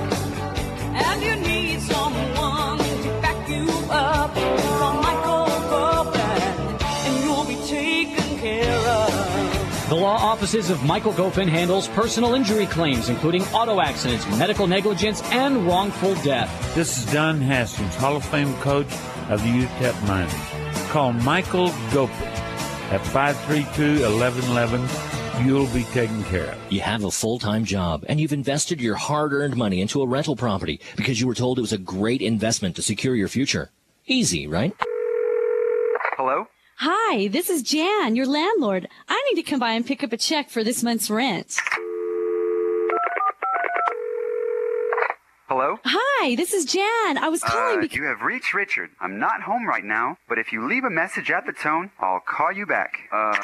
and 0.94 1.22
you 1.22 1.36
need 1.46 1.78
someone 1.82 2.78
to 2.78 3.20
back 3.20 3.46
you 3.46 3.68
up, 3.90 4.32
from 4.32 5.02
Michael 5.02 5.44
Gopin, 5.68 6.80
and 6.80 7.22
you'll 7.22 7.44
be 7.44 7.56
taken 7.66 8.38
care 8.38 8.78
of. 8.78 9.12
The 9.90 9.96
law 9.96 10.16
offices 10.16 10.70
of 10.70 10.82
Michael 10.84 11.12
Gopin 11.12 11.48
handles 11.48 11.88
personal 11.88 12.32
injury 12.32 12.64
claims, 12.64 13.10
including 13.10 13.42
auto 13.48 13.82
accidents, 13.82 14.26
medical 14.38 14.66
negligence, 14.66 15.22
and 15.32 15.66
wrongful 15.66 16.14
death. 16.22 16.48
This 16.74 16.96
is 16.96 17.04
Don 17.12 17.42
Haskins, 17.42 17.94
Hall 17.96 18.16
of 18.16 18.24
Fame 18.24 18.54
coach 18.60 18.90
of 19.28 19.42
the 19.42 19.50
UTEP 19.50 20.02
Miners. 20.08 20.32
Call 20.88 21.12
Michael 21.12 21.74
Gopin 21.92 22.32
at 22.88 23.02
532-1111. 23.02 25.15
You'll 25.44 25.66
be 25.66 25.84
taken 25.84 26.24
care 26.24 26.46
of. 26.46 26.72
You 26.72 26.80
have 26.80 27.04
a 27.04 27.10
full-time 27.10 27.66
job 27.66 28.06
and 28.08 28.18
you've 28.18 28.32
invested 28.32 28.80
your 28.80 28.94
hard-earned 28.94 29.54
money 29.54 29.82
into 29.82 30.00
a 30.00 30.06
rental 30.06 30.34
property 30.34 30.80
because 30.96 31.20
you 31.20 31.26
were 31.26 31.34
told 31.34 31.58
it 31.58 31.60
was 31.60 31.74
a 31.74 31.78
great 31.78 32.22
investment 32.22 32.74
to 32.76 32.82
secure 32.82 33.14
your 33.14 33.28
future. 33.28 33.70
Easy, 34.06 34.46
right? 34.46 34.74
Hello? 36.16 36.46
Hi, 36.78 37.28
this 37.28 37.50
is 37.50 37.62
Jan, 37.62 38.16
your 38.16 38.26
landlord. 38.26 38.88
I 39.08 39.22
need 39.28 39.42
to 39.42 39.48
come 39.48 39.60
by 39.60 39.72
and 39.72 39.84
pick 39.84 40.02
up 40.02 40.12
a 40.12 40.16
check 40.16 40.48
for 40.48 40.64
this 40.64 40.82
month's 40.82 41.10
rent. 41.10 41.58
Hello? 45.48 45.78
Hi, 45.84 46.34
this 46.34 46.52
is 46.52 46.64
Jan. 46.64 47.18
I 47.18 47.28
was 47.28 47.40
calling 47.40 47.78
Uh, 47.78 47.82
because. 47.82 47.96
you 47.96 48.02
have 48.06 48.22
reached 48.22 48.52
Richard. 48.52 48.90
I'm 49.00 49.20
not 49.20 49.42
home 49.42 49.64
right 49.64 49.84
now, 49.84 50.16
but 50.28 50.38
if 50.38 50.52
you 50.52 50.66
leave 50.66 50.82
a 50.82 50.90
message 50.90 51.30
at 51.30 51.46
the 51.46 51.52
tone, 51.52 51.92
I'll 52.00 52.18
call 52.18 52.50
you 52.50 52.66
back. 52.66 52.98
Uh, 53.12 53.36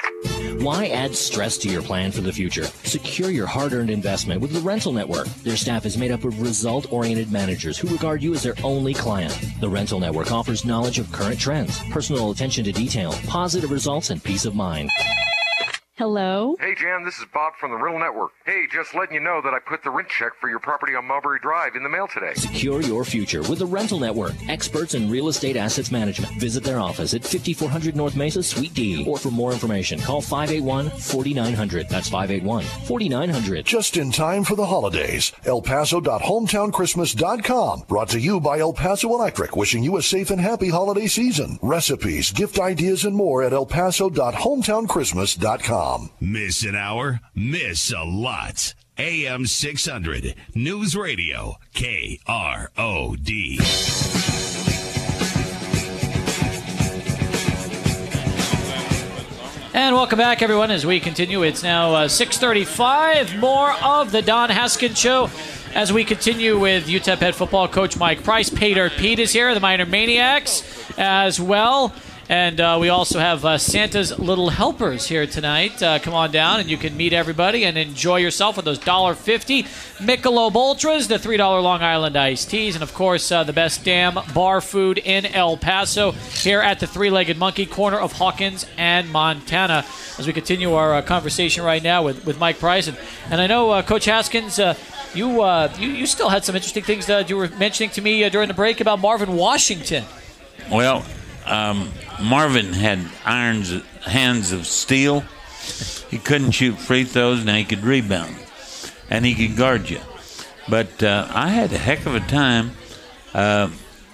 Why 0.59 0.89
add 0.89 1.15
stress 1.15 1.57
to 1.59 1.69
your 1.69 1.81
plan 1.81 2.11
for 2.11 2.21
the 2.21 2.33
future? 2.33 2.65
Secure 2.83 3.31
your 3.31 3.47
hard-earned 3.47 3.89
investment 3.89 4.41
with 4.41 4.53
the 4.53 4.59
Rental 4.61 4.93
Network. 4.93 5.29
Their 5.45 5.57
staff 5.57 5.87
is 5.87 5.97
made 5.97 6.11
up 6.11 6.25
of 6.25 6.41
result-oriented 6.43 7.31
managers 7.31 7.79
who 7.79 7.87
regard 7.87 8.21
you 8.21 8.35
as 8.35 8.43
their 8.43 8.55
only 8.65 8.95
client. 8.95 9.39
The 9.61 9.69
Rental 9.69 10.01
Network 10.01 10.33
offers 10.33 10.65
knowledge 10.65 10.99
of 10.99 11.11
current 11.13 11.39
trends, 11.39 11.79
personal 11.91 12.33
attention 12.33 12.65
to 12.65 12.73
detail, 12.73 13.13
positive 13.29 13.71
results, 13.71 14.11
and 14.11 14.23
peace 14.23 14.45
of 14.45 14.57
mind. 14.57 14.91
Hello? 16.03 16.59
Hey, 16.59 16.75
Jan, 16.75 17.05
this 17.05 17.19
is 17.19 17.27
Bob 17.33 17.53
from 17.61 17.71
the 17.71 17.77
Rental 17.77 18.01
Network. 18.01 18.33
Hey, 18.45 18.67
just 18.73 18.93
letting 18.93 19.15
you 19.15 19.21
know 19.21 19.41
that 19.41 19.55
I 19.55 19.61
put 19.61 19.85
the 19.85 19.91
rent 19.91 20.09
check 20.09 20.33
for 20.41 20.49
your 20.49 20.59
property 20.59 20.97
on 20.97 21.07
Mulberry 21.07 21.39
Drive 21.39 21.77
in 21.77 21.85
the 21.85 21.89
mail 21.89 22.09
today. 22.09 22.33
Secure 22.35 22.81
your 22.81 23.05
future 23.05 23.43
with 23.43 23.61
the 23.61 23.67
Rental 23.67 24.01
Network, 24.01 24.33
experts 24.49 24.95
in 24.95 25.09
real 25.09 25.29
estate 25.29 25.57
assets 25.57 25.93
management. 25.93 26.35
Visit 26.41 26.65
their 26.65 26.81
office 26.81 27.15
at 27.15 27.23
5400 27.23 27.95
North 27.95 28.17
Mesa, 28.17 28.43
Suite 28.43 28.75
D. 28.75 29.05
Or 29.07 29.17
for 29.17 29.31
more 29.31 29.53
information, 29.53 30.01
call 30.01 30.21
581 30.21 30.91
4900. 30.91 31.89
That's 31.89 32.09
581 32.09 32.65
4900. 32.65 33.65
Just 33.65 33.97
in 33.97 34.11
time 34.11 34.43
for 34.43 34.57
the 34.57 34.67
holidays. 34.67 35.31
El 35.45 35.63
Paso.hometownchristmas.com. 35.63 37.85
Brought 37.87 38.09
to 38.09 38.19
you 38.19 38.41
by 38.41 38.59
El 38.59 38.73
Paso 38.73 39.09
Electric, 39.11 39.55
wishing 39.55 39.85
you 39.85 39.99
a 39.99 40.03
safe 40.03 40.33
and 40.33 40.41
happy 40.41 40.71
holiday 40.71 41.07
season. 41.07 41.61
Recipes, 41.63 42.33
gift 42.33 42.59
ideas, 42.59 43.05
and 43.05 43.15
more 43.15 43.45
at 43.45 43.53
El 43.53 43.67
Paso.hometownchristmas.com. 43.67 45.92
Miss 46.21 46.65
an 46.65 46.75
hour? 46.75 47.21
Miss 47.35 47.93
a 47.93 48.05
lot. 48.05 48.75
AM 48.99 49.47
600, 49.47 50.35
News 50.55 50.95
Radio, 50.95 51.57
KROD. 51.75 53.59
And 59.75 59.95
welcome 59.95 60.19
back, 60.19 60.43
everyone, 60.43 60.71
as 60.71 60.85
we 60.85 61.01
continue. 61.01 61.43
It's 61.43 61.63
now 61.63 61.95
uh, 61.95 62.09
6.35. 62.09 63.39
More 63.41 63.73
of 63.83 64.13
the 64.13 64.21
Don 64.21 64.51
Haskins 64.51 64.99
Show 64.99 65.31
as 65.75 65.93
we 65.93 66.05
continue 66.05 66.59
with 66.59 66.87
UTEP 66.87 67.19
head 67.19 67.35
football 67.35 67.67
coach 67.67 67.97
Mike 67.97 68.23
Price. 68.23 68.51
Pay 68.51 68.75
Dirt 68.75 68.93
Pete 68.93 69.19
is 69.19 69.33
here, 69.33 69.55
the 69.55 69.61
Miner 69.61 69.87
Maniacs 69.87 70.63
as 70.99 71.41
well. 71.41 71.95
And 72.29 72.61
uh, 72.61 72.79
we 72.81 72.89
also 72.89 73.19
have 73.19 73.45
uh, 73.45 73.59
Santa's 73.59 74.17
Little 74.19 74.49
Helpers 74.49 75.07
here 75.07 75.27
tonight. 75.27 75.83
Uh, 75.83 75.99
come 75.99 76.15
on 76.15 76.31
down 76.31 76.61
and 76.61 76.71
you 76.71 76.77
can 76.77 76.97
meet 76.97 77.13
everybody 77.13 77.65
and 77.65 77.77
enjoy 77.77 78.19
yourself 78.19 78.57
with 78.57 78.65
those 78.65 78.79
$1.50 78.79 79.65
Michelob 79.99 80.55
Ultras, 80.55 81.09
the 81.09 81.17
$3 81.17 81.39
Long 81.39 81.83
Island 81.83 82.17
iced 82.17 82.49
teas, 82.49 82.75
and 82.75 82.83
of 82.83 82.95
course 82.95 83.31
uh, 83.33 83.45
the 83.45 83.53
best 83.53 83.85
damn 83.85 84.19
bar 84.33 84.61
food 84.61 84.99
in 84.99 85.27
El 85.27 85.57
Paso 85.57 86.13
here 86.13 86.61
at 86.61 86.81
the 86.81 86.87
Three 86.87 87.11
Legged 87.11 87.39
Monkey, 87.39 87.67
corner 87.67 87.99
of 87.99 88.13
Hawkins 88.13 88.67
and 88.77 89.11
Montana. 89.11 89.85
As 90.19 90.27
we 90.27 90.33
continue 90.33 90.75
our 90.75 90.95
uh, 90.95 91.03
conversation 91.03 91.65
right 91.65 91.83
now 91.83 92.05
with, 92.05 92.25
with 92.25 92.39
Mike 92.39 92.59
Price. 92.59 92.87
And, 92.87 92.97
and 93.31 93.41
I 93.41 93.47
know, 93.47 93.71
uh, 93.71 93.83
Coach 93.83 94.05
Haskins, 94.05 94.59
you, 95.15 95.45
you, 95.45 95.89
you 95.89 96.07
still 96.07 96.29
had 96.29 96.45
some 96.45 96.55
interesting 96.55 96.85
things 96.85 97.07
that 97.07 97.29
you 97.29 97.37
were 97.37 97.49
mentioning 97.49 97.91
to 97.91 98.01
me 98.01 98.29
during 98.31 98.49
the 98.49 98.55
break 98.55 98.81
about 98.81 99.01
Marvin 99.01 99.35
Washington. 99.35 100.05
Well, 100.71 101.05
um, 101.47 101.91
Marvin 102.21 102.73
had 102.73 103.01
irons, 103.25 103.83
hands 104.03 104.53
of 104.53 104.67
steel. 104.67 105.21
He 106.11 106.19
couldn't 106.19 106.53
shoot 106.53 106.79
free 106.79 107.05
throws. 107.05 107.45
Now 107.45 107.55
he 107.55 107.65
could 107.65 107.85
rebound, 107.85 108.37
and 109.11 109.25
he 109.25 109.35
could 109.35 109.57
guard 109.57 109.89
you. 109.89 110.01
But 110.69 111.03
uh, 111.03 111.27
I 111.31 111.49
had 111.49 111.73
a 111.73 111.79
heck 111.79 112.07
of 112.07 112.15
a 112.15 112.21
time. 112.21 112.73
Uh, 113.35 113.71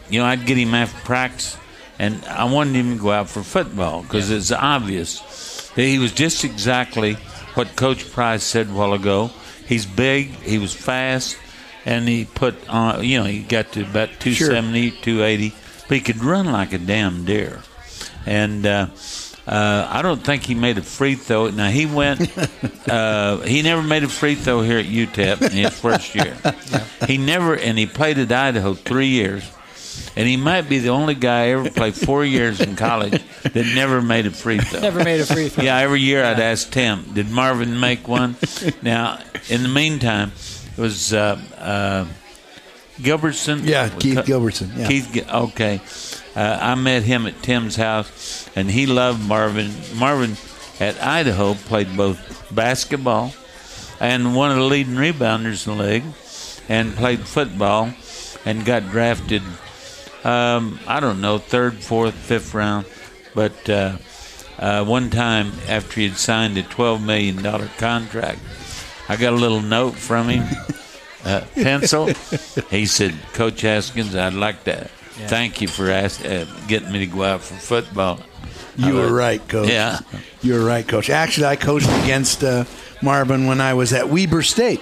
you 0.08 0.20
know, 0.20 0.26
I'd 0.26 0.46
get 0.46 0.56
him 0.56 0.74
after 0.74 0.98
practice, 1.04 1.56
and 1.98 2.24
I 2.24 2.44
wanted 2.44 2.74
him 2.76 2.96
to 2.96 3.02
go 3.02 3.10
out 3.10 3.28
for 3.28 3.42
football 3.42 4.02
because 4.02 4.30
it's 4.30 4.52
obvious 4.52 5.70
that 5.74 5.82
he 5.82 5.98
was 5.98 6.12
just 6.12 6.44
exactly 6.44 7.14
what 7.54 7.76
Coach 7.76 8.10
Price 8.12 8.42
said 8.42 8.68
a 8.68 8.72
while 8.72 8.94
ago. 8.94 9.30
He's 9.66 9.84
big, 9.84 10.28
he 10.28 10.58
was 10.58 10.72
fast, 10.74 11.36
and 11.84 12.08
he 12.08 12.24
put 12.24 12.68
on. 12.68 13.04
You 13.04 13.18
know, 13.18 13.24
he 13.24 13.42
got 13.42 13.72
to 13.72 13.82
about 13.82 14.08
270, 14.20 14.92
280 15.02 15.54
but 15.88 15.96
he 15.96 16.00
could 16.02 16.22
run 16.22 16.46
like 16.52 16.72
a 16.72 16.78
damn 16.78 17.24
deer. 17.24 17.62
And 18.26 18.66
uh, 18.66 18.88
uh, 19.46 19.88
I 19.90 20.02
don't 20.02 20.22
think 20.22 20.44
he 20.44 20.54
made 20.54 20.76
a 20.76 20.82
free 20.82 21.14
throw. 21.14 21.48
Now 21.48 21.70
he 21.70 21.86
went. 21.86 22.30
Uh, 22.88 23.40
he 23.40 23.60
never 23.60 23.82
made 23.82 24.02
a 24.02 24.08
free 24.08 24.34
throw 24.34 24.62
here 24.62 24.78
at 24.78 24.86
UTEP 24.86 25.42
in 25.42 25.52
his 25.52 25.78
first 25.78 26.14
year. 26.14 26.38
He 27.06 27.18
never, 27.18 27.54
and 27.54 27.76
he 27.76 27.84
played 27.84 28.18
at 28.18 28.32
Idaho 28.32 28.72
three 28.72 29.08
years. 29.08 29.44
And 30.16 30.26
he 30.26 30.38
might 30.38 30.70
be 30.70 30.78
the 30.78 30.88
only 30.88 31.14
guy 31.14 31.48
ever 31.48 31.70
played 31.70 31.94
four 31.94 32.24
years 32.24 32.60
in 32.60 32.76
college 32.76 33.22
that 33.42 33.72
never 33.74 34.00
made 34.00 34.24
a 34.24 34.30
free 34.30 34.58
throw. 34.58 34.80
Never 34.80 35.04
made 35.04 35.20
a 35.20 35.26
free 35.26 35.50
throw. 35.50 35.64
Yeah, 35.64 35.76
every 35.76 36.00
year 36.00 36.24
I'd 36.24 36.40
ask 36.40 36.70
Tim, 36.70 37.12
did 37.12 37.30
Marvin 37.30 37.78
make 37.78 38.08
one? 38.08 38.36
now, 38.82 39.18
in 39.50 39.62
the 39.62 39.68
meantime, 39.68 40.32
it 40.76 40.80
was 40.80 41.12
uh, 41.12 41.38
uh, 41.58 42.06
Gilbertson. 42.98 43.64
Yeah, 43.64 43.88
Keith 43.88 44.18
Gilbertson. 44.18 44.76
Yeah. 44.76 44.88
Keith. 44.88 45.28
Okay, 45.28 45.80
uh, 46.36 46.58
I 46.60 46.74
met 46.74 47.02
him 47.02 47.26
at 47.26 47.42
Tim's 47.42 47.76
house, 47.76 48.48
and 48.56 48.70
he 48.70 48.86
loved 48.86 49.26
Marvin. 49.26 49.72
Marvin 49.96 50.36
at 50.80 51.00
Idaho 51.02 51.54
played 51.54 51.96
both 51.96 52.54
basketball 52.54 53.32
and 54.00 54.34
one 54.36 54.50
of 54.50 54.56
the 54.56 54.62
leading 54.64 54.94
rebounders 54.94 55.66
in 55.66 55.76
the 55.76 55.82
league, 55.82 56.04
and 56.68 56.94
played 56.94 57.20
football, 57.20 57.92
and 58.44 58.64
got 58.64 58.88
drafted. 58.90 59.42
Um, 60.24 60.78
I 60.86 61.00
don't 61.00 61.20
know, 61.20 61.38
third, 61.38 61.74
fourth, 61.82 62.14
fifth 62.14 62.54
round, 62.54 62.86
but 63.34 63.68
uh, 63.70 63.96
uh, 64.58 64.84
one 64.84 65.10
time 65.10 65.52
after 65.68 66.00
he 66.00 66.08
had 66.08 66.16
signed 66.18 66.58
a 66.58 66.62
twelve 66.62 67.02
million 67.02 67.42
dollar 67.42 67.68
contract, 67.78 68.40
I 69.08 69.16
got 69.16 69.32
a 69.32 69.36
little 69.36 69.62
note 69.62 69.94
from 69.94 70.28
him. 70.28 70.46
uh, 71.28 71.44
pencil. 71.54 72.06
he 72.70 72.86
said, 72.86 73.14
Coach 73.34 73.60
Haskins, 73.62 74.14
I'd 74.14 74.32
like 74.34 74.64
to 74.64 74.88
Yeah. 75.18 75.26
thank 75.28 75.60
you 75.60 75.68
for 75.68 75.90
ask, 75.90 76.24
uh, 76.24 76.44
getting 76.68 76.92
me 76.92 77.00
to 77.00 77.06
go 77.06 77.22
out 77.24 77.42
for 77.42 77.54
football. 77.54 78.20
You 78.76 79.00
I 79.00 79.04
were 79.04 79.12
right, 79.12 79.48
Coach. 79.48 79.68
Yeah. 79.68 79.98
You 80.42 80.54
were 80.54 80.64
right, 80.64 80.86
Coach. 80.86 81.10
Actually, 81.10 81.46
I 81.48 81.56
coached 81.56 81.88
against 82.04 82.44
uh, 82.44 82.64
Marvin 83.02 83.46
when 83.48 83.60
I 83.60 83.74
was 83.74 83.92
at 83.92 84.08
Weber 84.08 84.42
State. 84.42 84.80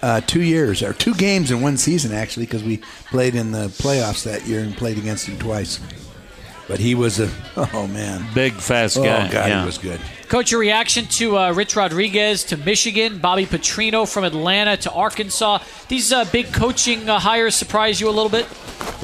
Uh, 0.00 0.20
two 0.20 0.42
years, 0.42 0.82
or 0.82 0.92
two 0.92 1.14
games 1.14 1.52
in 1.52 1.60
one 1.60 1.76
season, 1.76 2.12
actually, 2.12 2.44
because 2.46 2.64
we 2.64 2.78
played 3.10 3.36
in 3.36 3.52
the 3.52 3.68
playoffs 3.68 4.24
that 4.24 4.44
year 4.48 4.58
and 4.60 4.76
played 4.76 4.98
against 4.98 5.26
him 5.26 5.38
twice. 5.38 5.78
But 6.68 6.78
he 6.78 6.94
was 6.94 7.20
a, 7.20 7.30
oh, 7.56 7.86
man. 7.86 8.26
Big, 8.34 8.52
fast 8.54 8.96
guy. 8.96 9.02
oh, 9.02 9.04
guy. 9.04 9.32
God, 9.32 9.48
yeah. 9.48 9.60
he 9.60 9.66
was 9.66 9.78
good. 9.78 10.00
Coach, 10.28 10.50
your 10.50 10.60
reaction 10.60 11.04
to 11.06 11.36
uh, 11.36 11.52
Rich 11.52 11.76
Rodriguez 11.76 12.44
to 12.44 12.56
Michigan, 12.56 13.18
Bobby 13.18 13.44
Petrino 13.44 14.10
from 14.10 14.24
Atlanta 14.24 14.76
to 14.78 14.92
Arkansas. 14.92 15.58
These 15.88 16.12
uh, 16.12 16.24
big 16.32 16.52
coaching 16.52 17.08
uh, 17.08 17.18
hires 17.18 17.54
surprise 17.54 18.00
you 18.00 18.08
a 18.08 18.10
little 18.10 18.30
bit? 18.30 18.46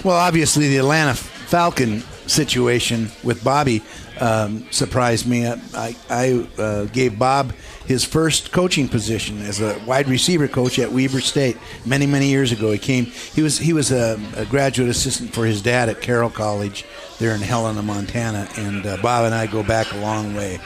Well, 0.05 0.17
obviously, 0.17 0.69
the 0.69 0.79
Atlanta 0.79 1.15
Falcon 1.15 2.01
situation 2.27 3.11
with 3.23 3.43
Bobby 3.45 3.83
um, 4.21 4.67
surprised 4.71 5.27
me. 5.27 5.47
I, 5.47 5.61
I, 5.75 5.97
I 6.09 6.49
uh, 6.61 6.85
gave 6.87 7.19
Bob 7.19 7.53
his 7.89 8.05
first 8.05 8.53
coaching 8.53 8.87
position 8.87 9.41
as 9.41 9.63
a 9.63 9.81
wide 9.87 10.09
receiver 10.09 10.47
coach 10.47 10.79
at 10.79 10.93
Weber 10.93 11.23
State 11.23 11.57
many, 11.87 12.05
many 12.05 12.29
years 12.29 12.53
ago. 12.53 12.71
He 12.71 12.79
came. 12.79 13.07
He 13.07 13.41
was 13.41 13.57
he 13.57 13.73
was 13.73 13.91
a, 13.91 14.21
a 14.37 14.45
graduate 14.45 14.91
assistant 14.91 15.33
for 15.33 15.47
his 15.47 15.63
dad 15.63 15.89
at 15.89 16.03
Carroll 16.03 16.29
College 16.29 16.85
there 17.19 17.35
in 17.35 17.41
Helena, 17.41 17.83
Montana, 17.83 18.47
and 18.59 18.85
uh, 18.85 18.99
Bob 18.99 19.25
and 19.25 19.35
I 19.35 19.47
go 19.47 19.63
back 19.63 19.91
a 19.95 19.97
long 19.97 20.35
way. 20.35 20.61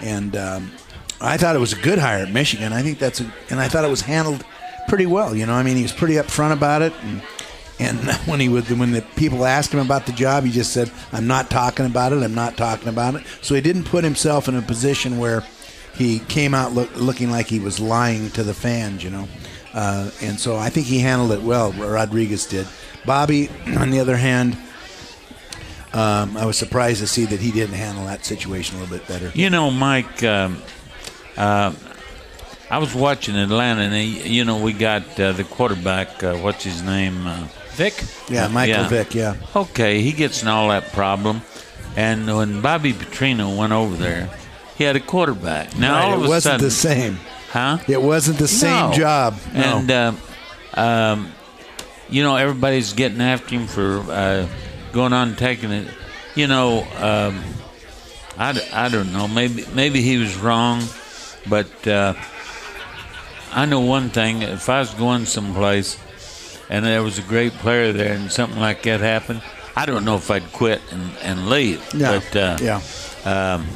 And 0.00 0.34
um, 0.34 0.72
I 1.20 1.36
thought 1.36 1.54
it 1.54 1.58
was 1.58 1.74
a 1.74 1.80
good 1.80 1.98
hire 1.98 2.24
at 2.24 2.32
Michigan. 2.32 2.72
I 2.72 2.80
think 2.80 2.98
that's 2.98 3.20
a, 3.20 3.30
and 3.50 3.60
I 3.60 3.68
thought 3.68 3.84
it 3.84 3.90
was 3.90 4.00
handled 4.00 4.42
pretty 4.88 5.04
well. 5.04 5.36
You 5.36 5.44
know, 5.44 5.52
I 5.52 5.62
mean, 5.62 5.76
he 5.76 5.82
was 5.82 5.92
pretty 5.92 6.14
upfront 6.14 6.54
about 6.54 6.80
it, 6.80 6.94
and 7.02 7.20
and 7.78 7.98
when 8.26 8.40
he 8.40 8.48
would, 8.48 8.70
when 8.78 8.92
the 8.92 9.02
people 9.16 9.44
asked 9.44 9.74
him 9.74 9.80
about 9.80 10.06
the 10.06 10.12
job, 10.12 10.44
he 10.44 10.50
just 10.50 10.72
said, 10.72 10.90
"I'm 11.12 11.26
not 11.26 11.50
talking 11.50 11.84
about 11.84 12.14
it. 12.14 12.22
I'm 12.22 12.34
not 12.34 12.56
talking 12.56 12.88
about 12.88 13.16
it." 13.16 13.24
So 13.42 13.54
he 13.54 13.60
didn't 13.60 13.84
put 13.84 14.04
himself 14.04 14.48
in 14.48 14.56
a 14.56 14.62
position 14.62 15.18
where 15.18 15.44
he 15.94 16.20
came 16.20 16.54
out 16.54 16.72
look, 16.72 16.94
looking 16.96 17.30
like 17.30 17.46
he 17.46 17.60
was 17.60 17.80
lying 17.80 18.30
to 18.30 18.42
the 18.42 18.54
fans. 18.54 19.02
You 19.04 19.10
know, 19.10 19.28
uh, 19.74 20.10
and 20.20 20.38
so 20.38 20.56
I 20.56 20.70
think 20.70 20.86
he 20.86 20.98
handled 20.98 21.32
it 21.32 21.42
well. 21.42 21.72
Rodriguez 21.72 22.46
did. 22.46 22.66
Bobby, 23.04 23.48
on 23.76 23.90
the 23.90 24.00
other 24.00 24.16
hand. 24.16 24.56
Um, 25.94 26.38
I 26.38 26.46
was 26.46 26.56
surprised 26.56 27.00
to 27.00 27.06
see 27.06 27.26
that 27.26 27.38
he 27.38 27.52
didn't 27.52 27.74
handle 27.74 28.06
that 28.06 28.24
situation 28.24 28.78
a 28.78 28.80
little 28.80 28.96
bit 28.96 29.06
better. 29.06 29.30
You 29.34 29.50
know, 29.50 29.70
Mike, 29.70 30.22
um, 30.22 30.62
uh, 31.36 31.74
I 32.70 32.78
was 32.78 32.94
watching 32.94 33.36
Atlanta, 33.36 33.82
and 33.82 33.92
he, 33.92 34.26
you 34.26 34.46
know, 34.46 34.56
we 34.62 34.72
got 34.72 35.20
uh, 35.20 35.32
the 35.32 35.44
quarterback, 35.44 36.24
uh, 36.24 36.36
what's 36.36 36.64
his 36.64 36.80
name? 36.80 37.26
Uh, 37.26 37.46
Vic? 37.72 38.02
Yeah, 38.30 38.48
Michael 38.48 38.84
Vick, 38.84 39.14
yeah. 39.14 39.36
Okay, 39.54 40.00
he 40.00 40.12
gets 40.12 40.40
in 40.40 40.48
all 40.48 40.70
that 40.70 40.92
problem. 40.92 41.42
And 41.96 42.26
when 42.26 42.62
Bobby 42.62 42.94
Petrino 42.94 43.54
went 43.58 43.74
over 43.74 43.94
there, 43.94 44.30
he 44.76 44.84
had 44.84 44.96
a 44.96 45.00
quarterback. 45.00 45.76
Now, 45.78 45.94
Right, 45.94 46.04
all 46.04 46.14
of 46.18 46.22
it 46.22 46.26
a 46.26 46.28
wasn't 46.28 46.42
sudden, 46.52 46.64
the 46.66 46.70
same. 46.70 47.18
Huh? 47.50 47.78
It 47.88 48.00
wasn't 48.02 48.38
the 48.38 48.48
same 48.48 48.90
No. 48.90 48.96
job. 48.96 49.38
No. 49.54 49.60
And, 49.60 49.90
uh, 49.90 50.12
um, 50.74 51.32
you 52.08 52.22
know, 52.22 52.36
everybody's 52.36 52.92
getting 52.94 53.20
after 53.20 53.54
him 53.54 53.66
for 53.66 53.98
uh, 54.10 54.46
going 54.92 55.12
on 55.12 55.28
and 55.28 55.38
taking 55.38 55.70
it. 55.70 55.88
You 56.34 56.46
know, 56.46 56.86
um, 56.98 57.42
I, 58.38 58.58
I 58.72 58.88
don't 58.88 59.12
know. 59.12 59.28
Maybe 59.28 59.66
maybe 59.74 60.00
he 60.00 60.16
was 60.16 60.34
wrong, 60.36 60.82
but 61.46 61.86
uh, 61.86 62.14
I 63.52 63.66
know 63.66 63.80
one 63.80 64.08
thing. 64.08 64.40
If 64.42 64.68
I 64.70 64.80
was 64.80 64.94
going 64.94 65.26
someplace 65.26 65.98
and 66.70 66.84
there 66.86 67.02
was 67.02 67.18
a 67.18 67.22
great 67.22 67.52
player 67.54 67.92
there 67.92 68.14
and 68.14 68.32
something 68.32 68.58
like 68.58 68.82
that 68.84 69.00
happened, 69.00 69.42
I 69.76 69.84
don't 69.84 70.04
know 70.06 70.16
if 70.16 70.30
I'd 70.30 70.50
quit 70.52 70.80
and, 70.90 71.10
and 71.22 71.48
leave. 71.50 71.82
Yeah. 71.94 72.20
But 72.32 72.36
uh, 72.36 72.58
Yeah. 72.62 72.80
um, 73.26 73.66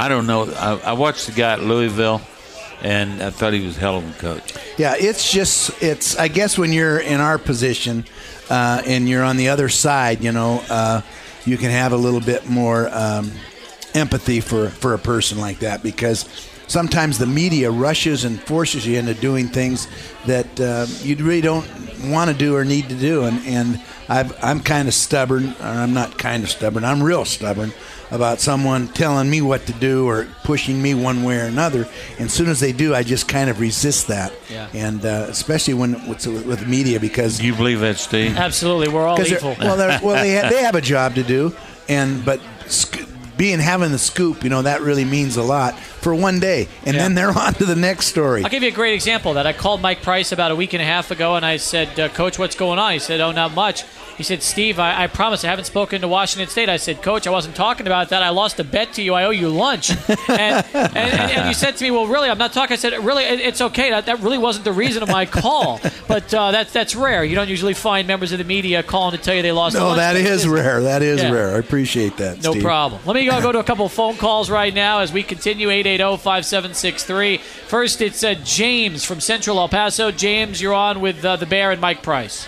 I 0.00 0.08
don't 0.08 0.26
know. 0.26 0.50
I, 0.54 0.76
I 0.76 0.92
watched 0.94 1.26
the 1.26 1.32
guy 1.32 1.52
at 1.52 1.60
Louisville, 1.60 2.22
and 2.80 3.22
I 3.22 3.28
thought 3.28 3.52
he 3.52 3.66
was 3.66 3.76
hell 3.76 3.98
of 3.98 4.08
a 4.08 4.18
coach. 4.18 4.54
Yeah, 4.78 4.94
it's 4.98 5.30
just 5.30 5.82
it's. 5.82 6.16
I 6.16 6.28
guess 6.28 6.56
when 6.56 6.72
you're 6.72 6.98
in 6.98 7.20
our 7.20 7.36
position 7.36 8.06
uh, 8.48 8.80
and 8.86 9.06
you're 9.06 9.22
on 9.22 9.36
the 9.36 9.50
other 9.50 9.68
side, 9.68 10.24
you 10.24 10.32
know, 10.32 10.64
uh, 10.70 11.02
you 11.44 11.58
can 11.58 11.70
have 11.70 11.92
a 11.92 11.98
little 11.98 12.22
bit 12.22 12.48
more 12.48 12.88
um, 12.92 13.30
empathy 13.92 14.40
for 14.40 14.70
for 14.70 14.94
a 14.94 14.98
person 14.98 15.38
like 15.38 15.58
that 15.58 15.82
because 15.82 16.24
sometimes 16.66 17.18
the 17.18 17.26
media 17.26 17.70
rushes 17.70 18.24
and 18.24 18.40
forces 18.40 18.86
you 18.86 18.98
into 18.98 19.12
doing 19.12 19.48
things 19.48 19.86
that 20.24 20.60
uh, 20.60 20.86
you 21.02 21.14
really 21.16 21.42
don't 21.42 21.68
want 22.04 22.30
to 22.30 22.34
do 22.34 22.56
or 22.56 22.64
need 22.64 22.88
to 22.88 22.96
do, 22.96 23.24
and 23.24 23.38
and 23.44 23.82
I've, 24.08 24.42
I'm 24.42 24.60
kind 24.60 24.88
of 24.88 24.94
stubborn, 24.94 25.50
or 25.60 25.66
I'm 25.66 25.92
not 25.92 26.16
kind 26.16 26.42
of 26.42 26.48
stubborn. 26.48 26.86
I'm 26.86 27.02
real 27.02 27.26
stubborn 27.26 27.74
about 28.10 28.40
someone 28.40 28.88
telling 28.88 29.30
me 29.30 29.40
what 29.40 29.66
to 29.66 29.72
do 29.72 30.06
or 30.08 30.26
pushing 30.44 30.80
me 30.82 30.94
one 30.94 31.22
way 31.22 31.38
or 31.38 31.44
another. 31.44 31.88
And 32.18 32.26
as 32.26 32.32
soon 32.32 32.48
as 32.48 32.60
they 32.60 32.72
do, 32.72 32.94
I 32.94 33.02
just 33.02 33.28
kind 33.28 33.48
of 33.50 33.60
resist 33.60 34.08
that. 34.08 34.32
Yeah. 34.50 34.68
And 34.74 35.04
uh, 35.04 35.26
especially 35.28 35.74
when 35.74 36.08
with, 36.08 36.26
with 36.26 36.66
media 36.66 36.98
because 37.00 37.40
you 37.40 37.54
believe 37.54 37.80
that, 37.80 37.98
Steve? 37.98 38.36
Absolutely, 38.36 38.88
we're 38.88 39.06
all 39.06 39.16
they're- 39.16 39.26
evil. 39.36 39.56
Well, 39.58 39.76
they're, 39.76 40.00
well, 40.02 40.22
they 40.22 40.32
have, 40.32 40.50
they 40.52 40.62
have 40.62 40.74
a 40.74 40.80
job 40.80 41.14
to 41.14 41.22
do, 41.22 41.54
and 41.88 42.24
but 42.24 42.40
sc- 42.66 43.06
being 43.36 43.58
having 43.58 43.90
the 43.90 43.98
scoop, 43.98 44.44
you 44.44 44.50
know, 44.50 44.60
that 44.62 44.82
really 44.82 45.04
means 45.04 45.38
a 45.38 45.42
lot 45.42 45.78
for 45.78 46.14
one 46.14 46.40
day, 46.40 46.68
and 46.84 46.94
then 46.94 47.14
they're 47.14 47.30
on 47.30 47.54
to 47.54 47.64
the 47.64 47.74
next 47.76 48.06
story. 48.08 48.44
I'll 48.44 48.50
give 48.50 48.62
you 48.62 48.68
a 48.68 48.72
great 48.72 48.92
example 48.92 49.30
of 49.30 49.36
that. 49.36 49.46
I 49.46 49.54
called 49.54 49.80
Mike 49.80 50.02
Price 50.02 50.30
about 50.32 50.50
a 50.50 50.56
week 50.56 50.74
and 50.74 50.82
a 50.82 50.84
half 50.84 51.10
ago, 51.10 51.36
and 51.36 51.46
I 51.46 51.56
said, 51.56 51.98
uh, 51.98 52.08
Coach, 52.10 52.38
what's 52.38 52.54
going 52.54 52.78
on? 52.78 52.92
He 52.92 52.98
said, 52.98 53.20
Oh, 53.22 53.32
not 53.32 53.54
much. 53.54 53.84
He 54.20 54.24
said, 54.24 54.42
Steve, 54.42 54.78
I, 54.78 55.04
I 55.04 55.06
promise 55.06 55.44
I 55.44 55.48
haven't 55.48 55.64
spoken 55.64 56.02
to 56.02 56.08
Washington 56.08 56.46
State. 56.50 56.68
I 56.68 56.76
said, 56.76 57.00
Coach, 57.00 57.26
I 57.26 57.30
wasn't 57.30 57.56
talking 57.56 57.86
about 57.86 58.10
that. 58.10 58.22
I 58.22 58.28
lost 58.28 58.60
a 58.60 58.64
bet 58.64 58.92
to 58.96 59.02
you. 59.02 59.14
I 59.14 59.24
owe 59.24 59.30
you 59.30 59.48
lunch. 59.48 59.88
and, 60.28 60.28
and, 60.28 60.66
and, 60.74 60.94
and 60.94 61.48
you 61.48 61.54
said 61.54 61.78
to 61.78 61.84
me, 61.84 61.90
Well, 61.90 62.06
really, 62.06 62.28
I'm 62.28 62.36
not 62.36 62.52
talking. 62.52 62.74
I 62.74 62.76
said, 62.76 62.92
Really, 63.02 63.24
it, 63.24 63.40
it's 63.40 63.62
okay. 63.62 63.88
That, 63.88 64.04
that 64.04 64.20
really 64.20 64.36
wasn't 64.36 64.66
the 64.66 64.72
reason 64.74 65.02
of 65.02 65.08
my 65.08 65.24
call. 65.40 65.80
But 66.06 66.34
uh, 66.34 66.50
that's 66.50 66.70
that's 66.70 66.94
rare. 66.94 67.24
You 67.24 67.34
don't 67.34 67.48
usually 67.48 67.72
find 67.72 68.06
members 68.06 68.30
of 68.32 68.36
the 68.38 68.44
media 68.44 68.82
calling 68.82 69.16
to 69.16 69.24
tell 69.24 69.34
you 69.34 69.40
they 69.40 69.52
lost 69.52 69.74
a 69.74 69.78
No, 69.78 69.94
that 69.94 70.16
is 70.16 70.46
rare. 70.46 70.82
That 70.82 71.00
is 71.00 71.22
Yeah. 71.22 71.30
rare. 71.32 71.54
I 71.56 71.58
appreciate 71.58 72.18
that. 72.18 72.42
No 72.42 72.50
Steve. 72.50 72.62
problem. 72.62 73.00
Let 73.06 73.14
me 73.16 73.24
go, 73.24 73.40
go 73.40 73.52
to 73.52 73.58
a 73.58 73.64
couple 73.64 73.86
of 73.86 73.92
phone 73.92 74.16
calls 74.18 74.50
right 74.50 74.74
now 74.74 74.98
as 74.98 75.14
we 75.14 75.22
continue 75.22 75.68
880-5763. 75.68 77.40
First, 77.40 78.02
it's 78.02 78.22
uh, 78.22 78.34
James 78.44 79.02
from 79.02 79.20
Central 79.20 79.58
El 79.58 79.70
Paso. 79.70 80.10
James, 80.10 80.60
you're 80.60 80.74
on 80.74 81.00
with 81.00 81.24
uh, 81.24 81.36
the 81.36 81.46
Bear 81.46 81.70
and 81.70 81.80
Mike 81.80 82.02
Price. 82.02 82.46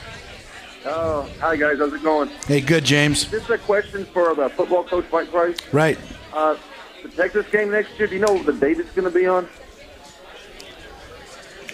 Oh, 0.84 1.28
hi 1.38 1.56
guys, 1.56 1.78
how's 1.78 1.92
it 1.92 2.02
going? 2.02 2.28
Hey, 2.46 2.60
good, 2.60 2.84
James. 2.84 3.30
This 3.30 3.44
is 3.44 3.50
a 3.50 3.58
question 3.58 4.04
for 4.06 4.34
the 4.34 4.48
football 4.50 4.82
coach 4.84 5.04
Mike 5.12 5.30
Price. 5.30 5.56
Right. 5.72 5.98
Uh, 6.32 6.56
the 7.02 7.08
Texas 7.10 7.46
game 7.52 7.70
next 7.70 7.96
year. 7.98 8.08
Do 8.08 8.14
you 8.14 8.20
know 8.20 8.42
the 8.42 8.52
date 8.52 8.78
it's 8.80 8.90
going 8.92 9.04
to 9.10 9.16
be 9.16 9.26
on? 9.26 9.48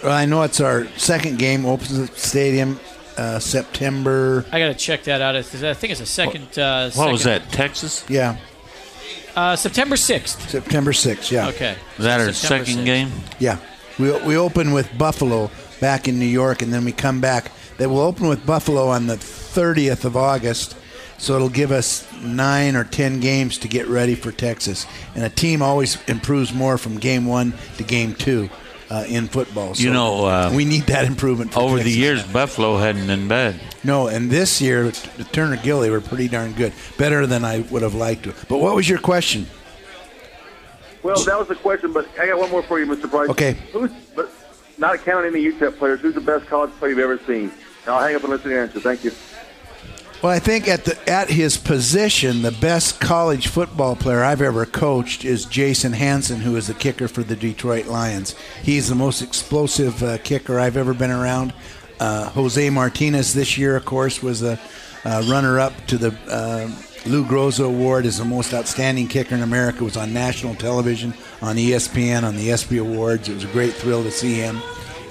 Well, 0.02 0.12
I 0.12 0.26
know 0.26 0.42
it's 0.42 0.60
our 0.60 0.86
second 0.98 1.38
game. 1.38 1.64
Opens 1.64 1.96
the 1.98 2.06
stadium 2.18 2.78
uh, 3.16 3.38
September. 3.38 4.44
I 4.52 4.58
got 4.58 4.68
to 4.68 4.74
check 4.74 5.04
that 5.04 5.22
out. 5.22 5.34
I 5.36 5.42
think 5.42 5.90
it's 5.90 6.00
a 6.00 6.06
second. 6.06 6.58
Uh, 6.58 6.90
What 6.90 7.10
was 7.10 7.24
that? 7.24 7.50
Texas? 7.50 8.04
Yeah, 8.08 8.36
Uh, 9.34 9.56
September 9.56 9.96
6th. 9.96 10.48
September 10.50 10.92
6th. 10.92 11.30
Yeah. 11.30 11.48
Okay. 11.48 11.76
Is 11.98 12.04
that 12.04 12.20
our 12.20 12.32
September 12.32 12.64
second 12.66 12.82
6th. 12.82 12.84
game? 12.84 13.10
Yeah, 13.38 13.58
we 13.98 14.12
we 14.26 14.36
open 14.36 14.72
with 14.72 14.96
Buffalo 14.98 15.50
back 15.80 16.08
in 16.08 16.18
New 16.18 16.26
York, 16.26 16.60
and 16.62 16.72
then 16.72 16.84
we 16.84 16.92
come 16.92 17.20
back. 17.20 17.50
They 17.78 17.86
will 17.86 18.00
open 18.00 18.28
with 18.28 18.44
Buffalo 18.44 18.88
on 18.88 19.06
the 19.06 19.14
30th 19.14 20.04
of 20.04 20.16
August, 20.16 20.76
so 21.16 21.36
it'll 21.36 21.48
give 21.48 21.70
us 21.72 22.06
nine 22.22 22.74
or 22.76 22.84
ten 22.84 23.20
games 23.20 23.58
to 23.58 23.68
get 23.68 23.86
ready 23.86 24.16
for 24.16 24.32
Texas. 24.32 24.84
And 25.14 25.24
a 25.24 25.30
team 25.30 25.62
always 25.62 25.96
improves 26.08 26.52
more 26.52 26.76
from 26.76 26.98
game 26.98 27.24
one 27.24 27.54
to 27.76 27.84
game 27.84 28.14
two 28.14 28.50
uh, 28.90 29.04
in 29.08 29.28
football. 29.28 29.74
So 29.74 29.82
You 29.84 29.92
know, 29.92 30.24
uh, 30.26 30.52
we 30.54 30.64
need 30.64 30.82
that 30.84 31.04
improvement. 31.04 31.54
For 31.54 31.60
Over 31.60 31.78
the 31.78 31.90
years, 31.90 32.24
Buffalo 32.24 32.78
hadn't 32.78 33.06
been 33.06 33.28
bad. 33.28 33.60
No, 33.84 34.08
and 34.08 34.28
this 34.28 34.60
year, 34.60 34.90
t- 34.90 35.24
Turner 35.32 35.56
Gill, 35.56 35.88
were 35.88 36.00
pretty 36.00 36.26
darn 36.26 36.52
good, 36.54 36.72
better 36.96 37.26
than 37.26 37.44
I 37.44 37.60
would 37.60 37.82
have 37.82 37.94
liked 37.94 38.24
to. 38.24 38.34
But 38.48 38.58
what 38.58 38.74
was 38.74 38.88
your 38.88 38.98
question? 38.98 39.46
Well, 41.04 41.22
that 41.24 41.38
was 41.38 41.46
the 41.46 41.54
question, 41.54 41.92
but 41.92 42.08
I 42.18 42.26
got 42.26 42.40
one 42.40 42.50
more 42.50 42.62
for 42.64 42.80
you, 42.80 42.86
Mr. 42.86 43.08
Price. 43.08 43.28
Okay. 43.30 43.56
Who's, 43.72 43.92
but 44.16 44.30
not 44.78 44.98
counting 45.04 45.32
any 45.32 45.52
UTEP 45.52 45.78
players, 45.78 46.00
who's 46.00 46.14
the 46.14 46.20
best 46.20 46.46
college 46.46 46.70
player 46.72 46.90
you've 46.90 46.98
ever 46.98 47.18
seen? 47.24 47.52
I'll 47.88 48.00
hang 48.00 48.14
up 48.14 48.22
and 48.22 48.30
listen 48.30 48.44
to 48.44 48.50
your 48.50 48.62
answer. 48.62 48.80
Thank 48.80 49.04
you. 49.04 49.12
Well, 50.20 50.32
I 50.32 50.40
think 50.40 50.66
at 50.66 50.84
the 50.84 50.98
at 51.08 51.30
his 51.30 51.56
position, 51.56 52.42
the 52.42 52.50
best 52.50 53.00
college 53.00 53.46
football 53.46 53.94
player 53.94 54.24
I've 54.24 54.42
ever 54.42 54.66
coached 54.66 55.24
is 55.24 55.44
Jason 55.44 55.92
Hansen, 55.92 56.40
who 56.40 56.56
is 56.56 56.66
the 56.66 56.74
kicker 56.74 57.06
for 57.06 57.22
the 57.22 57.36
Detroit 57.36 57.86
Lions. 57.86 58.34
He's 58.64 58.88
the 58.88 58.96
most 58.96 59.22
explosive 59.22 60.02
uh, 60.02 60.18
kicker 60.18 60.58
I've 60.58 60.76
ever 60.76 60.92
been 60.92 61.12
around. 61.12 61.54
Uh, 62.00 62.30
Jose 62.30 62.68
Martinez 62.68 63.32
this 63.32 63.56
year, 63.56 63.76
of 63.76 63.84
course, 63.84 64.20
was 64.20 64.42
a 64.42 64.58
uh, 65.04 65.22
runner-up 65.28 65.86
to 65.86 65.98
the 65.98 66.18
uh, 66.28 66.68
Lou 67.08 67.24
Groza 67.24 67.64
Award 67.64 68.04
as 68.04 68.18
the 68.18 68.24
most 68.24 68.52
outstanding 68.52 69.06
kicker 69.06 69.36
in 69.36 69.42
America. 69.42 69.84
Was 69.84 69.96
on 69.96 70.12
national 70.12 70.56
television, 70.56 71.14
on 71.40 71.54
ESPN, 71.54 72.24
on 72.24 72.36
the 72.36 72.50
ESPY 72.50 72.78
Awards. 72.78 73.28
It 73.28 73.34
was 73.34 73.44
a 73.44 73.48
great 73.48 73.72
thrill 73.72 74.02
to 74.02 74.10
see 74.10 74.34
him, 74.34 74.60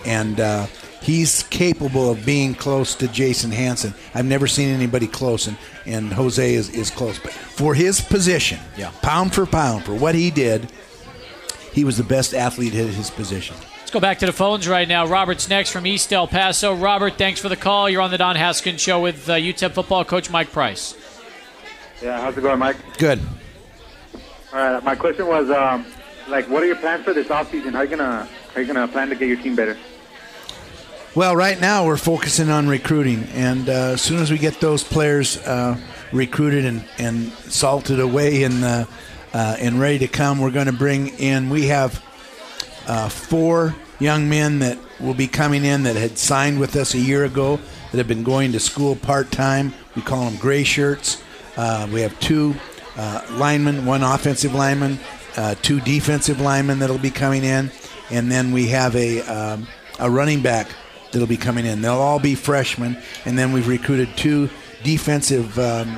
and. 0.05 0.67
He's 1.02 1.43
capable 1.43 2.12
of 2.12 2.26
being 2.26 2.54
close 2.56 2.95
to 2.95 3.08
Jason 3.08 3.52
Hansen. 3.52 3.93
I've 4.14 4.26
never 4.26 4.48
seen 4.48 4.70
anybody 4.70 5.08
close, 5.08 5.48
and, 5.48 5.58
and 5.86 6.12
Jose 6.12 6.54
is, 6.54 6.70
is 6.70 6.89
close. 6.89 7.20
But 7.20 7.32
for 7.32 7.74
his 7.76 8.02
position, 8.02 8.60
Yeah. 8.76 8.91
pound 9.02 9.34
for 9.34 9.45
pound, 9.45 9.84
for 9.86 9.93
what 9.93 10.16
he 10.16 10.32
did, 10.32 10.72
he 11.72 11.84
was 11.84 11.98
the 11.98 12.04
best 12.04 12.34
athlete 12.34 12.74
at 12.74 12.88
his 12.88 13.10
position. 13.10 13.56
Let's 13.80 13.91
go 13.91 14.00
back 14.02 14.20
to 14.20 14.26
the 14.26 14.34
phones 14.34 14.68
right 14.68 14.88
now. 14.88 15.06
Robert's 15.08 15.48
next 15.48 15.70
from 15.70 15.86
East 15.88 16.12
El 16.12 16.28
Paso. 16.28 16.74
Robert, 16.76 17.18
thanks 17.18 17.39
for 17.39 17.48
the 17.48 17.56
call. 17.56 17.89
You're 17.89 18.02
on 18.02 18.12
the 18.12 18.18
Don 18.18 18.36
Haskins 18.36 18.82
Show 18.82 19.00
with 19.00 19.30
uh, 19.30 19.36
UTEP 19.36 19.72
football 19.72 20.04
coach 20.04 20.30
Mike 20.30 20.52
Price. 20.52 20.93
Yeah, 22.04 22.20
how's 22.20 22.38
it 22.38 22.41
going, 22.41 22.60
Mike? 22.60 22.76
Good. 22.98 23.22
All 24.52 24.60
right, 24.74 24.84
my 24.84 24.95
question 24.95 25.28
was, 25.28 25.50
um, 25.50 25.86
like, 26.28 26.50
what 26.50 26.64
are 26.64 26.66
your 26.66 26.76
plans 26.76 27.06
for 27.06 27.14
this 27.14 27.28
offseason? 27.28 27.72
How 27.72 27.80
are 27.80 27.84
you 27.86 27.89
gonna 27.91 28.26
how 28.26 28.56
are 28.56 28.62
you 28.62 28.68
gonna 28.68 28.88
plan 28.89 29.08
to 29.10 29.16
get 29.16 29.28
your 29.30 29.38
team 29.38 29.56
better? 29.56 29.78
Well, 31.18 31.36
right 31.36 31.59
now 31.59 31.84
we're 31.84 31.97
focusing 31.97 32.51
on 32.51 32.68
recruiting, 32.68 33.24
and 33.34 33.68
uh, 33.68 33.93
as 33.93 34.03
soon 34.03 34.20
as 34.20 34.30
we 34.30 34.38
get 34.38 34.59
those 34.59 34.84
players 34.84 35.38
uh, 35.38 35.76
recruited 36.11 36.63
and, 36.63 36.86
and 36.99 37.32
salted 37.32 37.99
away 37.99 38.43
and 38.43 38.63
uh, 38.63 38.86
uh, 39.34 39.57
and 39.59 39.80
ready 39.80 39.97
to 39.97 40.07
come, 40.07 40.38
we're 40.38 40.51
going 40.51 40.68
to 40.68 40.72
bring 40.72 41.07
in. 41.18 41.49
We 41.49 41.70
have 41.70 42.05
uh, 42.86 43.09
four 43.09 43.76
young 43.97 44.30
men 44.30 44.59
that 44.59 44.78
will 44.99 45.15
be 45.15 45.26
coming 45.26 45.65
in 45.65 45.82
that 45.84 45.95
had 45.95 46.20
signed 46.20 46.59
with 46.59 46.76
us 46.76 46.93
a 46.93 46.99
year 46.99 47.26
ago 47.26 47.59
that 47.89 47.97
have 47.97 48.07
been 48.07 48.24
going 48.24 48.51
to 48.51 48.59
school 48.59 48.95
part 48.95 49.32
time. 49.32 49.74
We 49.95 50.03
call 50.03 50.24
them 50.26 50.36
gray 50.36 50.63
shirts. 50.63 51.20
Uh, 51.55 51.89
we 51.91 52.01
have 52.01 52.20
two 52.20 52.53
linemen, 52.95 53.88
one 53.88 54.03
offensive 54.03 54.53
lineman, 54.53 54.99
two 55.63 55.80
defensive 55.80 56.39
linemen 56.39 56.78
that'll 56.78 56.99
be 56.99 57.09
coming 57.09 57.43
in, 57.43 57.72
and 58.11 58.32
then 58.32 58.51
we 58.51 58.68
have 58.68 58.95
a 58.95 59.22
um, 59.22 59.68
a 59.99 60.11
running 60.11 60.43
back 60.43 60.68
that'll 61.12 61.28
be 61.28 61.38
coming 61.38 61.66
in. 61.66 61.82
They'll 61.82 61.95
all 61.95 62.20
be 62.20 62.36
freshmen, 62.36 62.97
and 63.26 63.38
then 63.38 63.53
we've 63.53 63.68
recruited 63.68 64.10
two 64.16 64.49
defensive 64.84 65.58
um, 65.60 65.97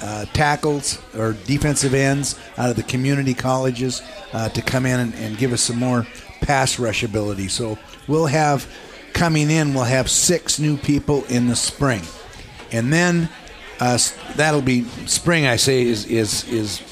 uh, 0.00 0.24
tackles 0.26 0.98
or 1.16 1.32
defensive 1.46 1.94
ends 1.94 2.38
out 2.56 2.70
of 2.70 2.76
the 2.76 2.82
community 2.82 3.34
colleges 3.34 4.02
uh, 4.32 4.48
to 4.50 4.62
come 4.62 4.86
in 4.86 5.00
and, 5.00 5.14
and 5.14 5.38
give 5.38 5.52
us 5.52 5.62
some 5.62 5.76
more 5.76 6.06
pass 6.40 6.78
rush 6.78 7.02
ability. 7.02 7.48
So 7.48 7.78
we'll 8.06 8.26
have 8.26 8.66
coming 9.12 9.50
in, 9.50 9.74
we'll 9.74 9.84
have 9.84 10.10
six 10.10 10.58
new 10.58 10.76
people 10.76 11.24
in 11.24 11.48
the 11.48 11.56
spring, 11.56 12.02
and 12.70 12.92
then 12.92 13.28
uh, 13.80 13.98
that'll 14.36 14.62
be 14.62 14.84
spring. 15.06 15.46
I 15.46 15.56
say 15.56 15.82
is 15.82 16.04
is 16.06 16.48
is 16.48 16.82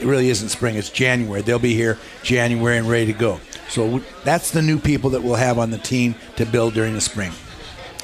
it 0.00 0.06
really 0.06 0.28
isn't 0.28 0.48
spring. 0.48 0.76
It's 0.76 0.90
January. 0.90 1.42
They'll 1.42 1.58
be 1.58 1.74
here 1.74 1.98
January 2.22 2.78
and 2.78 2.88
ready 2.88 3.06
to 3.06 3.18
go. 3.18 3.40
So 3.72 4.02
that's 4.22 4.50
the 4.50 4.60
new 4.60 4.78
people 4.78 5.08
that 5.10 5.22
we'll 5.22 5.36
have 5.36 5.58
on 5.58 5.70
the 5.70 5.78
team 5.78 6.14
to 6.36 6.44
build 6.44 6.74
during 6.74 6.92
the 6.92 7.00
spring. 7.00 7.32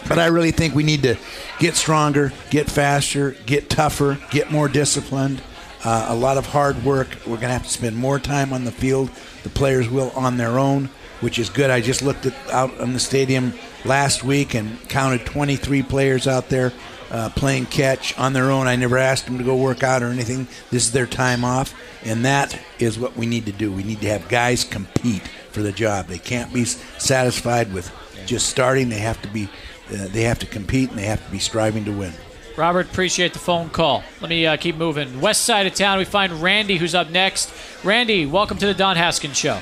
But 0.08 0.18
I 0.18 0.26
really 0.26 0.50
think 0.50 0.74
we 0.74 0.82
need 0.82 1.02
to 1.02 1.18
get 1.58 1.76
stronger, 1.76 2.32
get 2.48 2.70
faster, 2.70 3.32
get 3.44 3.68
tougher, 3.68 4.18
get 4.30 4.50
more 4.50 4.68
disciplined. 4.68 5.42
Uh, 5.84 6.06
a 6.08 6.14
lot 6.14 6.38
of 6.38 6.46
hard 6.46 6.82
work. 6.84 7.08
We're 7.26 7.36
going 7.36 7.48
to 7.48 7.52
have 7.52 7.64
to 7.64 7.68
spend 7.68 7.98
more 7.98 8.18
time 8.18 8.54
on 8.54 8.64
the 8.64 8.72
field. 8.72 9.10
The 9.42 9.50
players 9.50 9.90
will 9.90 10.10
on 10.12 10.38
their 10.38 10.58
own, 10.58 10.88
which 11.20 11.38
is 11.38 11.50
good. 11.50 11.68
I 11.68 11.82
just 11.82 12.00
looked 12.00 12.24
at, 12.24 12.34
out 12.50 12.80
on 12.80 12.94
the 12.94 12.98
stadium 12.98 13.52
last 13.84 14.24
week 14.24 14.54
and 14.54 14.80
counted 14.88 15.26
23 15.26 15.82
players 15.82 16.26
out 16.26 16.48
there 16.48 16.72
uh, 17.10 17.28
playing 17.36 17.66
catch 17.66 18.18
on 18.18 18.32
their 18.32 18.50
own. 18.50 18.66
I 18.66 18.76
never 18.76 18.96
asked 18.96 19.26
them 19.26 19.36
to 19.36 19.44
go 19.44 19.54
work 19.54 19.82
out 19.82 20.02
or 20.02 20.06
anything. 20.06 20.48
This 20.70 20.86
is 20.86 20.92
their 20.92 21.06
time 21.06 21.44
off, 21.44 21.74
and 22.04 22.24
that 22.24 22.58
is 22.78 22.98
what 22.98 23.16
we 23.16 23.26
need 23.26 23.44
to 23.46 23.52
do. 23.52 23.70
We 23.70 23.82
need 23.82 24.00
to 24.00 24.08
have 24.08 24.28
guys 24.28 24.64
compete 24.64 25.22
for 25.58 25.64
the 25.64 25.72
job. 25.72 26.06
They 26.06 26.18
can't 26.18 26.54
be 26.54 26.64
satisfied 26.64 27.72
with 27.72 27.92
just 28.26 28.48
starting. 28.48 28.90
They 28.90 28.98
have 28.98 29.20
to 29.22 29.28
be, 29.28 29.48
uh, 29.92 30.06
they 30.06 30.22
have 30.22 30.38
to 30.38 30.46
compete, 30.46 30.90
and 30.90 30.96
they 30.96 31.06
have 31.06 31.24
to 31.24 31.32
be 31.32 31.40
striving 31.40 31.84
to 31.86 31.90
win. 31.90 32.12
Robert, 32.56 32.88
appreciate 32.88 33.32
the 33.32 33.40
phone 33.40 33.68
call. 33.70 34.04
Let 34.20 34.30
me 34.30 34.46
uh, 34.46 34.56
keep 34.56 34.76
moving. 34.76 35.20
West 35.20 35.42
side 35.44 35.66
of 35.66 35.74
town, 35.74 35.98
we 35.98 36.04
find 36.04 36.32
Randy, 36.34 36.76
who's 36.76 36.94
up 36.94 37.10
next. 37.10 37.52
Randy, 37.82 38.24
welcome 38.24 38.56
to 38.58 38.66
the 38.66 38.74
Don 38.74 38.94
Haskins 38.94 39.36
Show. 39.36 39.54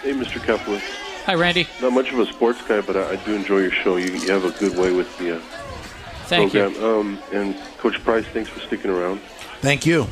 Hey, 0.00 0.14
Mr. 0.14 0.40
Kaplowitz. 0.40 0.80
Hi, 1.26 1.34
Randy. 1.34 1.68
Not 1.82 1.92
much 1.92 2.10
of 2.10 2.18
a 2.18 2.24
sports 2.24 2.62
guy, 2.66 2.80
but 2.80 2.96
I, 2.96 3.10
I 3.10 3.16
do 3.16 3.34
enjoy 3.34 3.58
your 3.58 3.72
show. 3.72 3.96
You, 3.96 4.12
you 4.14 4.32
have 4.32 4.46
a 4.46 4.58
good 4.58 4.78
way 4.78 4.92
with 4.94 5.14
the 5.18 5.36
uh, 5.36 5.40
Thank 6.24 6.54
you. 6.54 6.70
program. 6.70 6.84
Um, 6.84 7.18
and 7.32 7.54
Coach 7.76 8.02
Price, 8.02 8.24
thanks 8.32 8.48
for 8.48 8.60
sticking 8.60 8.90
around. 8.90 9.20
Thank 9.60 9.84
you. 9.84 10.06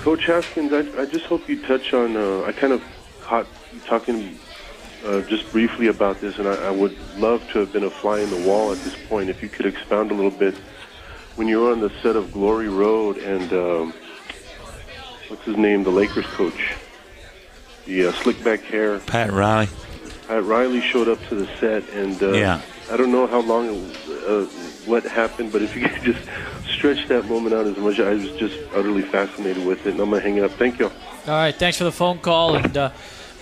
Coach 0.00 0.26
Haskins, 0.26 0.70
I, 0.74 1.00
I 1.00 1.06
just 1.06 1.24
hope 1.24 1.48
you 1.48 1.62
touch 1.62 1.94
on. 1.94 2.14
Uh, 2.14 2.42
I 2.42 2.52
kind 2.52 2.74
of 2.74 2.82
caught 3.26 3.46
you 3.72 3.80
talking 3.80 4.38
uh, 5.04 5.20
just 5.22 5.50
briefly 5.50 5.88
about 5.88 6.20
this, 6.20 6.38
and 6.38 6.46
I, 6.46 6.68
I 6.68 6.70
would 6.70 6.96
love 7.18 7.46
to 7.50 7.58
have 7.60 7.72
been 7.72 7.84
a 7.84 7.90
fly 7.90 8.20
in 8.20 8.30
the 8.30 8.48
wall 8.48 8.72
at 8.72 8.78
this 8.78 8.96
point. 9.08 9.28
If 9.28 9.42
you 9.42 9.48
could 9.48 9.66
expound 9.66 10.10
a 10.10 10.14
little 10.14 10.30
bit, 10.30 10.54
when 11.34 11.48
you 11.48 11.60
were 11.60 11.72
on 11.72 11.80
the 11.80 11.90
set 12.02 12.14
of 12.16 12.32
Glory 12.32 12.68
Road, 12.68 13.18
and 13.18 13.52
um, 13.52 13.94
what's 15.28 15.44
his 15.44 15.56
name, 15.56 15.82
the 15.82 15.90
Lakers 15.90 16.26
coach, 16.26 16.74
the 17.84 18.06
uh, 18.06 18.12
slick 18.12 18.42
back 18.44 18.60
hair, 18.60 19.00
Pat 19.00 19.32
Riley. 19.32 19.68
Pat 20.28 20.44
Riley 20.44 20.80
showed 20.80 21.08
up 21.08 21.18
to 21.28 21.34
the 21.34 21.46
set, 21.58 21.88
and 21.90 22.22
uh, 22.22 22.32
Yeah. 22.32 22.60
I 22.90 22.96
don't 22.96 23.10
know 23.10 23.26
how 23.26 23.40
long, 23.40 23.66
it, 23.68 23.96
uh, 24.28 24.44
what 24.86 25.02
happened, 25.02 25.50
but 25.50 25.62
if 25.62 25.74
you 25.74 25.88
could 25.88 26.02
just 26.02 26.24
stretch 26.72 27.08
that 27.08 27.26
moment 27.26 27.54
out 27.54 27.66
as 27.66 27.76
much, 27.76 27.98
I 27.98 28.10
was 28.10 28.30
just 28.32 28.56
utterly 28.72 29.02
fascinated 29.02 29.66
with 29.66 29.84
it, 29.86 29.92
and 29.92 30.00
I'm 30.00 30.10
gonna 30.10 30.22
hang 30.22 30.40
up. 30.40 30.52
Thank 30.52 30.78
you. 30.78 30.86
All 30.86 31.34
right, 31.34 31.54
thanks 31.54 31.76
for 31.76 31.84
the 31.84 31.92
phone 31.92 32.18
call. 32.20 32.54
And 32.54 32.76
uh, 32.76 32.90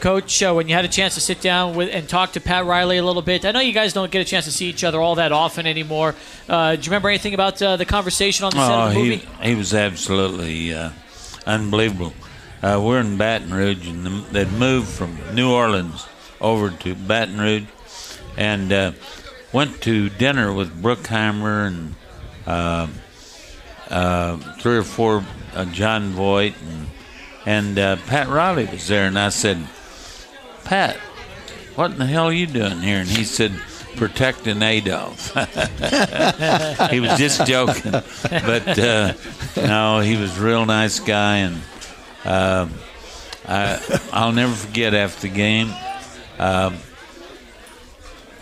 Coach, 0.01 0.43
uh, 0.43 0.53
when 0.53 0.69
you 0.69 0.75
had 0.75 0.85
a 0.85 0.89
chance 0.89 1.15
to 1.15 1.21
sit 1.21 1.41
down 1.41 1.75
with 1.75 1.89
and 1.93 2.07
talk 2.09 2.33
to 2.33 2.41
Pat 2.41 2.67
Riley 2.67 2.99
a 2.99 3.03
little 3.05 3.23
bit, 3.23 3.45
I 3.45 3.53
know 3.53 3.61
you 3.61 3.73
guys 3.73 3.93
don't 3.95 4.11
get 4.11 4.21
a 4.21 4.25
chance 4.25 4.45
to 4.45 4.53
see 4.53 4.67
each 4.69 4.85
other 4.85 5.01
all 5.01 5.15
that 5.15 5.33
often 5.33 5.67
anymore. 5.67 6.15
Uh, 6.49 6.77
do 6.77 6.83
you 6.83 6.91
remember 6.91 7.09
anything 7.09 7.33
about 7.33 7.61
uh, 7.63 7.77
the 7.77 7.87
conversation 7.87 8.45
on 8.45 8.51
the 8.53 8.59
set 8.67 8.71
Oh, 8.71 8.81
of 8.89 8.95
the 8.95 9.01
he 9.01 9.11
movie? 9.11 9.29
he 9.43 9.55
was 9.55 9.73
absolutely 9.73 10.75
uh, 10.75 10.91
unbelievable. 11.47 12.13
Uh, 12.63 12.81
we're 12.85 13.01
in 13.01 13.17
Baton 13.17 13.53
Rouge, 13.53 13.87
and 13.89 14.05
the, 14.05 14.11
they'd 14.33 14.53
moved 14.53 14.89
from 14.89 15.19
New 15.35 15.51
Orleans 15.53 16.07
over 16.41 16.71
to 16.71 16.95
Baton 16.95 17.41
Rouge, 17.41 17.65
and 18.37 18.73
uh, 18.73 18.93
went 19.53 19.81
to 19.83 20.11
dinner 20.11 20.53
with 20.53 20.83
Bruckheimer 20.83 21.67
and 21.67 21.95
uh, 22.47 22.89
uh, 23.91 24.37
three 24.59 24.77
or 24.77 24.83
four 24.83 25.25
uh, 25.55 25.65
Jon 25.67 26.11
Voight 26.13 26.55
and 26.61 26.87
and 27.47 27.79
uh, 27.79 27.97
Pat 28.07 28.29
Riley 28.29 28.65
was 28.65 28.89
there, 28.89 29.07
and 29.07 29.19
I 29.19 29.29
said, 29.29 29.59
Pat, 30.65 30.97
what 31.77 31.91
in 31.91 31.99
the 31.99 32.07
hell 32.07 32.27
are 32.27 32.33
you 32.33 32.47
doing 32.47 32.81
here? 32.81 32.99
And 32.99 33.09
he 33.09 33.25
said, 33.25 33.53
protecting 33.97 34.63
Adolph. 34.63 35.33
he 36.91 37.01
was 37.01 37.19
just 37.19 37.47
joking, 37.47 37.93
but 37.93 38.79
uh, 38.79 39.13
no, 39.57 40.01
he 40.01 40.17
was 40.17 40.37
a 40.39 40.43
real 40.43 40.67
nice 40.67 41.01
guy, 41.01 41.39
and 41.39 41.61
uh, 42.25 42.69
I, 43.47 44.01
I'll 44.13 44.33
never 44.33 44.53
forget 44.53 44.95
after 44.95 45.29
the 45.29 45.35
game. 45.35 45.73
Um, 46.39 46.79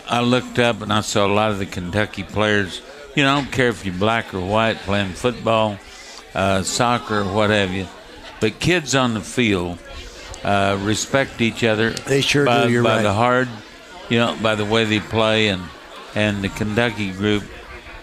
I 0.08 0.20
looked 0.20 0.58
up 0.58 0.82
and 0.82 0.92
I 0.92 1.00
saw 1.00 1.26
a 1.26 1.32
lot 1.32 1.52
of 1.52 1.58
the 1.58 1.66
Kentucky 1.66 2.22
players. 2.22 2.82
You 3.14 3.24
know, 3.24 3.32
I 3.32 3.40
don't 3.42 3.52
care 3.52 3.68
if 3.68 3.84
you're 3.84 3.94
black 3.94 4.34
or 4.34 4.40
white, 4.40 4.76
playing 4.78 5.12
football, 5.12 5.78
uh, 6.34 6.62
soccer, 6.62 7.20
or 7.20 7.32
what 7.32 7.50
have 7.50 7.70
you. 7.72 7.86
But 8.40 8.58
kids 8.58 8.94
on 8.94 9.14
the 9.14 9.20
field 9.20 9.78
uh, 10.44 10.78
respect 10.82 11.40
each 11.40 11.64
other. 11.64 11.90
They 11.90 12.20
sure 12.20 12.44
by, 12.44 12.66
do, 12.66 12.72
you're 12.72 12.82
by 12.82 12.96
right. 12.96 13.02
the 13.02 13.12
hard, 13.12 13.48
you 14.08 14.18
know, 14.18 14.36
by 14.42 14.54
the 14.54 14.64
way 14.64 14.84
they 14.84 15.00
play, 15.00 15.48
and 15.48 15.62
and 16.14 16.42
the 16.42 16.48
Kentucky 16.48 17.12
group 17.12 17.44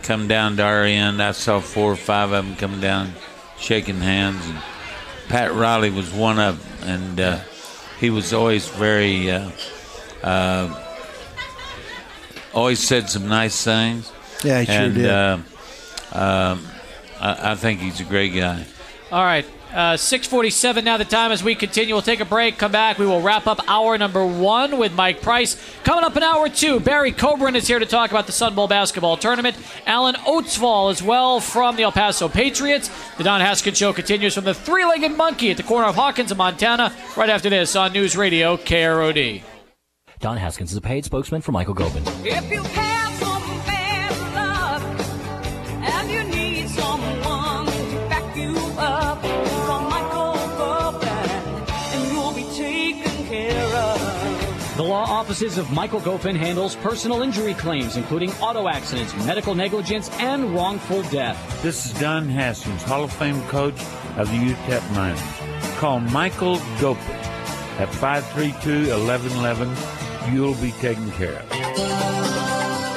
come 0.03 0.27
down 0.27 0.57
to 0.57 0.63
our 0.63 0.83
end. 0.83 1.21
I 1.21 1.31
saw 1.31 1.59
four 1.59 1.91
or 1.91 1.95
five 1.95 2.31
of 2.31 2.45
them 2.45 2.55
come 2.55 2.81
down, 2.81 3.13
shaking 3.57 3.97
hands, 3.97 4.45
and 4.47 4.61
Pat 5.27 5.53
Riley 5.53 5.89
was 5.89 6.11
one 6.11 6.39
of 6.39 6.81
them, 6.81 6.89
and 6.89 7.19
uh, 7.19 7.39
he 7.99 8.09
was 8.09 8.33
always 8.33 8.67
very. 8.67 9.31
Uh, 9.31 9.51
uh, 10.23 10.85
always 12.53 12.79
said 12.79 13.09
some 13.09 13.27
nice 13.27 13.63
things. 13.63 14.11
Yeah, 14.43 14.61
he 14.61 14.65
sure 14.65 14.89
did. 14.89 15.05
Uh, 15.05 15.37
um, 16.11 16.65
I, 17.19 17.51
I 17.51 17.55
think 17.55 17.79
he's 17.79 17.99
a 17.99 18.05
great 18.05 18.33
guy. 18.33 18.65
All 19.11 19.23
right. 19.23 19.45
Uh, 19.73 19.95
647 19.95 20.83
now 20.83 20.97
the 20.97 21.05
time 21.05 21.31
as 21.31 21.43
we 21.43 21.53
continue. 21.53 21.93
We'll 21.93 22.01
take 22.01 22.21
a 22.21 22.25
break, 22.25 22.57
come 22.57 22.71
back. 22.71 22.97
We 22.97 23.05
will 23.05 23.21
wrap 23.21 23.45
up 23.45 23.59
hour 23.67 23.97
number 23.99 24.25
one 24.25 24.79
with 24.79 24.93
Mike 24.93 25.21
Price. 25.21 25.61
Coming 25.83 26.03
up 26.03 26.17
in 26.17 26.23
hour 26.23 26.49
two, 26.49 26.79
Barry 26.79 27.11
Coburn 27.11 27.55
is 27.55 27.67
here 27.67 27.77
to 27.77 27.85
talk 27.85 28.09
about 28.09 28.25
the 28.25 28.31
Sun 28.31 28.55
Bowl 28.55 28.67
basketball 28.67 29.15
tournament. 29.15 29.55
Alan 29.85 30.15
Oatsvall 30.15 30.89
as 30.89 31.03
well 31.03 31.39
from 31.39 31.75
the 31.75 31.83
El 31.83 31.91
Paso 31.91 32.27
Patriots. 32.27 32.89
The 33.17 33.23
Don 33.23 33.41
Haskins 33.41 33.77
Show 33.77 33.93
continues 33.93 34.33
from 34.33 34.45
the 34.45 34.55
three-legged 34.55 35.15
monkey 35.15 35.51
at 35.51 35.57
the 35.57 35.63
corner 35.63 35.87
of 35.87 35.95
Hawkins 35.95 36.31
and 36.31 36.37
Montana 36.39 36.91
right 37.15 37.29
after 37.29 37.49
this 37.49 37.75
on 37.75 37.93
News 37.93 38.17
Radio 38.17 38.57
KROD. 38.57 39.43
Don 40.19 40.37
Haskins 40.37 40.71
is 40.71 40.77
a 40.77 40.81
paid 40.81 41.05
spokesman 41.05 41.41
for 41.41 41.51
Michael 41.51 41.75
Gopin. 41.75 42.03
Care 53.29 53.75
of. 53.75 54.75
The 54.75 54.83
law 54.83 55.03
offices 55.03 55.59
of 55.59 55.71
Michael 55.71 55.99
Gopin 55.99 56.35
handles 56.35 56.75
personal 56.77 57.21
injury 57.21 57.53
claims, 57.53 57.95
including 57.95 58.31
auto 58.41 58.67
accidents, 58.67 59.13
medical 59.25 59.53
negligence, 59.53 60.09
and 60.19 60.55
wrongful 60.55 61.03
death. 61.03 61.61
This 61.61 61.85
is 61.85 61.93
Don 61.99 62.27
Haskins, 62.27 62.81
Hall 62.83 63.03
of 63.03 63.13
Fame 63.13 63.43
coach 63.43 63.79
of 64.17 64.27
the 64.31 64.37
UTEP 64.37 64.81
Miners. 64.95 65.21
Call 65.77 65.99
Michael 65.99 66.57
Gopin 66.79 67.15
at 67.77 67.89
532-1111. 67.89 70.33
You'll 70.33 70.55
be 70.55 70.71
taken 70.73 71.11
care 71.11 71.39
of. 71.39 72.08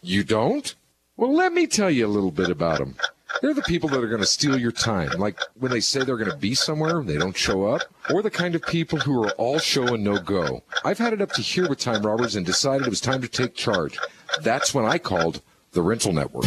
You 0.01 0.23
don't? 0.23 0.73
Well, 1.15 1.34
let 1.34 1.53
me 1.53 1.67
tell 1.67 1.89
you 1.89 2.05
a 2.05 2.07
little 2.07 2.32
bit 2.32 2.49
about 2.49 2.80
them. 2.80 2.95
They're 3.41 3.53
the 3.53 3.61
people 3.63 3.89
that 3.89 4.03
are 4.03 4.07
going 4.07 4.21
to 4.21 4.28
steal 4.28 4.57
your 4.57 4.71
time, 4.71 5.09
like 5.17 5.39
when 5.59 5.71
they 5.71 5.80
say 5.80 6.03
they're 6.03 6.17
going 6.17 6.32
to 6.32 6.38
be 6.38 6.55
somewhere 6.55 6.99
and 6.99 7.09
they 7.09 7.17
don't 7.17 7.36
show 7.36 7.65
up, 7.65 7.84
or 8.09 8.21
the 8.21 8.32
kind 8.32 8.55
of 8.55 8.61
people 8.63 8.99
who 8.99 9.23
are 9.23 9.32
all 9.32 9.59
show 9.59 9.93
and 9.93 10.03
no 10.03 10.17
go. 10.17 10.63
I've 10.86 10.97
had 10.97 11.13
it 11.13 11.21
up 11.21 11.32
to 11.34 11.41
here 11.41 11.67
with 11.67 11.80
time 11.80 12.05
robbers 12.05 12.36
and 12.36 12.45
decided 12.45 12.88
it 12.88 12.89
was 12.89 13.01
time 13.01 13.21
to 13.21 13.28
take 13.28 13.53
charge. 13.53 13.99
That's 14.41 14.73
when 14.73 14.86
I 14.86 14.97
called 14.97 15.41
the 15.71 15.82
rental 15.82 16.13
network. 16.13 16.45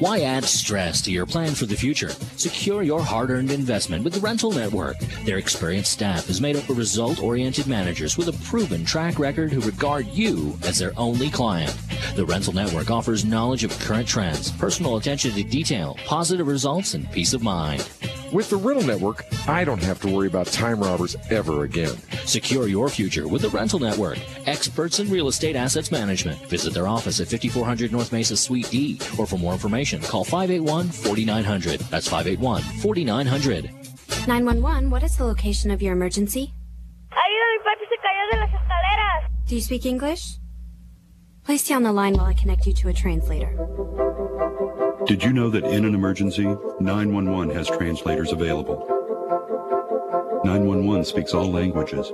Why 0.00 0.22
add 0.22 0.44
stress 0.44 1.00
to 1.02 1.12
your 1.12 1.24
plan 1.24 1.54
for 1.54 1.66
the 1.66 1.76
future? 1.76 2.08
Secure 2.36 2.82
your 2.82 3.00
hard-earned 3.00 3.52
investment 3.52 4.02
with 4.02 4.12
the 4.14 4.20
Rental 4.20 4.50
Network. 4.50 4.98
Their 5.24 5.38
experienced 5.38 5.92
staff 5.92 6.28
is 6.28 6.40
made 6.40 6.56
up 6.56 6.68
of 6.68 6.78
result-oriented 6.78 7.68
managers 7.68 8.16
with 8.16 8.28
a 8.28 8.44
proven 8.44 8.84
track 8.84 9.18
record 9.18 9.52
who 9.52 9.60
regard 9.60 10.06
you 10.08 10.58
as 10.64 10.78
their 10.78 10.92
only 10.96 11.30
client. 11.30 11.76
The 12.16 12.26
Rental 12.26 12.52
Network 12.52 12.90
offers 12.90 13.24
knowledge 13.24 13.62
of 13.62 13.78
current 13.78 14.08
trends, 14.08 14.50
personal 14.52 14.96
attention 14.96 15.30
to 15.32 15.44
detail, 15.44 15.96
positive 16.06 16.48
results, 16.48 16.94
and 16.94 17.10
peace 17.12 17.32
of 17.32 17.42
mind. 17.42 17.88
With 18.34 18.50
the 18.50 18.56
rental 18.56 18.84
network, 18.84 19.24
I 19.46 19.62
don't 19.62 19.80
have 19.84 20.00
to 20.00 20.08
worry 20.08 20.26
about 20.26 20.48
time 20.48 20.80
robbers 20.80 21.14
ever 21.30 21.62
again. 21.62 21.96
Secure 22.26 22.66
your 22.66 22.88
future 22.88 23.28
with 23.28 23.42
the 23.42 23.48
Rental 23.48 23.78
Network. 23.78 24.18
Experts 24.48 24.98
in 24.98 25.08
real 25.08 25.28
estate 25.28 25.54
assets 25.54 25.92
management. 25.92 26.44
Visit 26.48 26.74
their 26.74 26.88
office 26.88 27.20
at 27.20 27.28
5400 27.28 27.92
North 27.92 28.10
Mesa 28.10 28.36
Suite 28.36 28.68
D. 28.70 28.98
Or 29.16 29.24
for 29.24 29.38
more 29.38 29.52
information, 29.52 30.02
call 30.02 30.24
581 30.24 30.88
4900. 30.88 31.78
That's 31.82 32.08
581 32.08 32.62
4900. 32.82 33.70
911, 34.26 34.90
what 34.90 35.04
is 35.04 35.16
the 35.16 35.24
location 35.24 35.70
of 35.70 35.80
your 35.80 35.92
emergency? 35.92 36.52
Ayuda, 37.12 37.46
mi 37.52 37.58
papi 37.62 37.86
se 37.88 37.96
cayó 38.02 38.30
de 38.32 38.38
las 38.40 38.50
escaleras. 38.50 39.30
Do 39.46 39.54
you 39.54 39.60
speak 39.60 39.86
English? 39.86 40.40
Please 41.44 41.62
stay 41.62 41.74
on 41.74 41.84
the 41.84 41.92
line 41.92 42.14
while 42.14 42.26
I 42.26 42.34
connect 42.34 42.66
you 42.66 42.72
to 42.72 42.88
a 42.88 42.92
translator. 42.92 43.54
Did 45.06 45.22
you 45.22 45.32
know 45.34 45.50
that 45.50 45.64
in 45.64 45.84
an 45.84 45.94
emergency, 45.94 46.44
911 46.80 47.54
has 47.54 47.68
translators 47.68 48.32
available? 48.32 48.86
911 50.44 51.04
speaks 51.04 51.34
all 51.34 51.50
languages. 51.50 52.10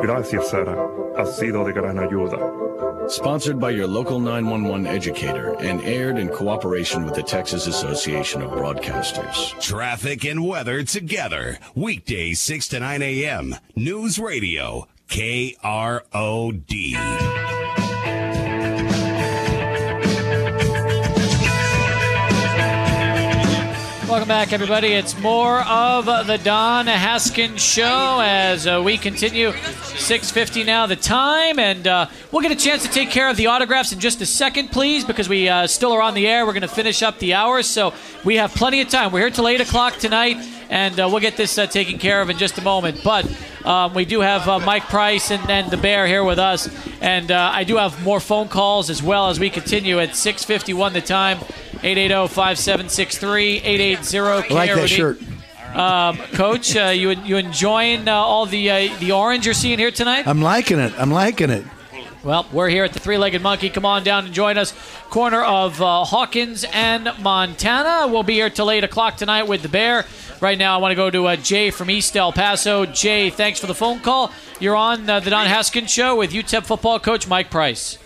Gracias, 0.00 0.50
Sara. 0.50 0.76
Has 1.16 1.36
sido 1.36 1.64
de 1.64 1.72
gran 1.72 1.96
ayuda. 1.96 3.10
Sponsored 3.10 3.58
by 3.58 3.70
your 3.70 3.88
local 3.88 4.20
911 4.20 4.86
educator 4.86 5.56
and 5.60 5.80
aired 5.80 6.16
in 6.16 6.28
cooperation 6.28 7.04
with 7.04 7.14
the 7.14 7.24
Texas 7.24 7.66
Association 7.66 8.40
of 8.40 8.52
Broadcasters. 8.52 9.60
Traffic 9.60 10.24
and 10.24 10.46
weather 10.46 10.84
together. 10.84 11.58
Weekdays 11.74 12.38
6 12.40 12.68
to 12.68 12.80
9 12.80 13.02
a.m. 13.02 13.56
News 13.74 14.20
Radio. 14.20 14.86
KROD. 15.08 15.98
Welcome 24.18 24.30
back, 24.30 24.52
everybody. 24.52 24.88
It's 24.94 25.16
more 25.20 25.60
of 25.60 26.06
the 26.06 26.40
Don 26.42 26.88
Haskins 26.88 27.62
Show 27.62 28.18
as 28.20 28.66
uh, 28.66 28.82
we 28.84 28.98
continue. 28.98 29.50
6:50 29.52 30.66
now, 30.66 30.86
the 30.86 30.96
time, 30.96 31.60
and 31.60 31.86
uh, 31.86 32.08
we'll 32.32 32.42
get 32.42 32.50
a 32.50 32.56
chance 32.56 32.82
to 32.82 32.88
take 32.88 33.10
care 33.10 33.30
of 33.30 33.36
the 33.36 33.46
autographs 33.46 33.92
in 33.92 34.00
just 34.00 34.20
a 34.20 34.26
second, 34.26 34.72
please, 34.72 35.04
because 35.04 35.28
we 35.28 35.48
uh, 35.48 35.68
still 35.68 35.92
are 35.92 36.02
on 36.02 36.14
the 36.14 36.26
air. 36.26 36.44
We're 36.44 36.52
going 36.52 36.62
to 36.62 36.66
finish 36.66 37.00
up 37.00 37.20
the 37.20 37.34
hour, 37.34 37.62
so 37.62 37.94
we 38.24 38.34
have 38.34 38.52
plenty 38.56 38.80
of 38.80 38.88
time. 38.88 39.12
We're 39.12 39.20
here 39.20 39.30
till 39.30 39.46
eight 39.46 39.60
o'clock 39.60 39.98
tonight, 39.98 40.36
and 40.68 40.98
uh, 40.98 41.08
we'll 41.08 41.20
get 41.20 41.36
this 41.36 41.56
uh, 41.56 41.66
taken 41.66 42.00
care 42.00 42.20
of 42.20 42.28
in 42.28 42.38
just 42.38 42.58
a 42.58 42.62
moment. 42.62 43.02
But 43.04 43.24
um, 43.64 43.94
we 43.94 44.04
do 44.04 44.18
have 44.18 44.48
uh, 44.48 44.58
Mike 44.58 44.88
Price 44.88 45.30
and, 45.30 45.48
and 45.48 45.70
the 45.70 45.76
Bear 45.76 46.08
here 46.08 46.24
with 46.24 46.40
us, 46.40 46.68
and 47.00 47.30
uh, 47.30 47.52
I 47.54 47.62
do 47.62 47.76
have 47.76 48.02
more 48.02 48.18
phone 48.18 48.48
calls 48.48 48.90
as 48.90 49.00
well 49.00 49.28
as 49.28 49.38
we 49.38 49.48
continue 49.48 50.00
at 50.00 50.10
6:51 50.10 50.92
the 50.92 51.02
time. 51.02 51.38
880-5763, 51.82 53.62
880 53.64 54.18
I 54.18 54.54
like 54.54 54.74
that 54.74 54.88
shirt. 54.88 55.20
Um, 55.74 56.16
Coach, 56.32 56.74
uh, 56.76 56.86
you 56.86 57.10
you 57.10 57.36
enjoying 57.36 58.08
uh, 58.08 58.14
all 58.14 58.46
the 58.46 58.70
uh, 58.70 58.98
the 59.00 59.12
orange 59.12 59.44
you're 59.44 59.54
seeing 59.54 59.78
here 59.78 59.90
tonight? 59.90 60.26
I'm 60.26 60.40
liking 60.40 60.78
it. 60.78 60.92
I'm 60.98 61.10
liking 61.10 61.50
it. 61.50 61.64
Well, 62.24 62.46
we're 62.52 62.68
here 62.68 62.84
at 62.84 62.92
the 62.92 62.98
Three 62.98 63.16
Legged 63.16 63.42
Monkey. 63.42 63.70
Come 63.70 63.84
on 63.84 64.02
down 64.02 64.24
and 64.24 64.34
join 64.34 64.58
us. 64.58 64.74
Corner 65.08 65.42
of 65.42 65.80
uh, 65.80 66.04
Hawkins 66.04 66.64
and 66.72 67.10
Montana. 67.20 68.08
We'll 68.12 68.24
be 68.24 68.34
here 68.34 68.50
till 68.50 68.72
8 68.72 68.82
o'clock 68.82 69.16
tonight 69.16 69.44
with 69.44 69.62
the 69.62 69.68
Bear. 69.68 70.04
Right 70.40 70.58
now, 70.58 70.74
I 70.74 70.78
want 70.78 70.90
to 70.92 70.96
go 70.96 71.10
to 71.10 71.26
uh, 71.26 71.36
Jay 71.36 71.70
from 71.70 71.90
East 71.90 72.16
El 72.16 72.32
Paso. 72.32 72.86
Jay, 72.86 73.30
thanks 73.30 73.60
for 73.60 73.66
the 73.66 73.74
phone 73.74 74.00
call. 74.00 74.32
You're 74.58 74.74
on 74.74 75.08
uh, 75.08 75.20
the 75.20 75.30
Don 75.30 75.46
Haskins 75.46 75.92
Show 75.92 76.16
with 76.16 76.32
UTEP 76.32 76.64
football 76.64 76.98
coach 76.98 77.28
Mike 77.28 77.50
Price. 77.50 77.98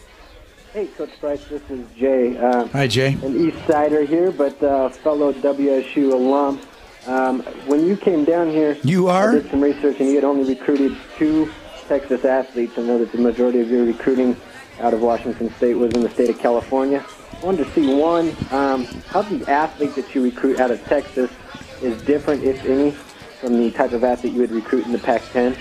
Hey, 0.73 0.87
Coach 0.87 1.11
Price, 1.21 1.45
this 1.51 1.61
is 1.69 1.87
Jay. 1.99 2.35
Uh, 2.39 2.67
Hi, 2.69 2.87
Jay. 2.87 3.13
An 3.23 3.37
East 3.37 3.59
Sider 3.67 4.05
here, 4.05 4.31
but 4.33 4.61
uh, 4.63 4.89
fellow 4.89 5.31
WSU 5.35 6.15
alum. 6.15 6.61
Um, 7.07 7.41
when 7.67 7.87
you 7.87 7.95
came 7.95 8.25
down 8.25 8.49
here, 8.49 8.79
You 8.83 9.09
are? 9.09 9.33
I 9.33 9.35
did 9.35 9.51
some 9.51 9.61
research, 9.61 10.01
and 10.01 10.09
you 10.09 10.15
had 10.15 10.25
only 10.25 10.49
recruited 10.49 10.97
two 11.19 11.51
Texas 11.89 12.25
athletes. 12.25 12.79
I 12.79 12.83
know 12.83 12.97
that 12.99 13.13
the 13.13 13.19
majority 13.19 13.61
of 13.61 13.71
your 13.71 13.85
recruiting 13.85 14.35
out 14.81 14.95
of 14.95 15.03
Washington 15.03 15.53
State 15.57 15.75
was 15.75 15.93
in 15.93 16.01
the 16.03 16.09
state 16.09 16.31
of 16.31 16.39
California. 16.39 17.05
I 17.35 17.45
wanted 17.45 17.67
to 17.67 17.71
see 17.73 17.95
one, 17.95 18.35
um, 18.51 18.87
how 19.09 19.21
the 19.21 19.45
athlete 19.51 19.95
that 19.97 20.15
you 20.15 20.23
recruit 20.25 20.59
out 20.59 20.71
of 20.71 20.83
Texas 20.87 21.31
is 21.83 22.01
different, 22.05 22.45
if 22.45 22.65
any, 22.65 22.93
from 22.93 23.59
the 23.59 23.71
type 23.73 23.93
of 23.93 24.05
athlete 24.05 24.33
you 24.33 24.41
would 24.41 24.51
recruit 24.53 24.87
in 24.87 24.93
the 24.93 24.99
Pac-10. 24.99 25.55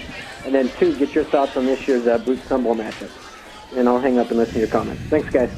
And 0.46 0.56
then 0.56 0.70
two, 0.80 0.96
get 0.98 1.14
your 1.14 1.26
thoughts 1.26 1.58
on 1.58 1.66
this 1.66 1.86
year's 1.86 2.08
uh, 2.08 2.18
Brut 2.20 2.40
Sun 2.48 2.64
Bowl 2.64 2.76
matchup. 2.76 3.10
And 3.76 3.88
I'll 3.88 4.00
hang 4.00 4.20
up 4.20 4.30
and 4.30 4.38
listen 4.38 4.56
to 4.56 4.60
your 4.60 4.68
comments. 4.68 5.02
Thanks, 5.04 5.30
guys. 5.30 5.50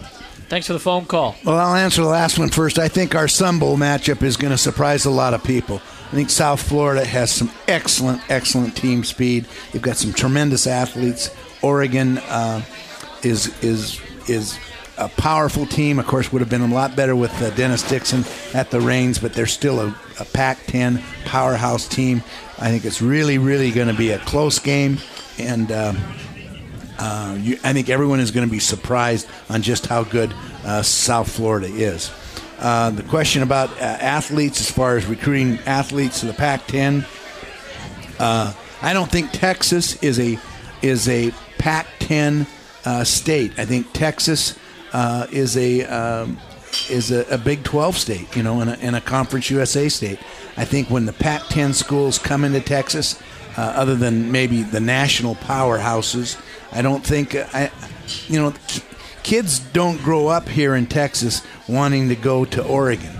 Thanks 0.50 0.68
for 0.68 0.74
the 0.74 0.80
phone 0.80 1.06
call. 1.06 1.36
Well, 1.44 1.58
I'll 1.58 1.76
answer 1.76 2.02
the 2.02 2.10
last 2.10 2.38
one 2.38 2.50
first. 2.50 2.78
I 2.78 2.88
think 2.88 3.16
our 3.16 3.28
Sun 3.28 3.60
Bowl 3.60 3.78
matchup 3.78 4.22
is 4.22 4.38
going 4.38 4.52
to 4.52 4.58
surprise 4.58 5.06
a 5.06 5.10
lot 5.10 5.34
of 5.34 5.44
people. 5.44 5.82
I 6.12 6.16
think 6.16 6.30
South 6.30 6.62
Florida 6.62 7.04
has 7.04 7.32
some 7.32 7.50
excellent, 7.68 8.22
excellent 8.30 8.76
team 8.78 9.04
speed. 9.04 9.48
They've 9.72 9.82
got 9.82 9.98
some 9.98 10.14
tremendous 10.14 10.68
athletes. 10.68 11.36
Oregon 11.64 12.20
uh, 12.20 12.62
is 13.24 13.48
is 13.64 14.00
is 14.30 14.60
a 15.00 15.10
powerful 15.10 15.66
team. 15.66 15.98
Of 15.98 16.06
course, 16.06 16.32
would 16.32 16.42
have 16.42 16.52
been 16.52 16.62
a 16.62 16.68
lot 16.68 16.96
better 16.96 17.16
with 17.16 17.34
uh, 17.42 17.50
Dennis 17.56 17.82
Dixon 17.82 18.24
at 18.54 18.70
the 18.70 18.80
reins, 18.80 19.18
but 19.18 19.34
they're 19.34 19.48
still 19.48 19.80
a, 19.80 19.96
a 20.20 20.26
Pac-10 20.26 21.02
powerhouse 21.26 21.88
team. 21.88 22.22
I 22.60 22.70
think 22.70 22.86
it's 22.86 23.02
really, 23.02 23.40
really 23.40 23.72
going 23.72 23.88
to 23.88 23.96
be 23.96 24.12
a 24.12 24.20
close 24.20 24.60
game, 24.60 25.00
and. 25.40 25.72
Um, 25.72 25.98
uh, 27.00 27.38
you, 27.40 27.58
I 27.64 27.74
think 27.74 27.90
everyone 27.90 28.20
is 28.20 28.32
going 28.32 28.48
to 28.48 28.52
be 28.52 28.60
surprised 28.60 29.28
on 29.50 29.62
just 29.62 29.88
how 29.88 30.04
good 30.04 30.34
uh, 30.64 30.82
South 30.82 31.32
Florida 31.32 31.68
is. 31.68 32.12
Uh, 32.60 32.92
the 32.92 33.04
question 33.04 33.44
about 33.44 33.70
uh, 33.74 33.84
athletes, 33.84 34.62
as 34.62 34.72
far 34.72 34.96
as 34.96 35.06
recruiting 35.06 35.60
athletes 35.66 36.22
to 36.22 36.28
the 36.28 36.34
Pac-10, 36.34 37.06
uh, 38.20 38.54
I 38.82 38.94
don't 38.94 39.12
think 39.12 39.32
Texas 39.32 40.02
is 40.04 40.20
a 40.20 40.40
is 40.82 41.08
a 41.08 41.32
Pac-10 41.58 42.46
uh, 42.86 43.04
state. 43.04 43.54
I 43.58 43.66
think 43.66 43.92
Texas 43.94 44.58
is 45.32 45.58
a 45.58 45.84
um, 45.86 46.38
is 46.90 47.12
a, 47.12 47.26
a 47.34 47.38
Big 47.38 47.64
12 47.64 47.98
state, 47.98 48.36
you 48.36 48.44
know, 48.44 48.62
and 48.62 48.70
a, 48.70 48.80
and 48.80 48.96
a 48.96 49.02
Conference 49.02 49.50
USA 49.50 49.90
state. 49.90 50.20
I 50.58 50.66
think 50.66 50.90
when 50.90 51.06
the 51.06 51.14
Pac-10 51.14 51.74
schools 51.74 52.20
come 52.20 52.44
into 52.44 52.62
Texas, 52.62 53.22
uh, 53.58 53.62
other 53.62 53.96
than 53.96 54.32
maybe 54.32 54.64
the 54.64 54.80
national 54.80 55.36
powerhouses, 55.36 56.42
I 56.74 56.82
don't 56.82 57.06
think 57.06 57.36
I, 57.36 57.72
you 58.28 58.40
know, 58.42 58.54
kids 59.24 59.60
don't 59.60 60.02
grow 60.02 60.28
up 60.28 60.48
here 60.50 60.76
in 60.76 60.86
Texas 60.88 61.42
wanting 61.68 62.10
to 62.10 62.16
go 62.16 62.46
to 62.46 62.64
Oregon. 62.64 63.12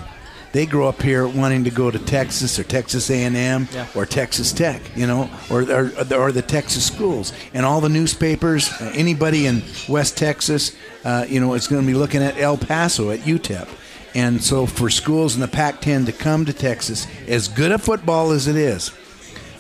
They 0.52 0.68
grow 0.68 0.88
up 0.88 1.02
here 1.02 1.28
wanting 1.28 1.64
to 1.64 1.72
go 1.72 1.90
to 1.90 1.98
Texas 1.98 2.60
or 2.60 2.64
Texas 2.64 3.10
A&M 3.10 3.68
Yeah. 3.74 3.88
or 3.96 4.06
Texas 4.06 4.52
Tech, 4.52 4.82
you 4.96 5.08
know, 5.08 5.30
or, 5.50 5.64
or 5.64 5.92
or 6.16 6.32
the 6.32 6.44
Texas 6.44 6.86
schools 6.86 7.34
and 7.56 7.66
all 7.66 7.82
the 7.82 7.90
newspapers. 7.90 8.70
uh, 8.80 8.92
Anybody 8.94 9.48
in 9.48 9.64
West 9.90 10.16
Texas, 10.16 10.76
uh, 11.06 11.26
you 11.28 11.40
know, 11.40 11.56
is 11.56 11.68
going 11.68 11.82
to 11.82 11.88
be 11.88 11.96
looking 11.96 12.22
at 12.22 12.38
El 12.38 12.58
Paso 12.58 13.10
at 13.10 13.22
UTEP. 13.22 13.68
And 14.16 14.44
so, 14.44 14.68
for 14.68 14.92
schools 14.92 15.34
in 15.34 15.42
the 15.42 15.48
Pac-10 15.48 16.06
to 16.06 16.12
come 16.12 16.46
to 16.46 16.54
Texas, 16.54 17.08
as 17.28 17.48
good 17.48 17.72
a 17.72 17.80
football 17.80 18.30
as 18.30 18.48
it 18.48 18.56
is, 18.56 18.92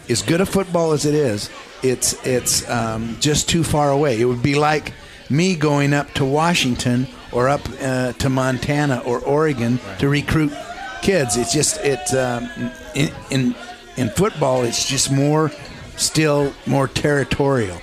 as 0.09 0.21
good 0.21 0.41
a 0.41 0.45
football 0.45 0.91
as 0.91 1.07
it 1.07 1.15
is, 1.15 1.49
it's 1.83 2.13
it's 2.25 2.67
um, 2.69 3.17
just 3.19 3.49
too 3.49 3.63
far 3.63 3.91
away. 3.91 4.19
It 4.19 4.25
would 4.25 4.43
be 4.43 4.55
like 4.55 4.93
me 5.29 5.55
going 5.55 5.93
up 5.93 6.11
to 6.13 6.25
Washington 6.25 7.07
or 7.31 7.49
up 7.49 7.61
uh, 7.81 8.13
to 8.13 8.29
Montana 8.29 9.01
or 9.05 9.19
Oregon 9.19 9.79
to 9.99 10.09
recruit 10.09 10.53
kids. 11.01 11.37
It's 11.37 11.53
just 11.53 11.77
it's 11.83 12.13
um, 12.13 12.49
in, 12.95 13.11
in 13.29 13.55
in 13.97 14.09
football. 14.09 14.63
It's 14.63 14.87
just 14.87 15.11
more 15.11 15.51
still 15.97 16.53
more 16.65 16.87
territorial. 16.87 17.79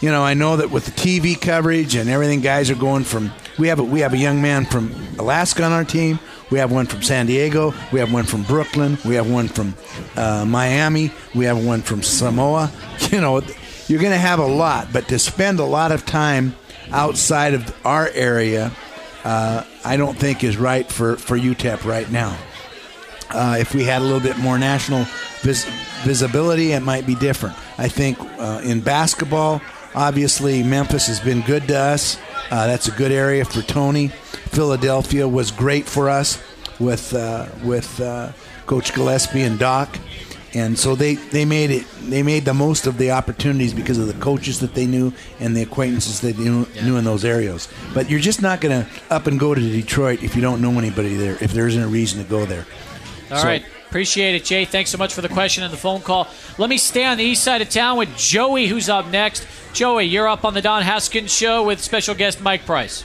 You 0.00 0.10
know, 0.10 0.22
I 0.24 0.34
know 0.34 0.56
that 0.56 0.70
with 0.70 0.84
the 0.84 0.90
TV 0.90 1.40
coverage 1.40 1.94
and 1.94 2.10
everything, 2.10 2.40
guys 2.40 2.70
are 2.70 2.76
going 2.76 3.04
from. 3.04 3.32
We 3.58 3.68
have 3.68 3.78
a, 3.78 3.84
we 3.84 4.00
have 4.00 4.14
a 4.14 4.18
young 4.18 4.40
man 4.40 4.64
from 4.64 4.94
Alaska 5.18 5.62
on 5.62 5.72
our 5.72 5.84
team. 5.84 6.18
We 6.52 6.58
have 6.58 6.70
one 6.70 6.84
from 6.84 7.00
San 7.00 7.24
Diego. 7.24 7.72
We 7.92 8.00
have 8.00 8.12
one 8.12 8.24
from 8.24 8.42
Brooklyn. 8.42 8.98
We 9.06 9.14
have 9.14 9.30
one 9.30 9.48
from 9.48 9.74
uh, 10.16 10.44
Miami. 10.44 11.10
We 11.34 11.46
have 11.46 11.64
one 11.64 11.80
from 11.80 12.02
Samoa. 12.02 12.70
You 13.10 13.20
know, 13.20 13.42
you're 13.88 14.00
going 14.00 14.12
to 14.12 14.18
have 14.18 14.38
a 14.38 14.46
lot, 14.46 14.88
but 14.90 15.08
to 15.08 15.18
spend 15.18 15.60
a 15.60 15.64
lot 15.64 15.92
of 15.92 16.06
time 16.06 16.54
outside 16.90 17.52
of 17.52 17.74
our 17.84 18.08
area, 18.08 18.72
uh, 19.24 19.64
I 19.84 19.96
don't 19.98 20.16
think 20.16 20.44
is 20.44 20.56
right 20.56 20.90
for 20.90 21.16
for 21.16 21.36
UTEP 21.36 21.84
right 21.84 22.10
now. 22.10 22.38
Uh, 23.28 23.56
if 23.58 23.74
we 23.74 23.84
had 23.84 24.00
a 24.00 24.04
little 24.04 24.20
bit 24.20 24.38
more 24.38 24.58
national 24.58 25.04
vis- 25.42 25.66
visibility, 26.04 26.72
it 26.72 26.80
might 26.80 27.06
be 27.06 27.14
different. 27.14 27.54
I 27.76 27.88
think 27.88 28.18
uh, 28.38 28.62
in 28.64 28.80
basketball, 28.80 29.60
obviously 29.94 30.62
Memphis 30.62 31.06
has 31.08 31.20
been 31.20 31.42
good 31.42 31.68
to 31.68 31.78
us. 31.78 32.18
Uh, 32.50 32.66
that's 32.66 32.88
a 32.88 32.92
good 32.92 33.12
area 33.12 33.44
for 33.44 33.60
Tony. 33.62 34.10
Philadelphia 34.52 35.26
was 35.26 35.50
great 35.50 35.86
for 35.86 36.08
us 36.08 36.40
with 36.78 37.14
uh, 37.14 37.46
with 37.64 38.00
uh, 38.00 38.32
Coach 38.66 38.92
Gillispie 38.92 39.46
and 39.46 39.58
Doc, 39.58 39.98
and 40.54 40.78
so 40.78 40.94
they, 40.94 41.14
they 41.14 41.44
made 41.44 41.70
it. 41.70 41.86
They 42.02 42.22
made 42.22 42.44
the 42.44 42.52
most 42.54 42.86
of 42.86 42.98
the 42.98 43.10
opportunities 43.12 43.72
because 43.72 43.98
of 43.98 44.06
the 44.06 44.14
coaches 44.22 44.60
that 44.60 44.74
they 44.74 44.86
knew 44.86 45.12
and 45.40 45.56
the 45.56 45.62
acquaintances 45.62 46.20
that 46.20 46.36
they 46.36 46.44
knew, 46.44 46.66
knew 46.82 46.96
in 46.96 47.04
those 47.04 47.24
areas. 47.24 47.66
But 47.94 48.10
you're 48.10 48.20
just 48.20 48.42
not 48.42 48.60
going 48.60 48.84
to 48.84 48.90
up 49.10 49.26
and 49.26 49.40
go 49.40 49.54
to 49.54 49.60
Detroit 49.60 50.22
if 50.22 50.36
you 50.36 50.42
don't 50.42 50.60
know 50.60 50.78
anybody 50.78 51.14
there. 51.14 51.38
If 51.40 51.52
there 51.52 51.66
isn't 51.66 51.82
a 51.82 51.88
reason 51.88 52.22
to 52.22 52.28
go 52.28 52.44
there. 52.44 52.66
All 53.30 53.38
So- 53.38 53.44
right. 53.44 53.64
Appreciate 53.88 54.34
it, 54.34 54.44
Jay. 54.46 54.64
Thanks 54.64 54.88
so 54.88 54.96
much 54.96 55.12
for 55.12 55.20
the 55.20 55.28
question 55.28 55.62
and 55.64 55.70
the 55.70 55.76
phone 55.76 56.00
call. 56.00 56.26
Let 56.56 56.70
me 56.70 56.78
stay 56.78 57.04
on 57.04 57.18
the 57.18 57.24
east 57.24 57.44
side 57.44 57.60
of 57.60 57.68
town 57.68 57.98
with 57.98 58.16
Joey, 58.16 58.66
who's 58.66 58.88
up 58.88 59.06
next. 59.08 59.46
Joey, 59.74 60.04
you're 60.04 60.26
up 60.26 60.46
on 60.46 60.54
the 60.54 60.62
Don 60.62 60.80
Haskins 60.82 61.30
show 61.30 61.62
with 61.62 61.78
special 61.78 62.14
guest 62.14 62.40
Mike 62.40 62.64
Price. 62.64 63.04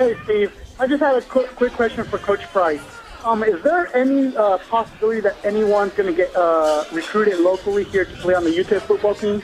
Hey, 0.00 0.16
Steve. 0.24 0.50
I 0.78 0.86
just 0.86 1.02
had 1.02 1.14
a 1.14 1.20
quick, 1.20 1.54
quick 1.56 1.74
question 1.74 2.04
for 2.04 2.16
Coach 2.16 2.40
Price. 2.44 2.80
Um, 3.22 3.42
is 3.42 3.62
there 3.62 3.94
any 3.94 4.34
uh, 4.34 4.56
possibility 4.56 5.20
that 5.20 5.36
anyone's 5.44 5.92
going 5.92 6.08
to 6.08 6.16
get 6.16 6.34
uh, 6.34 6.84
recruited 6.90 7.38
locally 7.38 7.84
here 7.84 8.06
to 8.06 8.16
play 8.16 8.32
on 8.32 8.44
the 8.44 8.48
UTEP 8.48 8.80
football 8.80 9.14
team? 9.14 9.42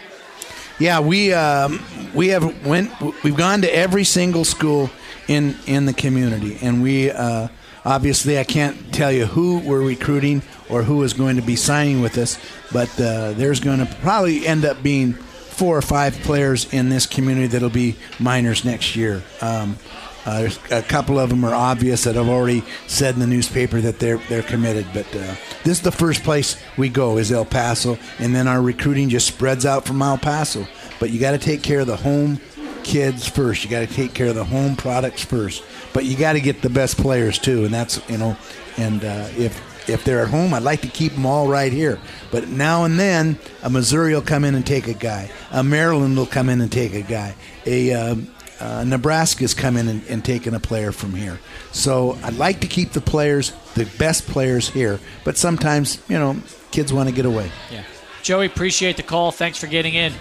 Yeah, 0.79 0.99
we 0.99 1.35
um, 1.35 1.85
we 2.15 2.29
have 2.29 2.67
went 2.67 2.91
we've 3.23 3.37
gone 3.37 3.61
to 3.61 3.77
every 3.77 4.05
single 4.05 4.47
school 4.47 4.89
in 5.29 5.57
in 5.67 5.85
the 5.85 5.93
community, 5.93 6.57
and 6.63 6.83
we 6.83 7.11
uh, 7.11 7.49
obviously 7.85 8.39
I 8.39 8.45
can't 8.45 8.95
tell 8.95 9.13
you 9.13 9.27
who 9.27 9.59
we're 9.59 9.87
recruiting 9.87 10.41
or 10.71 10.85
who 10.85 11.03
is 11.03 11.13
going 11.13 11.37
to 11.37 11.43
be 11.43 11.57
signing 11.57 12.01
with 12.01 12.17
us, 12.17 12.39
but 12.73 12.89
uh, 12.99 13.33
there's 13.33 13.61
going 13.61 13.81
to 13.81 13.95
probably 13.97 14.47
end 14.47 14.65
up 14.65 14.83
being 14.83 15.13
four 15.13 15.77
or 15.77 15.83
five 15.83 16.15
players 16.21 16.73
in 16.73 16.89
this 16.89 17.05
community 17.05 17.47
that'll 17.47 17.69
be 17.69 17.97
Miners 18.19 18.65
next 18.65 18.97
year. 18.97 19.23
Um, 19.43 19.79
uh, 20.27 20.41
there's 20.41 20.59
a 20.73 20.83
couple 20.83 21.19
of 21.21 21.31
them 21.31 21.45
are 21.45 21.55
obvious 21.55 22.05
that 22.05 22.17
I've 22.17 22.29
already 22.29 22.65
said 22.89 23.15
in 23.15 23.21
the 23.21 23.27
newspaper 23.29 23.81
that 23.81 24.01
they're 24.01 24.19
they're 24.29 24.43
committed. 24.43 24.87
But 24.93 25.07
uh, 25.15 25.37
this 25.63 25.79
is 25.79 25.83
the 25.83 25.93
first 25.93 26.25
place 26.25 26.61
we 26.77 26.89
go 26.89 27.17
is 27.17 27.31
El 27.31 27.45
Paso, 27.45 27.97
and 28.19 28.35
then 28.35 28.49
our 28.49 28.61
recruiting 28.61 29.09
just 29.09 29.29
spreads 29.29 29.65
out 29.65 29.87
from 29.87 30.03
El 30.03 30.19
Paso. 30.19 30.67
But 30.99 31.11
you 31.11 31.21
got 31.21 31.33
to 31.33 31.39
take 31.39 31.63
care 31.63 31.81
of 31.81 31.87
the 31.87 31.97
home 31.97 32.41
kids 32.83 33.29
first. 33.29 33.65
You 33.65 33.71
got 33.71 33.87
to 33.87 33.95
take 33.95 34.15
care 34.15 34.27
of 34.29 34.35
the 34.35 34.45
home 34.45 34.75
products 34.75 35.25
first. 35.25 35.65
But 35.93 36.05
you 36.05 36.17
got 36.17 36.33
to 36.33 36.41
get 36.41 36.61
the 36.61 36.71
best 36.71 36.97
players 36.97 37.39
too, 37.39 37.65
and 37.65 37.73
that's 37.73 38.01
you 38.11 38.19
know, 38.19 38.37
and 38.77 39.05
uh, 39.05 39.29
if 39.37 39.89
if 39.89 40.03
they're 40.03 40.23
at 40.23 40.29
home, 40.29 40.53
I'd 40.55 40.65
like 40.65 40.81
to 40.81 40.89
keep 40.89 41.13
them 41.13 41.25
all 41.25 41.47
right 41.47 41.73
here. 41.73 42.01
But 42.33 42.49
now 42.49 42.85
and 42.85 42.99
then, 42.99 43.39
a 43.63 43.71
Missouri 43.71 44.13
will 44.13 44.23
come 44.23 44.45
in 44.45 44.57
and 44.57 44.67
take 44.67 44.89
a 44.89 44.95
guy. 44.95 45.31
A 45.53 45.63
Maryland 45.63 46.17
will 46.17 46.27
come 46.27 46.49
in 46.49 46.61
and 46.61 46.73
take 46.73 46.95
a 46.95 47.03
guy. 47.03 47.37
A 47.65 47.93
um, 47.93 48.29
uh, 48.61 48.85
Nebraska's 48.85 49.55
come 49.55 49.77
in 49.77 49.89
and, 49.89 50.07
and 50.09 50.25
taken 50.25 50.55
a 50.55 50.61
player 50.61 50.93
from 50.93 51.15
here. 51.15 51.39
So 51.73 52.19
I'd 52.23 52.35
like 52.37 52.61
to 52.61 52.67
keep 52.67 52.93
the 52.93 53.01
players, 53.01 53.53
the 53.75 53.87
best 53.99 54.27
players 54.27 54.69
here. 54.71 54.99
But 55.25 55.37
sometimes, 55.37 56.03
you 56.09 56.19
know, 56.19 56.37
kids 56.71 56.93
want 56.93 57.09
to 57.09 57.15
get 57.15 57.27
away. 57.27 57.51
Yeah. 57.71 57.83
Joey, 58.23 58.47
appreciate 58.47 58.97
the 58.97 59.03
call. 59.03 59.31
Thanks 59.33 59.59
for 59.59 59.67
getting 59.67 59.95
in. 59.95 60.13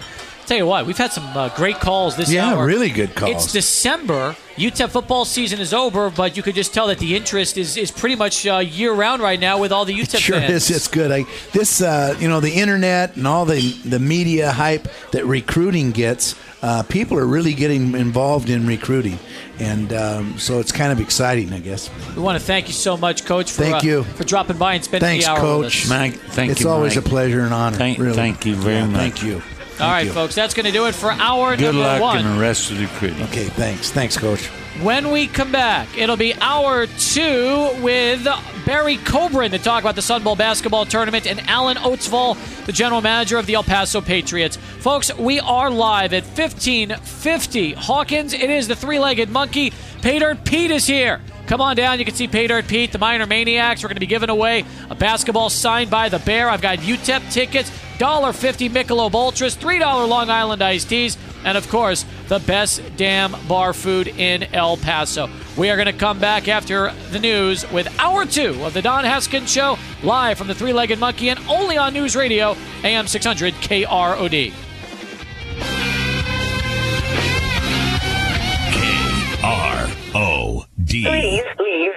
Tell 0.46 0.56
you 0.56 0.66
what, 0.66 0.86
we've 0.86 0.96
had 0.96 1.10
some 1.10 1.24
uh, 1.36 1.48
great 1.56 1.80
calls 1.80 2.14
this 2.16 2.30
Yeah, 2.30 2.50
hour. 2.50 2.58
Yeah, 2.70 2.76
really 2.76 2.90
good 2.90 3.16
calls. 3.16 3.32
It's 3.46 3.52
December. 3.52 4.36
UTEP 4.54 4.90
football 4.90 5.24
season 5.24 5.58
is 5.58 5.74
over, 5.74 6.08
but 6.08 6.36
you 6.36 6.42
could 6.44 6.54
just 6.54 6.72
tell 6.72 6.86
that 6.86 7.00
the 7.00 7.16
interest 7.16 7.58
is, 7.58 7.76
is 7.76 7.90
pretty 7.90 8.14
much 8.14 8.46
uh, 8.46 8.58
year 8.58 8.92
round 8.92 9.20
right 9.20 9.40
now 9.40 9.58
with 9.58 9.72
all 9.72 9.84
the 9.84 9.92
UTEP 9.92 10.18
Sure 10.20 10.38
fans. 10.38 10.70
is. 10.70 10.76
It's 10.76 10.86
good. 10.86 11.10
I, 11.10 11.24
this, 11.52 11.80
uh, 11.82 12.14
you 12.20 12.28
know, 12.28 12.38
the 12.38 12.52
internet 12.52 13.16
and 13.16 13.26
all 13.26 13.44
the 13.44 13.72
the 13.84 13.98
media 13.98 14.52
hype 14.52 14.86
that 15.10 15.24
recruiting 15.26 15.90
gets. 15.90 16.36
Uh, 16.62 16.82
people 16.84 17.18
are 17.18 17.26
really 17.26 17.52
getting 17.54 17.94
involved 17.94 18.48
in 18.48 18.66
recruiting, 18.66 19.18
and 19.60 19.92
um, 19.92 20.38
so 20.38 20.58
it's 20.58 20.72
kind 20.72 20.90
of 20.90 21.00
exciting, 21.00 21.52
I 21.52 21.60
guess. 21.60 21.90
We 22.16 22.22
want 22.22 22.38
to 22.38 22.44
thank 22.44 22.66
you 22.66 22.72
so 22.72 22.96
much, 22.96 23.24
Coach, 23.26 23.52
for, 23.52 23.62
Thank 23.62 23.76
uh, 23.76 23.86
you. 23.86 24.02
for 24.04 24.24
dropping 24.24 24.56
by 24.56 24.74
and 24.74 24.82
spending 24.82 25.06
Thanks, 25.06 25.26
the 25.26 25.32
hour 25.32 25.36
with 25.58 25.64
Coach. 25.64 25.84
us. 25.84 25.90
Mike, 25.90 26.14
thank 26.14 26.50
it's 26.52 26.62
you, 26.62 26.68
always 26.70 26.96
Mike. 26.96 27.04
a 27.04 27.08
pleasure 27.08 27.40
and 27.42 27.52
honor. 27.52 27.76
Thank- 27.76 27.98
really. 27.98 28.14
thank 28.16 28.46
you 28.46 28.54
very 28.56 28.76
Yeah, 28.76 28.86
much. 28.86 28.96
Thank 29.00 29.22
you. 29.22 29.42
All 29.78 29.90
right, 29.90 30.06
you. 30.06 30.12
folks, 30.12 30.34
that's 30.34 30.54
going 30.54 30.64
to 30.66 30.72
do 30.72 30.86
it 30.86 30.94
for 30.94 31.10
hour 31.12 31.54
Good 31.56 31.74
number 31.74 31.80
luck 31.82 32.00
one. 32.00 32.18
in 32.24 32.34
the 32.34 32.40
rest 32.40 32.70
of 32.70 32.78
the 32.78 32.84
recruiting. 32.84 33.22
Okay, 33.24 33.44
thanks. 33.44 33.90
Thanks, 33.90 34.16
Coach. 34.16 34.48
When 34.82 35.10
we 35.10 35.26
come 35.26 35.50
back, 35.50 35.96
it'll 35.96 36.18
be 36.18 36.34
hour 36.34 36.86
two 36.86 37.70
with 37.80 38.28
Barry 38.66 38.98
Cobran 38.98 39.50
to 39.52 39.58
talk 39.58 39.82
about 39.82 39.94
the 39.94 40.02
Sun 40.02 40.22
Bowl 40.22 40.36
basketball 40.36 40.84
tournament 40.84 41.26
and 41.26 41.40
Alan 41.48 41.78
Oatsvall, 41.78 42.36
the 42.66 42.72
general 42.72 43.00
manager 43.00 43.38
of 43.38 43.46
the 43.46 43.54
El 43.54 43.62
Paso 43.62 44.02
Patriots. 44.02 44.56
Folks, 44.56 45.16
we 45.16 45.40
are 45.40 45.70
live 45.70 46.12
at 46.12 46.24
1550 46.24 47.72
Hawkins. 47.72 48.34
It 48.34 48.50
is 48.50 48.68
the 48.68 48.76
three 48.76 48.98
legged 48.98 49.30
monkey. 49.30 49.72
Pay 50.02 50.18
Dirt 50.18 50.44
Pete 50.44 50.70
is 50.70 50.86
here. 50.86 51.22
Come 51.46 51.62
on 51.62 51.74
down. 51.74 51.98
You 51.98 52.04
can 52.04 52.14
see 52.14 52.28
Pay 52.28 52.48
Dirt 52.48 52.68
Pete, 52.68 52.92
the 52.92 52.98
Miner 52.98 53.24
Maniacs. 53.24 53.82
We're 53.82 53.88
going 53.88 53.96
to 53.96 54.00
be 54.00 54.06
giving 54.06 54.28
away 54.28 54.64
a 54.90 54.94
basketball 54.94 55.48
signed 55.48 55.90
by 55.90 56.10
the 56.10 56.18
Bear. 56.18 56.50
I've 56.50 56.60
got 56.60 56.80
UTEP 56.80 57.32
tickets, 57.32 57.70
$1.50 57.98 58.68
Michelob 58.70 59.14
Ultras, 59.14 59.56
$3 59.56 60.08
Long 60.08 60.28
Island 60.28 60.62
iced 60.62 60.90
teas, 60.90 61.16
and 61.44 61.56
of 61.56 61.68
course, 61.68 62.04
the 62.28 62.38
best 62.40 62.82
damn 62.96 63.34
bar 63.46 63.72
food 63.72 64.08
in 64.08 64.42
El 64.54 64.76
Paso. 64.76 65.28
We 65.56 65.70
are 65.70 65.76
going 65.76 65.86
to 65.86 65.92
come 65.92 66.18
back 66.18 66.48
after 66.48 66.92
the 67.10 67.18
news 67.18 67.70
with 67.70 67.88
hour 67.98 68.26
two 68.26 68.62
of 68.64 68.74
the 68.74 68.82
Don 68.82 69.04
Haskins 69.04 69.50
Show, 69.50 69.78
live 70.02 70.38
from 70.38 70.48
the 70.48 70.54
Three 70.54 70.72
Legged 70.72 70.98
Monkey 70.98 71.30
and 71.30 71.40
only 71.48 71.76
on 71.76 71.92
News 71.94 72.16
Radio, 72.16 72.56
AM 72.82 73.06
600 73.06 73.54
KROD. 73.54 74.52
R 79.44 79.88
O 80.14 80.64
D. 80.82 81.04
Please 81.04 81.44
leave 81.60 81.92